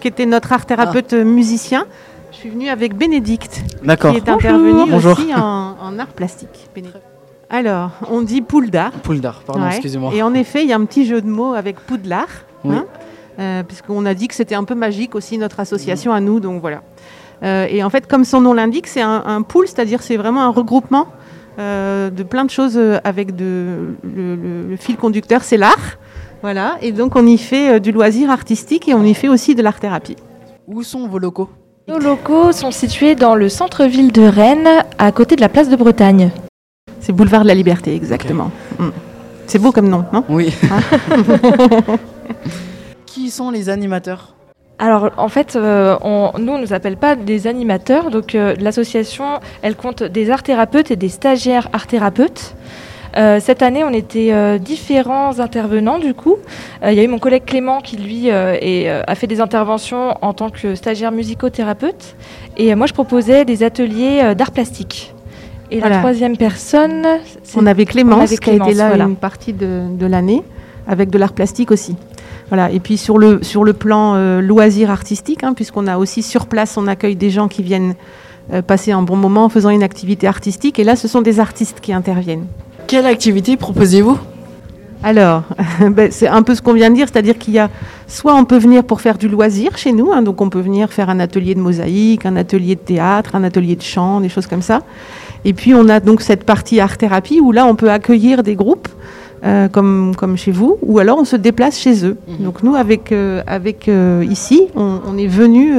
qui 0.00 0.08
était 0.08 0.24
notre 0.24 0.54
art 0.54 0.64
thérapeute 0.64 1.12
euh, 1.12 1.22
musicien. 1.22 1.84
Je 2.32 2.36
suis 2.38 2.48
venue 2.48 2.70
avec 2.70 2.96
Bénédicte, 2.96 3.62
D'accord. 3.84 4.12
qui 4.12 4.16
est 4.16 4.20
Bonjour. 4.22 4.36
intervenu 4.36 4.90
Bonjour. 4.90 5.12
aussi 5.18 5.34
en, 5.34 5.76
en 5.78 5.98
art 5.98 6.06
plastique. 6.14 6.70
Bénédicte. 6.74 7.02
Alors, 7.50 7.90
on 8.10 8.22
dit. 8.22 8.40
Poule 8.40 8.70
d'Art, 8.70 8.92
pardon, 9.44 9.60
Ouais. 9.60 9.68
excusez-moi. 9.72 10.12
Et 10.14 10.22
en 10.22 10.32
effet, 10.32 10.62
il 10.62 10.68
y 10.70 10.72
a 10.72 10.76
un 10.76 10.84
petit 10.86 11.04
jeu 11.04 11.20
de 11.20 11.28
mots 11.28 11.52
avec 11.52 11.78
Poudlard, 11.80 12.28
Oui. 12.64 12.76
hein, 12.76 12.86
euh, 13.38 13.62
puisqu'on 13.62 14.06
a 14.06 14.14
dit 14.14 14.28
que 14.28 14.34
c'était 14.34 14.54
un 14.54 14.64
peu 14.64 14.74
magique 14.74 15.14
aussi 15.14 15.36
notre 15.36 15.60
association 15.60 16.14
à 16.14 16.20
nous, 16.20 16.40
donc 16.40 16.62
voilà. 16.62 16.80
Euh, 17.42 17.66
et 17.68 17.84
en 17.84 17.90
fait, 17.90 18.06
comme 18.06 18.24
son 18.24 18.40
nom 18.40 18.54
l'indique, 18.54 18.86
c'est 18.86 19.02
un, 19.02 19.22
un 19.26 19.42
pool, 19.42 19.66
c'est-à-dire 19.68 20.00
c'est 20.02 20.16
vraiment 20.16 20.40
un 20.40 20.50
regroupement 20.50 21.08
de 21.60 22.22
plein 22.22 22.44
de 22.44 22.50
choses 22.50 22.76
euh, 22.78 22.98
avec 23.04 23.36
de, 23.36 23.94
le, 24.02 24.34
le- 24.36 24.68
le 24.70 24.76
fil 24.76 24.96
conducteur, 24.96 25.42
c'est 25.42 25.56
l'art. 25.56 25.98
Voilà, 26.42 26.76
et 26.80 26.92
donc 26.92 27.16
on 27.16 27.26
y 27.26 27.36
fait 27.36 27.74
euh, 27.74 27.78
du 27.78 27.92
loisir 27.92 28.30
artistique 28.30 28.88
et 28.88 28.94
on 28.94 29.02
y 29.04 29.12
fait 29.14 29.28
aussi 29.28 29.54
de 29.54 29.62
l'art-thérapie. 29.62 30.16
Où 30.66 30.82
sont 30.82 31.06
vos 31.06 31.18
locaux? 31.18 31.50
Nos 31.88 31.98
locaux 31.98 32.52
sont 32.52 32.70
situés 32.70 33.14
dans 33.14 33.34
le 33.34 33.48
centre-ville 33.48 34.12
de 34.12 34.22
Rennes, 34.22 34.68
à 34.98 35.12
côté 35.12 35.36
de 35.36 35.40
la 35.40 35.48
place 35.48 35.68
de 35.68 35.76
Bretagne. 35.76 36.30
C'est 37.00 37.12
boulevard 37.12 37.42
de 37.42 37.48
la 37.48 37.54
Liberté, 37.54 37.94
exactement. 37.94 38.50
Mm. 38.78 38.88
C'est 39.46 39.58
beau 39.58 39.72
comme 39.72 39.88
nom, 39.88 40.04
non? 40.12 40.24
Oui. 40.28 40.54
Hein 40.70 40.80
Qui 43.06 43.30
sont 43.30 43.50
les 43.50 43.68
animateurs? 43.68 44.34
Alors 44.80 45.10
en 45.18 45.28
fait, 45.28 45.56
euh, 45.56 45.96
on- 46.02 46.30
nous 46.38 46.52
on 46.52 46.56
ne 46.58 46.62
nous 46.62 46.72
appelle 46.72 46.96
pas 46.96 47.14
des 47.14 47.46
animateurs, 47.46 48.10
donc 48.10 48.34
euh, 48.34 48.54
l'association 48.58 49.26
elle 49.62 49.76
compte 49.76 50.02
des 50.02 50.30
art 50.30 50.42
thérapeutes 50.42 50.90
et 50.90 50.96
des 50.96 51.10
stagiaires 51.10 51.68
art 51.74 51.86
thérapeutes. 51.86 52.54
Euh, 53.16 53.40
cette 53.40 53.60
année, 53.62 53.82
on 53.84 53.92
était 53.92 54.30
euh, 54.32 54.56
différents 54.58 55.38
intervenants 55.40 55.98
du 55.98 56.14
coup. 56.14 56.36
Euh, 56.82 56.92
Il 56.92 56.96
y 56.96 57.00
a 57.00 57.02
eu 57.04 57.08
mon 57.08 57.18
collègue 57.18 57.44
Clément 57.44 57.80
qui 57.82 57.96
lui 57.98 58.28
est, 58.28 58.88
a 58.88 59.14
fait 59.16 59.26
des 59.26 59.40
interventions 59.40 60.14
en 60.22 60.32
tant 60.32 60.48
que 60.48 60.74
stagiaire 60.74 61.12
musicothérapeute 61.12 62.14
et 62.56 62.74
moi 62.74 62.86
je 62.86 62.94
proposais 62.94 63.44
des 63.44 63.62
ateliers 63.64 64.34
d'art 64.34 64.52
plastique. 64.52 65.12
Et 65.72 65.78
Voilà. 65.80 65.96
la 65.96 66.00
troisième 66.00 66.36
personne, 66.36 67.06
c'est- 67.44 67.58
On 67.58 67.66
avait 67.66 67.84
Clémence 67.84 68.18
on 68.18 68.22
avait 68.22 68.36
qui 68.38 68.50
a 68.50 68.52
été 68.54 68.62
Clémence, 68.62 68.76
là 68.78 68.88
voilà. 68.88 69.04
une 69.04 69.16
partie 69.16 69.52
de, 69.52 69.82
de 69.90 70.06
l'année, 70.06 70.42
avec 70.88 71.10
de 71.10 71.18
l'art 71.18 71.32
plastique 71.32 71.70
aussi. 71.70 71.96
Voilà. 72.50 72.70
Et 72.70 72.80
puis 72.80 72.96
sur 72.96 73.16
le, 73.16 73.42
sur 73.42 73.64
le 73.64 73.72
plan 73.72 74.14
euh, 74.14 74.40
loisir 74.40 74.90
artistique, 74.90 75.44
hein, 75.44 75.54
puisqu'on 75.54 75.86
a 75.86 75.98
aussi 75.98 76.22
sur 76.22 76.46
place, 76.46 76.76
on 76.76 76.86
accueille 76.86 77.16
des 77.16 77.30
gens 77.30 77.48
qui 77.48 77.62
viennent 77.62 77.94
euh, 78.52 78.62
passer 78.62 78.90
un 78.90 79.02
bon 79.02 79.16
moment 79.16 79.44
en 79.44 79.48
faisant 79.48 79.70
une 79.70 79.84
activité 79.84 80.26
artistique. 80.26 80.78
Et 80.78 80.84
là, 80.84 80.96
ce 80.96 81.06
sont 81.06 81.22
des 81.22 81.38
artistes 81.38 81.80
qui 81.80 81.92
interviennent. 81.92 82.46
Quelle 82.88 83.06
activité 83.06 83.56
proposez-vous? 83.56 84.18
Alors, 85.02 85.44
ben, 85.80 86.10
c'est 86.10 86.26
un 86.26 86.42
peu 86.42 86.54
ce 86.54 86.60
qu'on 86.60 86.72
vient 86.72 86.90
de 86.90 86.96
dire, 86.96 87.06
c'est-à-dire 87.10 87.38
qu'il 87.38 87.54
y 87.54 87.58
a 87.58 87.70
soit 88.06 88.34
on 88.34 88.44
peut 88.44 88.58
venir 88.58 88.84
pour 88.84 89.00
faire 89.00 89.16
du 89.16 89.28
loisir 89.28 89.78
chez 89.78 89.92
nous, 89.92 90.12
hein, 90.12 90.22
donc 90.22 90.40
on 90.40 90.50
peut 90.50 90.60
venir 90.60 90.92
faire 90.92 91.08
un 91.08 91.20
atelier 91.20 91.54
de 91.54 91.60
mosaïque, 91.60 92.26
un 92.26 92.36
atelier 92.36 92.74
de 92.74 92.80
théâtre, 92.80 93.34
un 93.34 93.44
atelier 93.44 93.76
de 93.76 93.82
chant, 93.82 94.20
des 94.20 94.28
choses 94.28 94.46
comme 94.46 94.62
ça. 94.62 94.80
Et 95.44 95.54
puis 95.54 95.74
on 95.74 95.88
a 95.88 96.00
donc 96.00 96.20
cette 96.20 96.44
partie 96.44 96.80
art-thérapie 96.80 97.40
où 97.40 97.52
là 97.52 97.66
on 97.66 97.76
peut 97.76 97.90
accueillir 97.90 98.42
des 98.42 98.56
groupes 98.56 98.88
euh, 99.42 99.68
comme, 99.68 100.14
comme 100.16 100.36
chez 100.36 100.52
vous, 100.52 100.76
ou 100.82 100.98
alors 100.98 101.18
on 101.18 101.24
se 101.24 101.36
déplace 101.36 101.78
chez 101.78 102.04
eux. 102.04 102.18
Donc 102.40 102.62
nous, 102.62 102.74
avec, 102.74 103.10
euh, 103.10 103.42
avec 103.46 103.88
euh, 103.88 104.22
ici, 104.28 104.68
on, 104.76 105.00
on 105.06 105.16
est 105.16 105.26
venu 105.26 105.72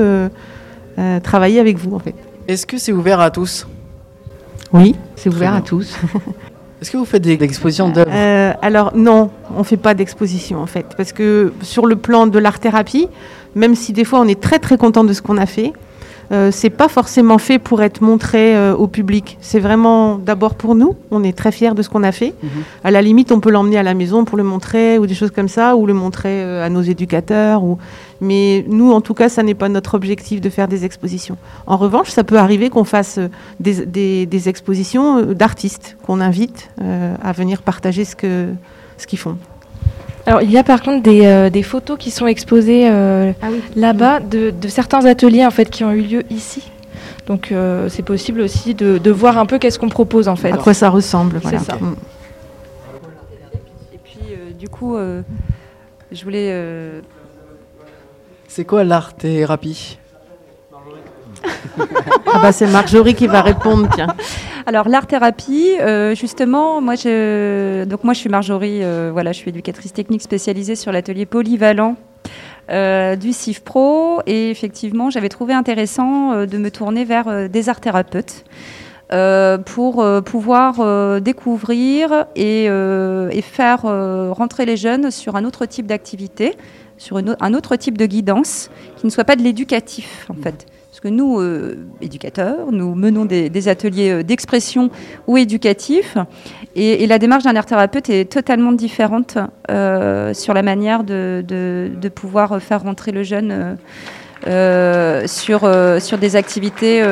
travailler 1.23 1.59
avec 1.59 1.77
vous 1.77 1.95
en 1.95 1.99
fait. 1.99 2.15
Est-ce 2.47 2.65
que 2.65 2.77
c'est 2.77 2.91
ouvert 2.91 3.19
à 3.19 3.29
tous? 3.29 3.67
Oui, 4.73 4.95
c'est 5.15 5.29
ouvert 5.29 5.53
à 5.53 5.61
tous. 5.61 5.95
Est-ce 6.81 6.89
que 6.89 6.97
vous 6.97 7.05
faites 7.05 7.21
des 7.21 7.37
expositions 7.43 7.89
d'œuvres? 7.89 8.11
alors 8.63 8.95
non, 8.95 9.29
on 9.55 9.63
fait 9.63 9.77
pas 9.77 9.93
d'exposition 9.93 10.59
en 10.59 10.65
fait, 10.65 10.87
parce 10.97 11.13
que 11.13 11.53
sur 11.61 11.85
le 11.85 11.95
plan 11.95 12.25
de 12.25 12.39
l'art 12.39 12.59
thérapie, 12.59 13.07
même 13.53 13.75
si 13.75 13.93
des 13.93 14.05
fois 14.05 14.19
on 14.19 14.27
est 14.27 14.39
très 14.41 14.57
très 14.57 14.77
content 14.77 15.03
de 15.03 15.13
ce 15.13 15.21
qu'on 15.21 15.37
a 15.37 15.45
fait, 15.45 15.73
c'est 16.51 16.69
pas 16.69 16.87
forcément 16.87 17.37
fait 17.37 17.59
pour 17.59 17.81
être 17.81 18.01
montré 18.01 18.55
euh, 18.55 18.73
au 18.75 18.87
public. 18.87 19.37
C'est 19.41 19.59
vraiment 19.59 20.15
d'abord 20.17 20.55
pour 20.55 20.75
nous. 20.75 20.95
On 21.11 21.23
est 21.23 21.37
très 21.37 21.51
fiers 21.51 21.73
de 21.73 21.81
ce 21.81 21.89
qu'on 21.89 22.03
a 22.03 22.11
fait. 22.11 22.33
À 22.83 22.91
la 22.91 23.01
limite, 23.01 23.31
on 23.31 23.39
peut 23.41 23.51
l'emmener 23.51 23.77
à 23.77 23.83
la 23.83 23.93
maison 23.93 24.23
pour 24.23 24.37
le 24.37 24.43
montrer 24.43 24.97
ou 24.97 25.05
des 25.07 25.13
choses 25.13 25.31
comme 25.31 25.49
ça, 25.49 25.75
ou 25.75 25.85
le 25.85 25.93
montrer 25.93 26.41
euh, 26.41 26.65
à 26.65 26.69
nos 26.69 26.81
éducateurs. 26.81 27.63
Ou... 27.63 27.77
Mais 28.21 28.63
nous, 28.69 28.91
en 28.93 29.01
tout 29.01 29.13
cas, 29.13 29.27
ça 29.29 29.43
n'est 29.43 29.55
pas 29.55 29.67
notre 29.69 29.93
objectif 29.95 30.39
de 30.41 30.49
faire 30.49 30.67
des 30.67 30.85
expositions. 30.85 31.37
En 31.67 31.75
revanche, 31.77 32.09
ça 32.09 32.23
peut 32.23 32.37
arriver 32.37 32.69
qu'on 32.69 32.85
fasse 32.85 33.17
euh, 33.17 33.27
des, 33.59 33.85
des- 33.85 34.25
des 34.25 34.47
expositions 34.49 35.17
euh, 35.17 35.33
d'artistes 35.33 35.97
qu'on 36.05 36.21
invite 36.21 36.69
euh, 36.81 37.15
à 37.23 37.31
venir 37.33 37.61
partager 37.61 38.05
ce 38.05 38.15
que 38.15 38.47
ce 38.97 39.07
qu'ils 39.07 39.19
font. 39.19 39.37
Alors, 40.25 40.41
il 40.41 40.51
y 40.51 40.57
a 40.57 40.63
par 40.63 40.81
contre 40.81 41.01
des, 41.03 41.25
euh, 41.25 41.49
des 41.49 41.63
photos 41.63 41.97
qui 41.97 42.11
sont 42.11 42.27
exposées 42.27 42.87
euh, 42.89 43.31
Ah 43.41 43.47
là-bas 43.75 44.19
de, 44.19 44.51
de 44.51 44.67
certains 44.67 45.05
ateliers 45.05 45.45
en 45.45 45.51
fait 45.51 45.69
qui 45.69 45.83
ont 45.83 45.91
eu 45.91 46.01
lieu 46.01 46.23
ici. 46.29 46.69
Donc, 47.27 47.51
euh, 47.51 47.87
c'est 47.89 48.03
possible 48.03 48.41
aussi 48.41 48.73
de, 48.73 48.97
de 48.97 49.11
voir 49.11 49.37
un 49.37 49.45
peu 49.45 49.57
qu'est-ce 49.59 49.79
qu'on 49.79 49.89
propose 49.89 50.27
en 50.27 50.35
fait. 50.35 50.51
À 50.51 50.57
quoi 50.57 50.73
ça 50.73 50.89
ressemble, 50.89 51.39
C'est 51.43 51.59
ça. 51.59 51.75
Mm. 51.75 51.95
Et 53.93 53.97
puis, 54.03 54.19
euh, 54.31 54.51
du 54.59 54.69
coup, 54.69 54.95
euh, 54.95 55.21
je 56.11 56.23
voulais. 56.23 56.49
euh, 56.51 57.01
C'est 58.47 58.65
quoi 58.65 58.83
l'art-thérapie 58.83 59.97
Ah 62.33 62.39
bah, 62.41 62.51
c'est 62.51 62.67
Marjorie 62.67 63.15
qui 63.15 63.27
va 63.27 63.41
répondre, 63.41 63.87
tiens. 63.93 64.07
Alors 64.65 64.89
l'art 64.89 65.07
thérapie, 65.07 65.75
euh, 65.79 66.13
justement, 66.15 66.81
moi 66.81 66.95
je 66.95 67.83
donc 67.85 68.03
moi 68.03 68.13
je 68.13 68.19
suis 68.19 68.29
Marjorie, 68.29 68.83
euh, 68.83 69.09
voilà, 69.11 69.31
je 69.31 69.37
suis 69.37 69.49
éducatrice 69.49 69.93
technique 69.93 70.21
spécialisée 70.21 70.75
sur 70.75 70.91
l'atelier 70.91 71.25
polyvalent 71.25 71.95
euh, 72.69 73.15
du 73.15 73.33
CIFPRO 73.33 74.21
et 74.27 74.51
effectivement, 74.51 75.09
j'avais 75.09 75.29
trouvé 75.29 75.53
intéressant 75.53 76.45
de 76.45 76.57
me 76.57 76.69
tourner 76.69 77.05
vers 77.05 77.49
des 77.49 77.69
art 77.69 77.81
thérapeutes. 77.81 78.45
pour 79.65 80.05
pouvoir 80.23 81.21
découvrir 81.21 82.27
et, 82.35 82.65
et 82.65 83.41
faire 83.41 83.81
rentrer 83.81 84.65
les 84.65 84.77
jeunes 84.77 85.11
sur 85.11 85.35
un 85.35 85.43
autre 85.43 85.65
type 85.65 85.87
d'activité, 85.87 86.55
sur 86.97 87.17
une 87.17 87.35
un 87.41 87.53
autre 87.53 87.75
type 87.75 87.97
de 87.97 88.05
guidance 88.05 88.69
qui 88.97 89.05
ne 89.05 89.11
soit 89.11 89.25
pas 89.25 89.35
de 89.35 89.41
l'éducatif 89.41 90.27
en 90.29 90.35
fait. 90.35 90.70
Que 91.01 91.07
nous, 91.07 91.39
euh, 91.39 91.77
éducateurs, 91.99 92.71
nous 92.71 92.93
menons 92.93 93.25
des, 93.25 93.67
ateliers 93.67 94.11
euh, 94.11 94.23
d'expression 94.23 94.91
ou 95.25 95.35
éducatifs. 95.35 96.15
Et, 96.75 97.07
la 97.07 97.17
démarche 97.17 97.43
d'un 97.43 97.55
art 97.55 97.65
thérapeute 97.65 98.07
est 98.11 98.31
totalement 98.31 98.71
différente 98.71 99.39
euh, 99.71 100.35
sur 100.35 100.53
la 100.53 100.61
manière 100.61 101.03
de, 101.03 101.95
pouvoir 102.13 102.61
faire 102.61 102.83
rentrer 102.83 103.11
le 103.11 103.23
jeune 103.23 103.77
sur, 104.45 105.71
sur 105.99 106.17
des 106.19 106.35
activités 106.35 107.03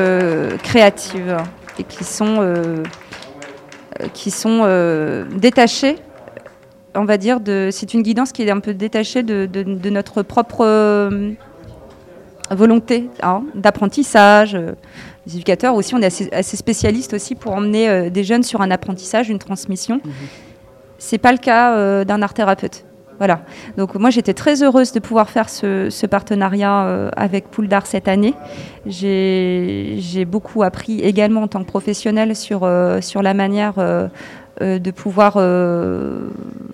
créatives 0.62 1.38
et 1.80 1.84
qui 1.84 2.04
sont, 2.04 2.58
qui 4.14 4.30
sont 4.30 5.26
détachées, 5.36 5.96
on 6.94 7.06
va 7.06 7.18
dire, 7.18 7.40
c'est 7.72 7.94
une 7.96 8.04
guidance 8.04 8.34
qui 8.34 8.44
est 8.44 8.52
un 8.52 8.60
peu 8.60 8.76
détachée 8.76 9.24
de, 9.24 9.90
notre 9.90 10.22
propre 10.22 11.10
volonté 12.56 13.10
hein, 13.22 13.44
d'apprentissage. 13.56 14.56
Euh, 14.56 14.74
Les 15.28 15.36
éducateurs 15.36 15.76
aussi, 15.76 15.94
on 15.96 16.02
est 16.02 16.08
assez, 16.08 16.30
assez 16.32 16.58
spécialistes 16.58 17.14
aussi 17.14 17.36
pour 17.36 17.54
emmener 17.54 17.90
euh, 17.90 18.10
des 18.10 18.24
jeunes 18.24 18.44
sur 18.44 18.62
un 18.62 18.72
apprentissage, 18.72 19.30
une 19.30 19.40
transmission. 19.40 20.02
C'est 20.98 21.20
pas 21.20 21.32
le 21.32 21.38
cas 21.38 21.74
euh, 21.74 22.04
d'un 22.04 22.22
art 22.22 22.34
thérapeute. 22.34 22.86
Voilà. 23.20 23.42
Donc 23.78 23.96
moi 23.96 24.10
j'étais 24.12 24.34
très 24.34 24.64
heureuse 24.64 24.94
de 24.94 25.00
pouvoir 25.02 25.30
faire 25.30 25.50
ce, 25.50 25.90
ce 25.90 26.08
partenariat 26.08 26.86
euh, 26.86 27.10
avec 27.18 27.52
Poule 27.52 27.68
d'Art 27.68 27.86
cette 27.86 28.08
année. 28.08 28.34
J'ai 28.86 30.26
beaucoup 30.26 30.64
appris 30.64 31.02
également 31.02 31.44
en 31.44 31.48
tant 31.50 31.60
que 31.60 31.68
professionnelle 31.68 32.34
sur, 32.34 32.62
euh, 32.64 33.02
sur 33.02 33.22
la 33.22 33.34
manière 33.34 33.74
euh, 33.78 34.08
euh, 34.62 34.80
de 34.80 34.92
pouvoir 34.92 35.34
euh, 35.36 36.30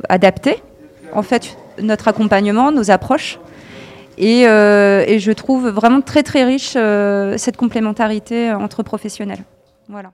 adapter 0.07 0.61
en 1.13 1.23
fait 1.23 1.57
notre 1.81 2.07
accompagnement, 2.07 2.71
nos 2.71 2.91
approches. 2.91 3.39
Et, 4.17 4.47
euh, 4.47 5.03
et 5.07 5.19
je 5.19 5.31
trouve 5.31 5.67
vraiment 5.67 6.01
très 6.01 6.23
très 6.23 6.43
riche 6.45 6.73
euh, 6.77 7.35
cette 7.37 7.57
complémentarité 7.57 8.51
entre 8.53 8.81
professionnels. 8.83 9.43
Voilà. 9.89 10.09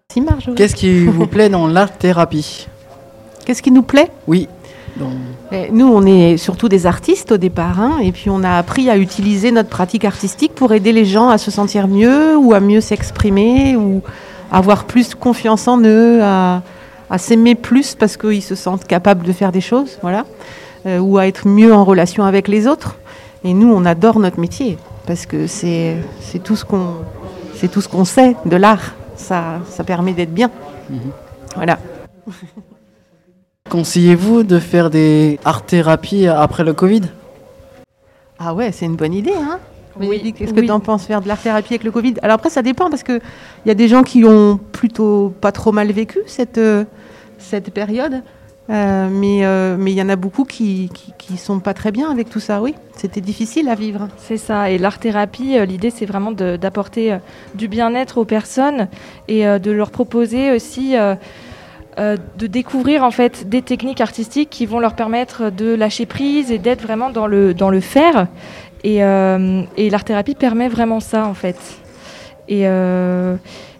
Qu'est-ce 0.56 0.76
qui 0.76 1.06
vous 1.06 1.28
plaît 1.28 1.50
dans 1.50 1.68
l'art-thérapie 1.68 2.68
Qu'est-ce 3.46 3.62
qui 3.62 3.72
nous 3.72 3.84
plaît? 3.84 4.10
Oui. 4.28 4.48
dans- 4.98 5.12
Eh, 5.52 5.70
Nous, 5.72 5.88
on 5.88 6.06
est 6.06 6.38
surtout 6.38 6.68
des 6.70 6.86
artistes 6.86 7.32
au 7.32 7.38
départ, 7.38 7.80
hein, 7.80 8.00
et 8.02 8.12
puis 8.12 8.30
on 8.30 8.44
a 8.44 8.58
appris 8.58 8.90
à 8.90 8.98
utiliser 8.98 9.52
notre 9.52 9.70
pratique 9.70 10.06
artistique 10.06 10.54
pour 10.56 10.74
aider 10.74 10.92
les 10.92 11.06
gens 11.06 11.30
à 11.30 11.38
se 11.38 11.52
sentir 11.52 11.88
mieux 11.88 12.38
ou 12.38 12.54
à 12.54 12.60
mieux 12.60 12.82
s'exprimer 12.82 13.76
ou 13.76 14.02
à 14.52 14.58
avoir 14.58 14.86
plus 14.86 15.16
confiance 15.16 15.68
en 15.68 15.80
eux, 15.84 16.22
à, 16.22 16.62
à 17.10 17.18
s'aimer 17.18 17.56
plus 17.56 17.96
parce 17.96 18.18
qu'ils 18.18 18.44
se 18.44 18.56
sentent 18.56 18.86
capables 18.86 19.26
de 19.26 19.32
faire 19.32 19.52
des 19.52 19.62
choses, 19.62 19.98
voilà, 20.02 20.26
euh, 20.86 21.00
ou 21.00 21.18
à 21.18 21.28
être 21.28 21.48
mieux 21.48 21.74
en 21.74 21.84
relation 21.86 22.24
avec 22.24 22.48
les 22.48 22.68
autres. 22.68 22.98
Et 23.44 23.54
nous, 23.54 23.72
on 23.74 23.86
adore 23.86 24.20
notre 24.20 24.40
métier 24.40 24.78
parce 25.08 25.26
que 25.26 25.48
c'est 25.48 25.98
c'est 26.20 26.40
tout 26.44 26.56
ce 26.56 26.64
qu'on 26.66 26.96
c'est 27.56 27.70
tout 27.70 27.82
ce 27.82 27.88
qu'on 27.90 28.06
sait 28.06 28.36
de 28.46 28.56
l'art. 28.56 28.94
Ça, 29.16 29.60
ça 29.70 29.84
permet 29.84 30.14
d'être 30.14 30.34
bien. 30.34 30.50
Voilà. 31.56 31.78
Conseillez-vous 33.70 34.44
de 34.44 34.60
faire 34.60 34.90
des 34.90 35.40
art-thérapies 35.46 36.28
après 36.28 36.64
le 36.64 36.74
Covid? 36.74 37.02
Ah 38.40 38.54
ouais, 38.54 38.72
c'est 38.72 38.86
une 38.86 38.96
bonne 38.96 39.14
idée, 39.14 39.34
hein 39.36 39.60
Oui, 40.00 40.34
Qu'est-ce 40.36 40.54
que 40.54 40.60
oui. 40.60 40.66
tu 40.66 40.72
en 40.72 40.80
penses 40.80 41.06
faire 41.06 41.22
de 41.22 41.28
l'art-thérapie 41.28 41.76
avec 41.76 41.84
le 41.84 41.92
Covid? 41.92 42.16
Alors 42.24 42.36
après, 42.36 42.50
ça 42.50 42.62
dépend 42.64 42.90
parce 42.90 43.04
qu'il 43.04 43.22
y 43.66 43.70
a 43.72 43.74
des 43.76 43.88
gens 43.88 44.04
qui 44.04 44.26
ont 44.26 44.60
plutôt 44.72 45.34
pas 45.40 45.52
trop 45.52 45.72
mal 45.72 45.92
vécu 45.92 46.20
cette, 46.26 46.58
euh, 46.58 46.84
cette 47.38 47.72
période. 47.74 48.24
Euh, 48.70 49.10
mais 49.12 49.44
euh, 49.44 49.76
mais 49.78 49.92
il 49.92 49.96
y 49.96 50.02
en 50.02 50.10
a 50.10 50.16
beaucoup 50.16 50.46
qui, 50.46 50.90
qui, 51.18 51.38
sont 51.38 51.60
pas 51.60 51.74
très 51.74 51.92
bien 51.92 52.12
avec 52.12 52.30
tout 52.30 52.40
ça, 52.40 52.62
oui. 52.62 52.76
C'était 52.96 53.22
difficile 53.22 53.68
à 53.70 53.76
vivre. 53.76 54.08
C'est 54.18 54.38
ça. 54.38 54.70
Et 54.70 54.78
l'art-thérapie, 54.78 55.58
euh, 55.58 55.66
l'idée, 55.66 55.90
c'est 55.90 56.06
vraiment 56.06 56.32
d'apporter 56.32 57.18
du 57.56 57.68
bien-être 57.68 58.18
aux 58.18 58.26
personnes 58.26 58.88
et 59.28 59.44
de 59.44 59.72
leur 59.72 59.92
proposer 59.92 60.52
aussi 60.52 60.96
de 61.98 62.48
découvrir 62.48 63.04
en 63.04 63.12
fait 63.12 63.50
des 63.50 63.62
techniques 63.62 64.02
artistiques 64.02 64.50
qui 64.50 64.66
vont 64.66 64.80
leur 64.80 64.96
permettre 64.96 65.50
de 65.52 65.74
lâcher 65.74 66.06
prise 66.06 66.52
et 66.52 66.58
d'être 66.58 66.82
vraiment 66.82 67.10
dans 67.10 67.28
le, 67.28 67.54
dans 67.54 67.70
le 67.70 67.80
faire. 67.80 68.28
Et, 68.84 68.98
et 68.98 69.90
l'art-thérapie 69.90 70.36
permet 70.36 70.70
vraiment 70.70 71.00
ça 71.00 71.26
en 71.26 71.34
fait. 71.34 71.58
Et, 72.48 72.66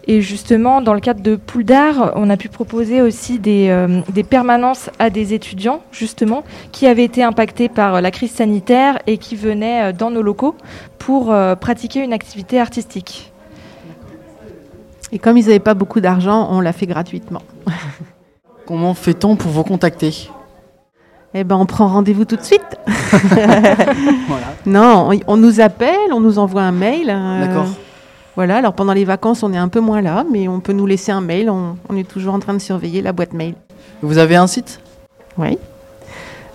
et 0.06 0.20
justement, 0.20 0.80
dans 0.80 0.94
le 0.94 1.00
cadre 1.00 1.22
de 1.22 1.36
Poule 1.36 1.64
d'Art, 1.64 2.12
on 2.16 2.28
a 2.30 2.36
pu 2.36 2.48
proposer 2.48 3.02
aussi 3.02 3.38
des, 3.38 3.68
euh, 3.70 4.00
des 4.12 4.24
permanences 4.24 4.90
à 4.98 5.10
des 5.10 5.32
étudiants, 5.32 5.80
justement, 5.92 6.42
qui 6.72 6.86
avaient 6.86 7.04
été 7.04 7.22
impactés 7.22 7.68
par 7.68 8.00
la 8.00 8.10
crise 8.10 8.32
sanitaire 8.32 8.98
et 9.06 9.16
qui 9.18 9.36
venaient 9.36 9.90
euh, 9.90 9.92
dans 9.92 10.10
nos 10.10 10.22
locaux 10.22 10.56
pour 10.98 11.32
euh, 11.32 11.54
pratiquer 11.54 12.00
une 12.02 12.12
activité 12.12 12.58
artistique. 12.60 13.32
Et 15.12 15.18
comme 15.18 15.36
ils 15.36 15.44
n'avaient 15.46 15.58
pas 15.58 15.74
beaucoup 15.74 16.00
d'argent, 16.00 16.48
on 16.50 16.60
l'a 16.60 16.72
fait 16.72 16.86
gratuitement. 16.86 17.42
Comment 18.66 18.94
fait-on 18.94 19.36
pour 19.36 19.50
vous 19.50 19.62
contacter? 19.64 20.28
Eh 21.34 21.44
ben, 21.44 21.56
on 21.56 21.66
prend 21.66 21.86
rendez-vous 21.88 22.24
tout 22.24 22.36
de 22.36 22.42
suite. 22.42 22.60
Non, 24.66 25.10
on, 25.10 25.18
on 25.26 25.36
nous 25.36 25.60
appelle, 25.60 26.12
on 26.12 26.20
nous 26.20 26.38
envoie 26.38 26.62
un 26.62 26.72
mail. 26.72 27.10
euh, 27.10 27.46
D'accord. 27.46 27.66
Voilà, 28.34 28.56
alors 28.56 28.72
pendant 28.72 28.94
les 28.94 29.04
vacances, 29.04 29.42
on 29.42 29.52
est 29.52 29.58
un 29.58 29.68
peu 29.68 29.80
moins 29.80 30.00
là, 30.00 30.24
mais 30.32 30.48
on 30.48 30.60
peut 30.60 30.72
nous 30.72 30.86
laisser 30.86 31.12
un 31.12 31.20
mail. 31.20 31.50
On, 31.50 31.76
on 31.88 31.96
est 31.96 32.08
toujours 32.08 32.32
en 32.34 32.38
train 32.38 32.54
de 32.54 32.58
surveiller 32.60 33.02
la 33.02 33.12
boîte 33.12 33.34
mail. 33.34 33.54
Vous 34.00 34.16
avez 34.18 34.36
un 34.36 34.46
site? 34.46 34.80
Oui. 35.36 35.58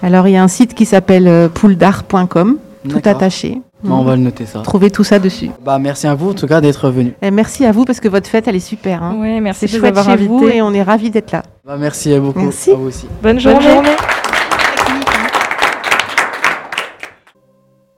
Alors, 0.01 0.27
il 0.27 0.31
y 0.31 0.37
a 0.37 0.43
un 0.43 0.47
site 0.47 0.73
qui 0.73 0.85
s'appelle 0.85 1.27
euh, 1.27 1.49
pouledart.com, 1.49 2.57
tout 2.89 3.01
attaché. 3.05 3.61
Bon, 3.83 3.97
on 3.97 4.03
va 4.03 4.15
le 4.15 4.23
noter 4.23 4.47
ça. 4.47 4.61
Trouvez 4.61 4.89
tout 4.89 5.03
ça 5.03 5.19
dessus. 5.19 5.51
Bah, 5.63 5.77
merci 5.77 6.07
à 6.07 6.15
vous 6.15 6.31
en 6.31 6.33
tout 6.33 6.47
cas 6.47 6.61
d'être 6.61 6.89
venu. 6.89 7.13
Et 7.21 7.29
merci 7.29 7.63
à 7.63 7.71
vous 7.71 7.85
parce 7.85 7.99
que 7.99 8.07
votre 8.07 8.27
fête, 8.27 8.47
elle 8.47 8.55
est 8.55 8.59
super. 8.59 9.03
Hein. 9.03 9.15
Oui, 9.19 9.39
merci 9.39 9.67
C'est 9.67 9.77
chouette 9.77 9.95
avoir 9.95 10.17
chez 10.17 10.25
vous 10.25 10.37
invités. 10.39 10.57
et 10.57 10.61
on 10.63 10.73
est 10.73 10.81
ravis 10.81 11.11
d'être 11.11 11.31
là. 11.31 11.43
Bah, 11.63 11.75
merci 11.77 12.17
beaucoup 12.19 12.39
Merci. 12.39 12.71
à 12.71 12.75
vous 12.75 12.87
aussi. 12.87 13.05
Bonne 13.21 13.39
journée. 13.39 13.67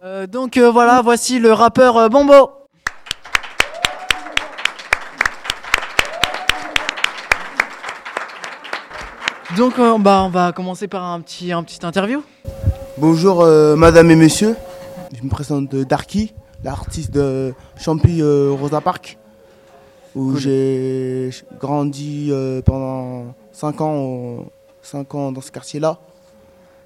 Euh, 0.04 0.28
donc 0.28 0.58
euh, 0.58 0.70
voilà, 0.70 1.02
voici 1.02 1.40
le 1.40 1.54
rappeur 1.54 1.96
euh, 1.98 2.10
Bombo. 2.10 2.50
Donc 9.58 9.80
euh, 9.80 9.98
bah, 9.98 10.24
on 10.26 10.30
va 10.30 10.52
commencer 10.52 10.88
par 10.88 11.04
un 11.04 11.20
petit, 11.22 11.52
un 11.52 11.64
petit 11.64 11.84
interview. 11.86 12.22
Bonjour 12.98 13.42
euh, 13.42 13.76
madame 13.76 14.12
et 14.12 14.16
messieurs, 14.16 14.56
je 15.18 15.24
me 15.24 15.30
présente 15.30 15.74
euh, 15.74 15.86
Darky, 15.86 16.34
l'artiste 16.64 17.12
de 17.12 17.54
Champy 17.78 18.22
euh, 18.22 18.52
Rosa 18.60 18.82
Park, 18.82 19.18
où 20.16 20.36
j'ai 20.38 21.30
grandi 21.60 22.32
pendant 22.66 23.34
5 23.52 23.82
ans, 23.82 23.96
au- 23.98 24.46
cinq 24.82 25.14
ans 25.16 25.32
dans 25.32 25.42
ce 25.42 25.52
quartier-là. 25.52 26.00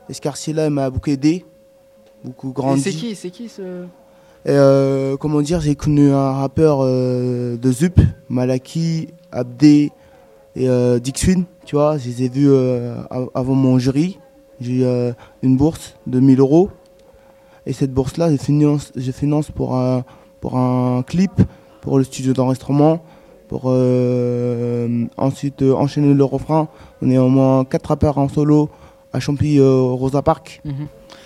Et 0.10 0.14
ce 0.14 0.22
quartier-là 0.22 0.70
m'a 0.70 0.90
beaucoup 0.90 1.10
aidé, 1.10 1.46
beaucoup 2.24 2.52
grandi. 2.52 2.82
c'est 2.82 2.92
qui, 2.92 3.16
c'est 3.16 3.30
qui 3.30 3.50
ce... 3.50 3.86
Et 4.46 5.18
comment 5.20 5.42
dire, 5.42 5.62
j'ai 5.62 5.76
connu 5.76 6.12
un 6.12 6.34
rappeur 6.34 6.84
de 6.84 7.72
Zup, 7.72 8.00
Malaki, 8.28 9.08
Abdé 9.32 9.92
et 10.56 10.70
euh, 10.70 11.00
Dixwin, 11.00 11.44
tu 11.66 11.76
vois, 11.76 11.98
je 11.98 12.08
les 12.08 12.24
ai 12.24 12.30
vus 12.30 12.50
euh, 12.50 12.96
av- 13.10 13.30
avant 13.34 13.56
mon 13.56 13.80
jury. 13.80 14.20
J'ai 14.62 14.72
eu 14.74 14.84
euh, 14.84 15.12
une 15.42 15.58
bourse 15.58 15.96
de 16.08 16.20
1000 16.20 16.40
euros. 16.40 16.70
Et 17.66 17.74
cette 17.74 17.92
bourse-là, 17.94 18.30
je 18.32 18.38
finance, 18.38 18.92
je 18.96 19.12
finance 19.12 19.50
pour, 19.50 19.76
un, 19.76 20.04
clip, 21.08 21.32
pour 21.82 21.98
le 21.98 22.04
studio 22.04 22.34
d'enregistrement, 22.34 23.02
pour 23.48 23.66
ensuite 25.18 25.62
enchaîner 25.62 26.14
le 26.14 26.24
refrain. 26.26 26.68
On 27.02 27.10
est 27.10 27.18
au 27.18 27.30
moins 27.30 27.64
4 27.66 27.88
rappeurs 27.88 28.18
en 28.18 28.28
solo 28.28 28.70
à 29.14 29.20
Champy 29.20 29.60
Rosa 29.62 30.22
Park. 30.22 30.62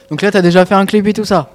Donc 0.10 0.22
là, 0.22 0.30
tu 0.32 0.38
as 0.38 0.42
déjà 0.42 0.66
fait 0.66 0.76
un 0.76 0.86
clip 0.86 1.08
et 1.08 1.14
tout 1.14 1.26
ça? 1.26 1.50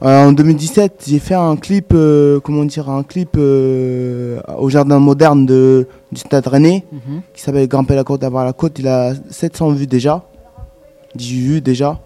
En 0.00 0.32
2017, 0.32 1.04
j'ai 1.06 1.18
fait 1.18 1.34
un 1.34 1.56
clip, 1.56 1.92
euh, 1.92 2.40
comment 2.40 2.64
dire, 2.64 2.88
un 2.88 3.02
clip 3.02 3.30
euh, 3.36 4.40
au 4.58 4.68
jardin 4.70 4.98
moderne 4.98 5.44
de, 5.44 5.86
du 6.10 6.20
Stade 6.20 6.46
Rennais, 6.46 6.84
Mhm. 6.90 7.20
qui 7.34 7.42
s'appelle 7.42 7.68
Grimper 7.68 7.94
la 7.96 8.04
côte, 8.04 8.24
avoir 8.24 8.44
la 8.44 8.52
côte. 8.54 8.78
Il 8.78 8.88
a 8.88 9.12
700 9.30 9.70
vues 9.72 9.86
déjà, 9.86 10.24
10 11.14 11.40
vues 11.40 11.60
déjà. 11.60 11.98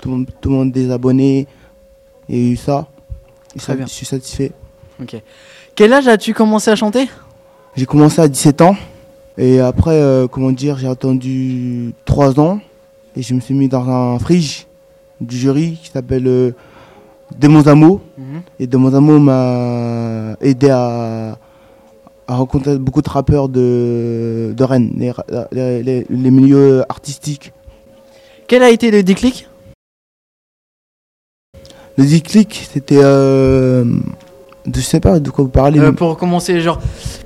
Tout 0.00 0.08
le 0.10 0.14
monde, 0.16 0.26
tout 0.40 0.48
le 0.48 0.54
monde 0.54 0.72
désabonné. 0.72 1.46
Il 2.28 2.36
y 2.36 2.48
a 2.48 2.52
eu 2.52 2.56
ça. 2.56 2.86
Et 3.54 3.58
Très 3.58 3.66
ça, 3.72 3.74
bien. 3.76 3.86
Je 3.86 3.92
suis 3.92 4.06
satisfait. 4.06 4.52
Ok. 5.00 5.16
Quel 5.74 5.92
âge 5.92 6.08
as-tu 6.08 6.32
commencé 6.32 6.70
à 6.70 6.76
chanter? 6.76 7.08
J'ai 7.76 7.86
commencé 7.86 8.20
à 8.20 8.28
17 8.28 8.62
ans. 8.62 8.76
Et 9.38 9.60
après, 9.60 9.92
euh, 10.00 10.26
comment 10.26 10.52
dire, 10.52 10.78
j'ai 10.78 10.88
attendu 10.88 11.92
3 12.06 12.40
ans. 12.40 12.60
Et 13.14 13.20
je 13.22 13.34
me 13.34 13.40
suis 13.40 13.52
mis 13.54 13.68
dans 13.68 13.86
un 13.88 14.18
frige 14.18 14.66
du 15.20 15.36
jury 15.36 15.78
qui 15.82 15.90
s'appelle 15.90 16.26
euh, 16.26 16.52
de 17.38 17.48
mon 17.48 17.66
amour. 17.66 18.00
Mhm. 18.18 18.42
Et 18.60 18.66
de 18.66 18.76
mon 18.76 18.92
amour 18.94 19.20
m'a 19.20 20.34
aidé 20.40 20.68
à, 20.70 21.38
à 22.28 22.34
rencontrer 22.36 22.78
beaucoup 22.78 23.02
de 23.02 23.08
rappeurs 23.08 23.48
de, 23.48 24.52
de 24.56 24.64
Rennes, 24.64 24.92
les, 24.96 25.12
les- 25.52 25.82
les- 25.82 26.06
les 26.08 26.30
milieux 26.30 26.84
artistiques. 26.88 27.52
Quel 28.48 28.62
a 28.62 28.70
été 28.70 28.90
le 28.90 29.02
déclic? 29.02 29.48
Le 31.98 32.04
déclic, 32.04 32.68
c'était. 32.72 33.00
Euh, 33.02 33.84
je 34.72 34.80
sais 34.80 35.00
pas 35.00 35.18
de 35.18 35.30
quoi 35.30 35.44
vous 35.44 35.50
parlez. 35.50 35.78
Euh, 35.80 35.92
Pour 35.92 36.16
commencer, 36.18 36.60
genre, 36.60 36.78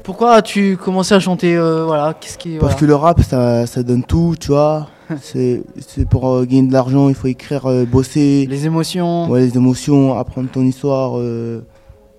pourquoi 0.05 0.35
as-tu 0.35 0.77
commencé 0.77 1.13
à 1.15 1.21
chanter 1.21 1.57
euh, 1.57 1.85
Voilà, 1.85 2.15
qu'est-ce 2.15 2.39
qui. 2.39 2.51
Parce 2.59 2.61
voilà. 2.75 2.77
que 2.81 2.85
le 2.85 2.95
rap, 2.95 3.21
ça, 3.23 3.67
ça 3.67 3.83
donne 3.83 4.05
tout, 4.05 4.35
tu 4.39 4.49
vois. 4.49 4.87
C'est 5.23 5.63
c'est 5.79 6.09
pour 6.09 6.29
euh, 6.29 6.45
gagner 6.45 6.69
de 6.69 6.73
l'argent, 6.73 7.09
il 7.09 7.15
faut 7.15 7.29
écrire, 7.29 7.67
euh, 7.67 7.85
bosser. 7.85 8.47
Les 8.49 8.67
émotions. 8.67 9.29
Ouais, 9.29 9.41
les 9.41 9.57
émotions, 9.57 10.17
apprendre 10.19 10.51
ton 10.51 10.63
histoire 10.63 11.13
euh, 11.19 11.61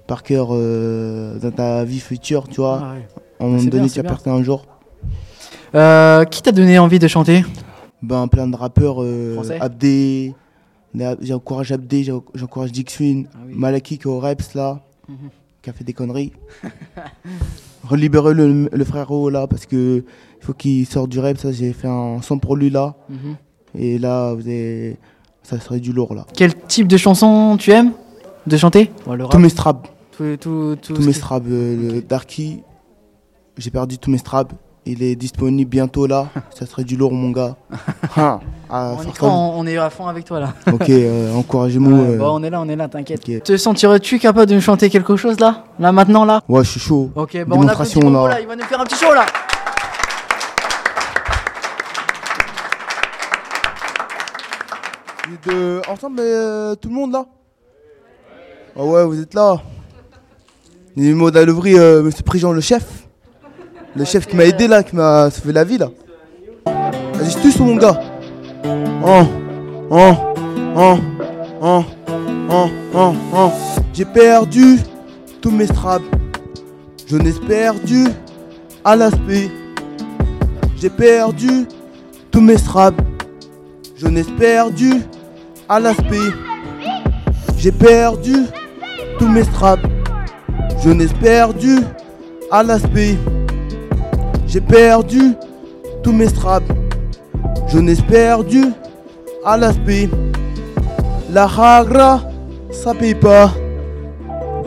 par 0.07 0.23
cœur 0.23 0.49
dans 0.49 1.51
ta 1.55 1.83
vie 1.85 1.99
future, 1.99 2.47
tu 2.47 2.61
vois. 2.61 2.81
Ah 2.83 2.93
ouais. 2.93 3.07
À 3.39 3.43
un 3.43 3.47
moment 3.47 3.63
donné, 3.63 3.89
tu 3.89 4.01
vas 4.01 4.17
un 4.33 4.43
jour. 4.43 4.65
Qui 6.29 6.41
t'a 6.41 6.51
donné 6.51 6.77
envie 6.79 6.99
de 6.99 7.07
chanter? 7.07 7.43
Ben, 8.01 8.27
plein 8.27 8.47
de 8.47 8.55
rappeurs. 8.55 9.03
Français 9.35 9.59
Abdé. 9.59 10.33
J'encourage 11.21 11.71
Abdé, 11.71 12.03
j'en- 12.03 12.23
j'encourage 12.35 12.71
Dixwin. 12.71 13.25
Malaki 13.49 13.97
qui 13.97 14.07
est 14.07 14.11
au 14.11 14.19
Reps 14.19 14.53
là, 14.55 14.81
Mhm. 15.07 15.15
Qui 15.61 15.69
a 15.69 15.73
fait 15.73 15.83
des 15.83 15.93
conneries. 15.93 16.33
Relibérer 17.83 18.33
le, 18.33 18.69
le 18.71 18.85
frérot 18.85 19.29
là, 19.29 19.47
parce 19.47 19.65
que 19.65 20.03
il 20.39 20.45
faut 20.45 20.53
qu'il 20.53 20.85
sorte 20.85 21.09
du 21.09 21.19
Reps. 21.19 21.39
ça, 21.41 21.51
J'ai 21.51 21.73
fait 21.73 21.87
un 21.87 22.21
son 22.21 22.39
pour 22.39 22.55
lui 22.55 22.69
là. 22.69 22.95
Mhm. 23.09 23.35
Et 23.75 23.97
là, 23.97 24.33
vous 24.33 24.41
avez... 24.41 24.97
ça 25.43 25.59
serait 25.59 25.79
du 25.79 25.91
lourd 25.93 26.13
là. 26.13 26.25
Quel 26.35 26.53
type 26.55 26.87
de 26.87 26.97
chanson 26.97 27.57
tu 27.57 27.71
aimes 27.71 27.93
de 28.47 28.57
chanter? 28.57 28.91
Ouais, 29.07 29.17
Tous 29.29 29.39
mes 29.39 29.49
straps. 29.49 29.89
Tout, 30.11 30.37
tout, 30.39 30.77
tout 30.81 30.93
tous 30.93 31.05
mes 31.05 31.13
straps. 31.13 31.45
euh, 31.49 32.01
Darky, 32.07 32.61
j'ai 33.57 33.71
perdu 33.71 33.97
tous 33.97 34.11
mes 34.11 34.17
straps. 34.17 34.53
Il 34.85 35.03
est 35.03 35.15
disponible 35.15 35.69
bientôt 35.69 36.07
là. 36.07 36.27
ça 36.49 36.65
serait 36.65 36.83
du 36.83 36.95
lourd, 36.95 37.13
mon 37.13 37.29
gars. 37.29 37.55
Hein, 38.17 38.39
à 38.69 38.95
On, 39.21 39.65
y 39.67 39.71
est 39.71 39.77
à 39.77 39.89
fond 39.89 40.07
avec 40.07 40.25
toi 40.25 40.39
là. 40.39 40.53
Ok, 40.73 40.89
euh, 40.89 41.33
encouragez-moi. 41.35 41.99
Euh. 41.99 42.17
bon, 42.17 42.39
on 42.39 42.43
est 42.43 42.49
là, 42.49 42.61
on 42.61 42.67
est 42.67 42.75
là, 42.75 42.87
t'inquiète. 42.87 43.43
Te 43.43 43.57
sentirais-tu 43.57 44.17
capable 44.17 44.47
de 44.47 44.55
me 44.55 44.59
chanter 44.59 44.89
quelque 44.89 45.15
chose 45.15 45.39
là? 45.39 45.65
Là, 45.77 45.91
maintenant 45.91 46.25
là? 46.25 46.41
Ouais, 46.49 46.63
je 46.63 46.71
suis 46.71 46.79
chaud. 46.79 47.11
Ok, 47.15 47.33
bon, 47.45 47.57
on 47.57 47.67
applaudit 47.67 47.93
Démonstration 47.93 47.99
Bobo, 48.01 48.27
là. 48.27 48.33
là, 48.33 48.41
il 48.41 48.47
va 48.47 48.55
nous 48.55 48.63
faire 48.63 48.81
un 48.81 48.85
petit 48.85 48.95
show 48.95 49.13
là. 49.13 49.25
Vous 55.27 55.35
êtes, 55.35 55.47
euh, 55.55 55.81
ensemble, 55.87 56.19
euh, 56.19 56.75
tout 56.75 56.89
le 56.89 56.95
monde 56.95 57.11
là? 57.11 57.25
Ah 58.75 58.83
ouais, 58.83 59.05
vous 59.05 59.21
êtes 59.21 59.33
là. 59.33 59.61
Les 60.95 61.13
mots 61.13 61.29
d'Alouvry, 61.29 61.77
euh, 61.77 62.01
monsieur 62.01 62.23
Prigent, 62.23 62.51
le 62.51 62.61
chef. 62.61 63.07
Le 63.93 64.05
chef 64.05 64.25
qui 64.25 64.37
m'a 64.37 64.45
aidé 64.45 64.67
là, 64.69 64.83
qui 64.83 64.95
m'a 64.95 65.29
sauvé 65.29 65.51
la 65.51 65.65
vie 65.65 65.77
là. 65.77 65.89
Vas-y, 66.65 67.31
je 67.31 67.37
tue 67.39 67.51
sur 67.51 67.65
mon 67.65 67.75
gars. 67.75 67.99
Oh, 69.03 69.23
oh, 69.89 70.13
oh, 70.77 70.97
oh, 71.61 71.83
oh, 72.49 72.69
oh, 72.95 73.13
oh. 73.33 73.51
J'ai 73.93 74.05
perdu 74.05 74.77
tous 75.41 75.51
mes 75.51 75.67
straps. 75.67 76.05
Je 77.05 77.17
n'ai 77.17 77.33
perdu 77.33 78.05
à 78.85 78.95
l'aspect. 78.95 79.51
J'ai 80.77 80.89
perdu 80.89 81.67
tous 82.31 82.41
mes 82.41 82.57
straps. 82.57 82.97
Je 83.97 84.07
n'ai 84.07 84.23
perdu 84.23 85.01
à 85.67 85.81
l'aspect. 85.81 86.31
J'ai 87.57 87.73
perdu 87.73 88.45
tous 89.19 89.27
mes 89.27 89.43
straps. 89.43 89.83
Je 90.81 90.89
n'ai 90.89 91.07
perdu 91.07 91.79
à 92.49 92.63
l'aspect. 92.63 93.17
J'ai 94.51 94.59
perdu 94.59 95.33
tous 96.03 96.11
mes 96.11 96.27
straps. 96.27 96.69
Je 97.69 97.79
n'ai 97.79 97.95
perdu 97.95 98.65
à 99.45 99.55
l'aspect. 99.55 100.09
La 101.31 101.43
hagra, 101.45 102.19
ça 102.69 102.93
paye 102.93 103.15
pas. 103.15 103.49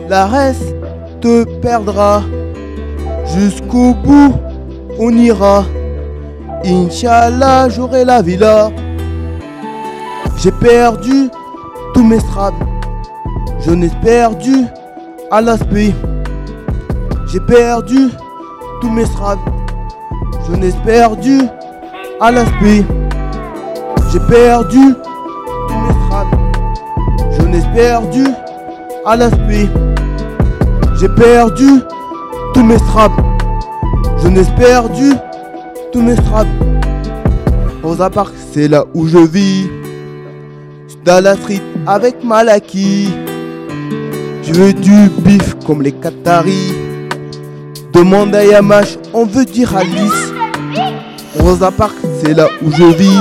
La 0.09 0.25
reste 0.25 0.73
te 1.21 1.43
perdra. 1.61 2.23
Jusqu'au 3.27 3.93
bout, 3.93 4.33
on 4.97 5.15
ira. 5.15 5.65
Inch'Allah, 6.65 7.69
j'aurai 7.69 8.05
la 8.05 8.23
villa. 8.23 8.71
J'ai 10.37 10.51
perdu 10.51 11.29
tous 11.93 12.03
mes 12.03 12.21
straps. 12.21 12.55
Je 13.59 13.69
n'ai 13.69 13.91
perdu 14.03 14.65
à 15.29 15.41
l'aspect. 15.41 15.93
J'ai 17.27 17.39
perdu 17.41 18.09
tous 18.81 18.89
mes 18.89 19.05
straps. 19.05 19.39
Je 20.47 20.55
n'ai 20.55 20.71
perdu 20.85 21.39
à 22.21 22.31
l'aspect. 22.31 22.83
J'ai 24.11 24.19
perdu 24.29 24.93
tous 25.67 25.73
mes 25.73 25.93
straps. 26.05 26.37
Je 27.31 27.41
n'ai 27.45 27.61
perdu 27.73 28.25
à 29.05 29.15
l'aspect. 29.15 29.67
J'ai 30.99 31.09
perdu 31.09 31.81
tous 32.53 32.63
mes 32.63 32.77
straps. 32.77 33.19
Je 34.21 34.27
n'ai 34.27 34.43
perdu 34.57 35.13
tous 35.91 36.01
mes 36.01 36.15
straps. 36.15 36.47
Rosa 37.83 38.09
Park, 38.09 38.33
c'est 38.53 38.67
là 38.67 38.85
où 38.93 39.07
je 39.07 39.17
vis. 39.17 39.67
Dans 41.03 41.23
la 41.23 41.35
street 41.35 41.61
avec 41.87 42.23
Malaki. 42.23 43.09
Je 44.43 44.53
veux 44.53 44.73
du 44.73 45.09
bif 45.19 45.55
comme 45.65 45.81
les 45.81 45.91
Qataris. 45.91 46.73
Demande 47.93 48.35
à 48.35 48.45
Yamash, 48.45 48.97
on 49.13 49.25
veut 49.25 49.45
dire 49.45 49.75
Alice. 49.75 50.24
Rosa 51.39 51.71
Park, 51.71 51.95
c'est 52.21 52.33
là 52.33 52.47
où 52.63 52.71
je 52.71 52.83
vis. 52.83 53.19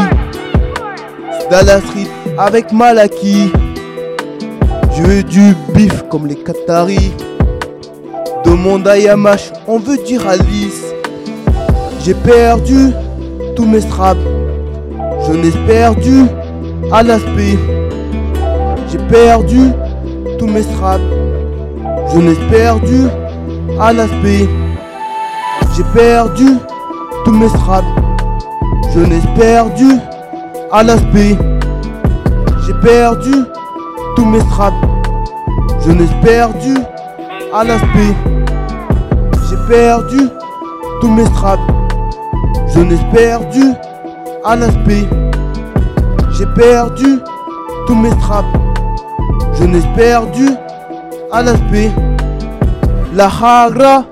Dans 1.51 1.67
la 1.67 1.81
street 1.81 2.09
avec 2.39 2.73
Malaki. 2.73 3.51
Je 4.97 5.03
veux 5.03 5.23
du 5.23 5.55
bif 5.75 6.05
comme 6.11 6.27
les 6.27 6.37
Qataris. 6.37 7.13
Demande 8.45 8.87
à 8.87 8.99
Yamash, 8.99 9.53
on 9.67 9.79
veut 9.79 9.99
dire 9.99 10.27
Alice. 10.29 10.85
J'ai 12.05 12.15
perdu 12.15 12.91
tous 13.57 13.67
mes 13.67 13.81
straps. 13.81 14.21
Je 15.27 15.33
n'ai 15.33 15.51
perdu 15.67 16.25
à 16.93 17.03
l'aspect. 17.03 17.59
J'ai 18.91 18.99
perdu 19.09 19.71
tous 20.39 20.47
mes 20.47 20.63
straps. 20.63 21.03
Je 22.13 22.19
n'ai 22.19 22.35
perdu 22.51 23.07
à 23.81 23.93
l'aspect. 23.93 24.49
J'ai 25.77 25.85
perdu 25.93 26.59
tous 27.25 27.33
mes 27.33 27.49
straps. 27.49 27.85
Je 28.93 29.01
n'ai 29.01 29.21
perdu 29.37 29.99
à 30.71 30.83
l'aspect. 30.83 31.37
J'ai 32.67 32.75
perdu 32.75 33.33
tous 34.17 34.25
mes 34.25 34.41
straps. 34.41 34.77
Je 35.85 35.93
n'ai 35.93 36.07
perdu 36.23 36.75
à 37.53 37.65
l'aspect. 37.65 38.15
J'ai 39.49 39.57
perdu 39.69 40.29
tous 41.01 41.11
mes 41.11 41.25
straps. 41.27 41.63
Je 42.75 42.81
n'ai 42.81 42.99
perdu 43.13 43.73
à 44.45 44.57
l'aspect. 44.57 45.09
J'ai 46.33 46.47
perdu 46.55 47.21
tous 47.87 47.95
mes 47.95 48.11
straps. 48.11 48.47
Je 49.55 49.65
n'ai 49.65 49.81
perdu 49.97 50.49
à 51.33 51.43
l'aspect. 51.43 51.91
La 53.15 53.27
hagra, 53.27 54.05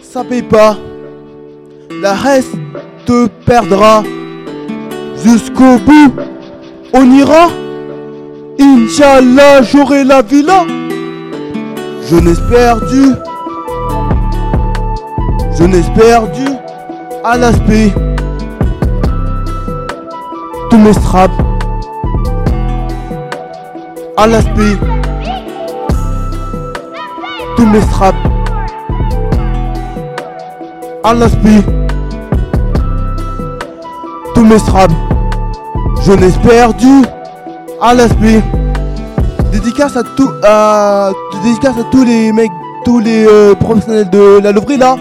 ça 0.00 0.24
paye 0.24 0.42
pas. 0.42 0.76
La 1.90 2.14
reste 2.14 2.56
te 3.06 3.26
perdra. 3.46 4.02
Jusqu'au 5.22 5.78
bout, 5.84 6.12
on 6.92 7.10
ira. 7.12 7.48
Inch'Allah, 8.58 9.62
j'aurai 9.62 10.04
la 10.04 10.22
villa. 10.22 10.64
Je 12.10 12.16
n'ai 12.16 12.34
perdu. 12.50 13.12
Je 15.58 15.64
n'ai 15.64 15.82
perdu 15.94 16.46
à 17.24 17.36
l'aspect. 17.36 17.92
Tous 20.70 20.78
mes 20.78 20.92
straps. 20.92 21.32
À 24.16 24.26
l'aspect. 24.26 24.76
Tous 27.56 27.66
mes 27.66 27.80
straps. 27.80 28.15
À 31.06 31.14
l'aspect. 31.14 31.62
Tous 34.34 34.44
mes 34.44 34.58
straps. 34.58 34.92
Je 36.02 36.10
n'ai 36.10 36.32
perdu 36.42 37.04
à 37.80 37.94
l'aspect. 37.94 38.42
Dédicace 39.52 39.96
à 39.96 40.02
tout, 40.02 40.28
à, 40.42 41.12
dédicace 41.44 41.78
à 41.78 41.84
tous 41.92 42.04
les 42.04 42.32
mecs, 42.32 42.50
tous 42.84 42.98
les 42.98 43.24
euh, 43.24 43.54
professionnels 43.54 44.10
de 44.10 44.40
la 44.42 44.50
loverie 44.50 44.78
là. 44.78 44.96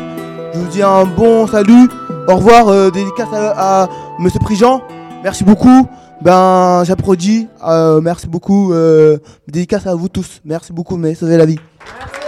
Je 0.54 0.60
vous 0.60 0.68
dis 0.68 0.84
un 0.84 1.06
bon 1.06 1.48
salut. 1.48 1.90
Au 2.28 2.36
revoir. 2.36 2.68
euh, 2.68 2.92
dédicace 2.92 3.30
à, 3.34 3.84
à 3.86 3.90
Monsieur 4.20 4.40
Prigent. 4.42 4.82
Merci 5.24 5.44
beaucoup. 5.44 5.88
Ben, 6.22 6.84
j'applaudis. 6.86 7.48
Euh, 7.68 8.00
merci 8.00 8.28
beaucoup. 8.28 8.72
Dédicace 9.48 9.88
à 9.88 9.96
vous 9.96 10.08
tous. 10.10 10.40
Merci 10.46 10.72
beaucoup, 10.72 10.98
mais 10.98 11.16
sauvez 11.16 11.38
la 11.38 11.48
vie. 11.48 11.58
Merci 12.00 12.25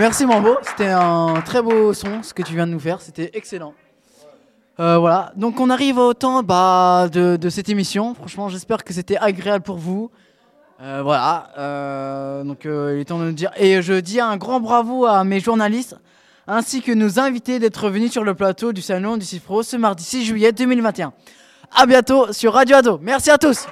Mambo, 0.00 0.56
c'était 0.62 0.88
un 0.88 1.42
très 1.44 1.60
beau 1.60 1.92
son 1.92 2.22
ce 2.22 2.32
que 2.32 2.42
tu 2.42 2.54
viens 2.54 2.66
de 2.66 2.72
nous 2.72 2.80
faire, 2.80 3.02
c'était 3.02 3.30
excellent. 3.34 3.74
Euh, 4.78 4.96
voilà, 4.96 5.30
donc 5.36 5.60
on 5.60 5.68
arrive 5.68 5.98
au 5.98 6.14
temps 6.14 6.42
bah, 6.42 7.08
de, 7.12 7.36
de 7.36 7.50
cette 7.50 7.68
émission. 7.68 8.14
Franchement, 8.14 8.48
j'espère 8.48 8.82
que 8.82 8.94
c'était 8.94 9.18
agréable 9.18 9.62
pour 9.62 9.76
vous. 9.76 10.10
Euh, 10.80 11.02
voilà, 11.02 11.50
euh, 11.58 12.44
donc 12.44 12.60
il 12.64 12.98
est 12.98 13.04
temps 13.04 13.18
de 13.18 13.24
nous 13.24 13.32
dire. 13.32 13.50
Et 13.58 13.82
je 13.82 13.92
dis 13.92 14.20
un 14.20 14.38
grand 14.38 14.58
bravo 14.58 15.04
à 15.04 15.22
mes 15.22 15.38
journalistes 15.38 15.96
ainsi 16.46 16.80
que 16.80 16.92
nos 16.92 17.20
invités 17.20 17.58
d'être 17.58 17.90
venus 17.90 18.10
sur 18.10 18.24
le 18.24 18.34
plateau 18.34 18.72
du 18.72 18.80
salon 18.80 19.18
du 19.18 19.26
CIFRO 19.26 19.62
ce 19.62 19.76
mardi 19.76 20.02
6 20.02 20.24
juillet 20.24 20.52
2021. 20.52 21.12
A 21.76 21.84
bientôt 21.84 22.32
sur 22.32 22.54
Radio 22.54 22.76
Ado. 22.76 22.98
Merci 23.02 23.30
à 23.30 23.36
tous. 23.36 23.66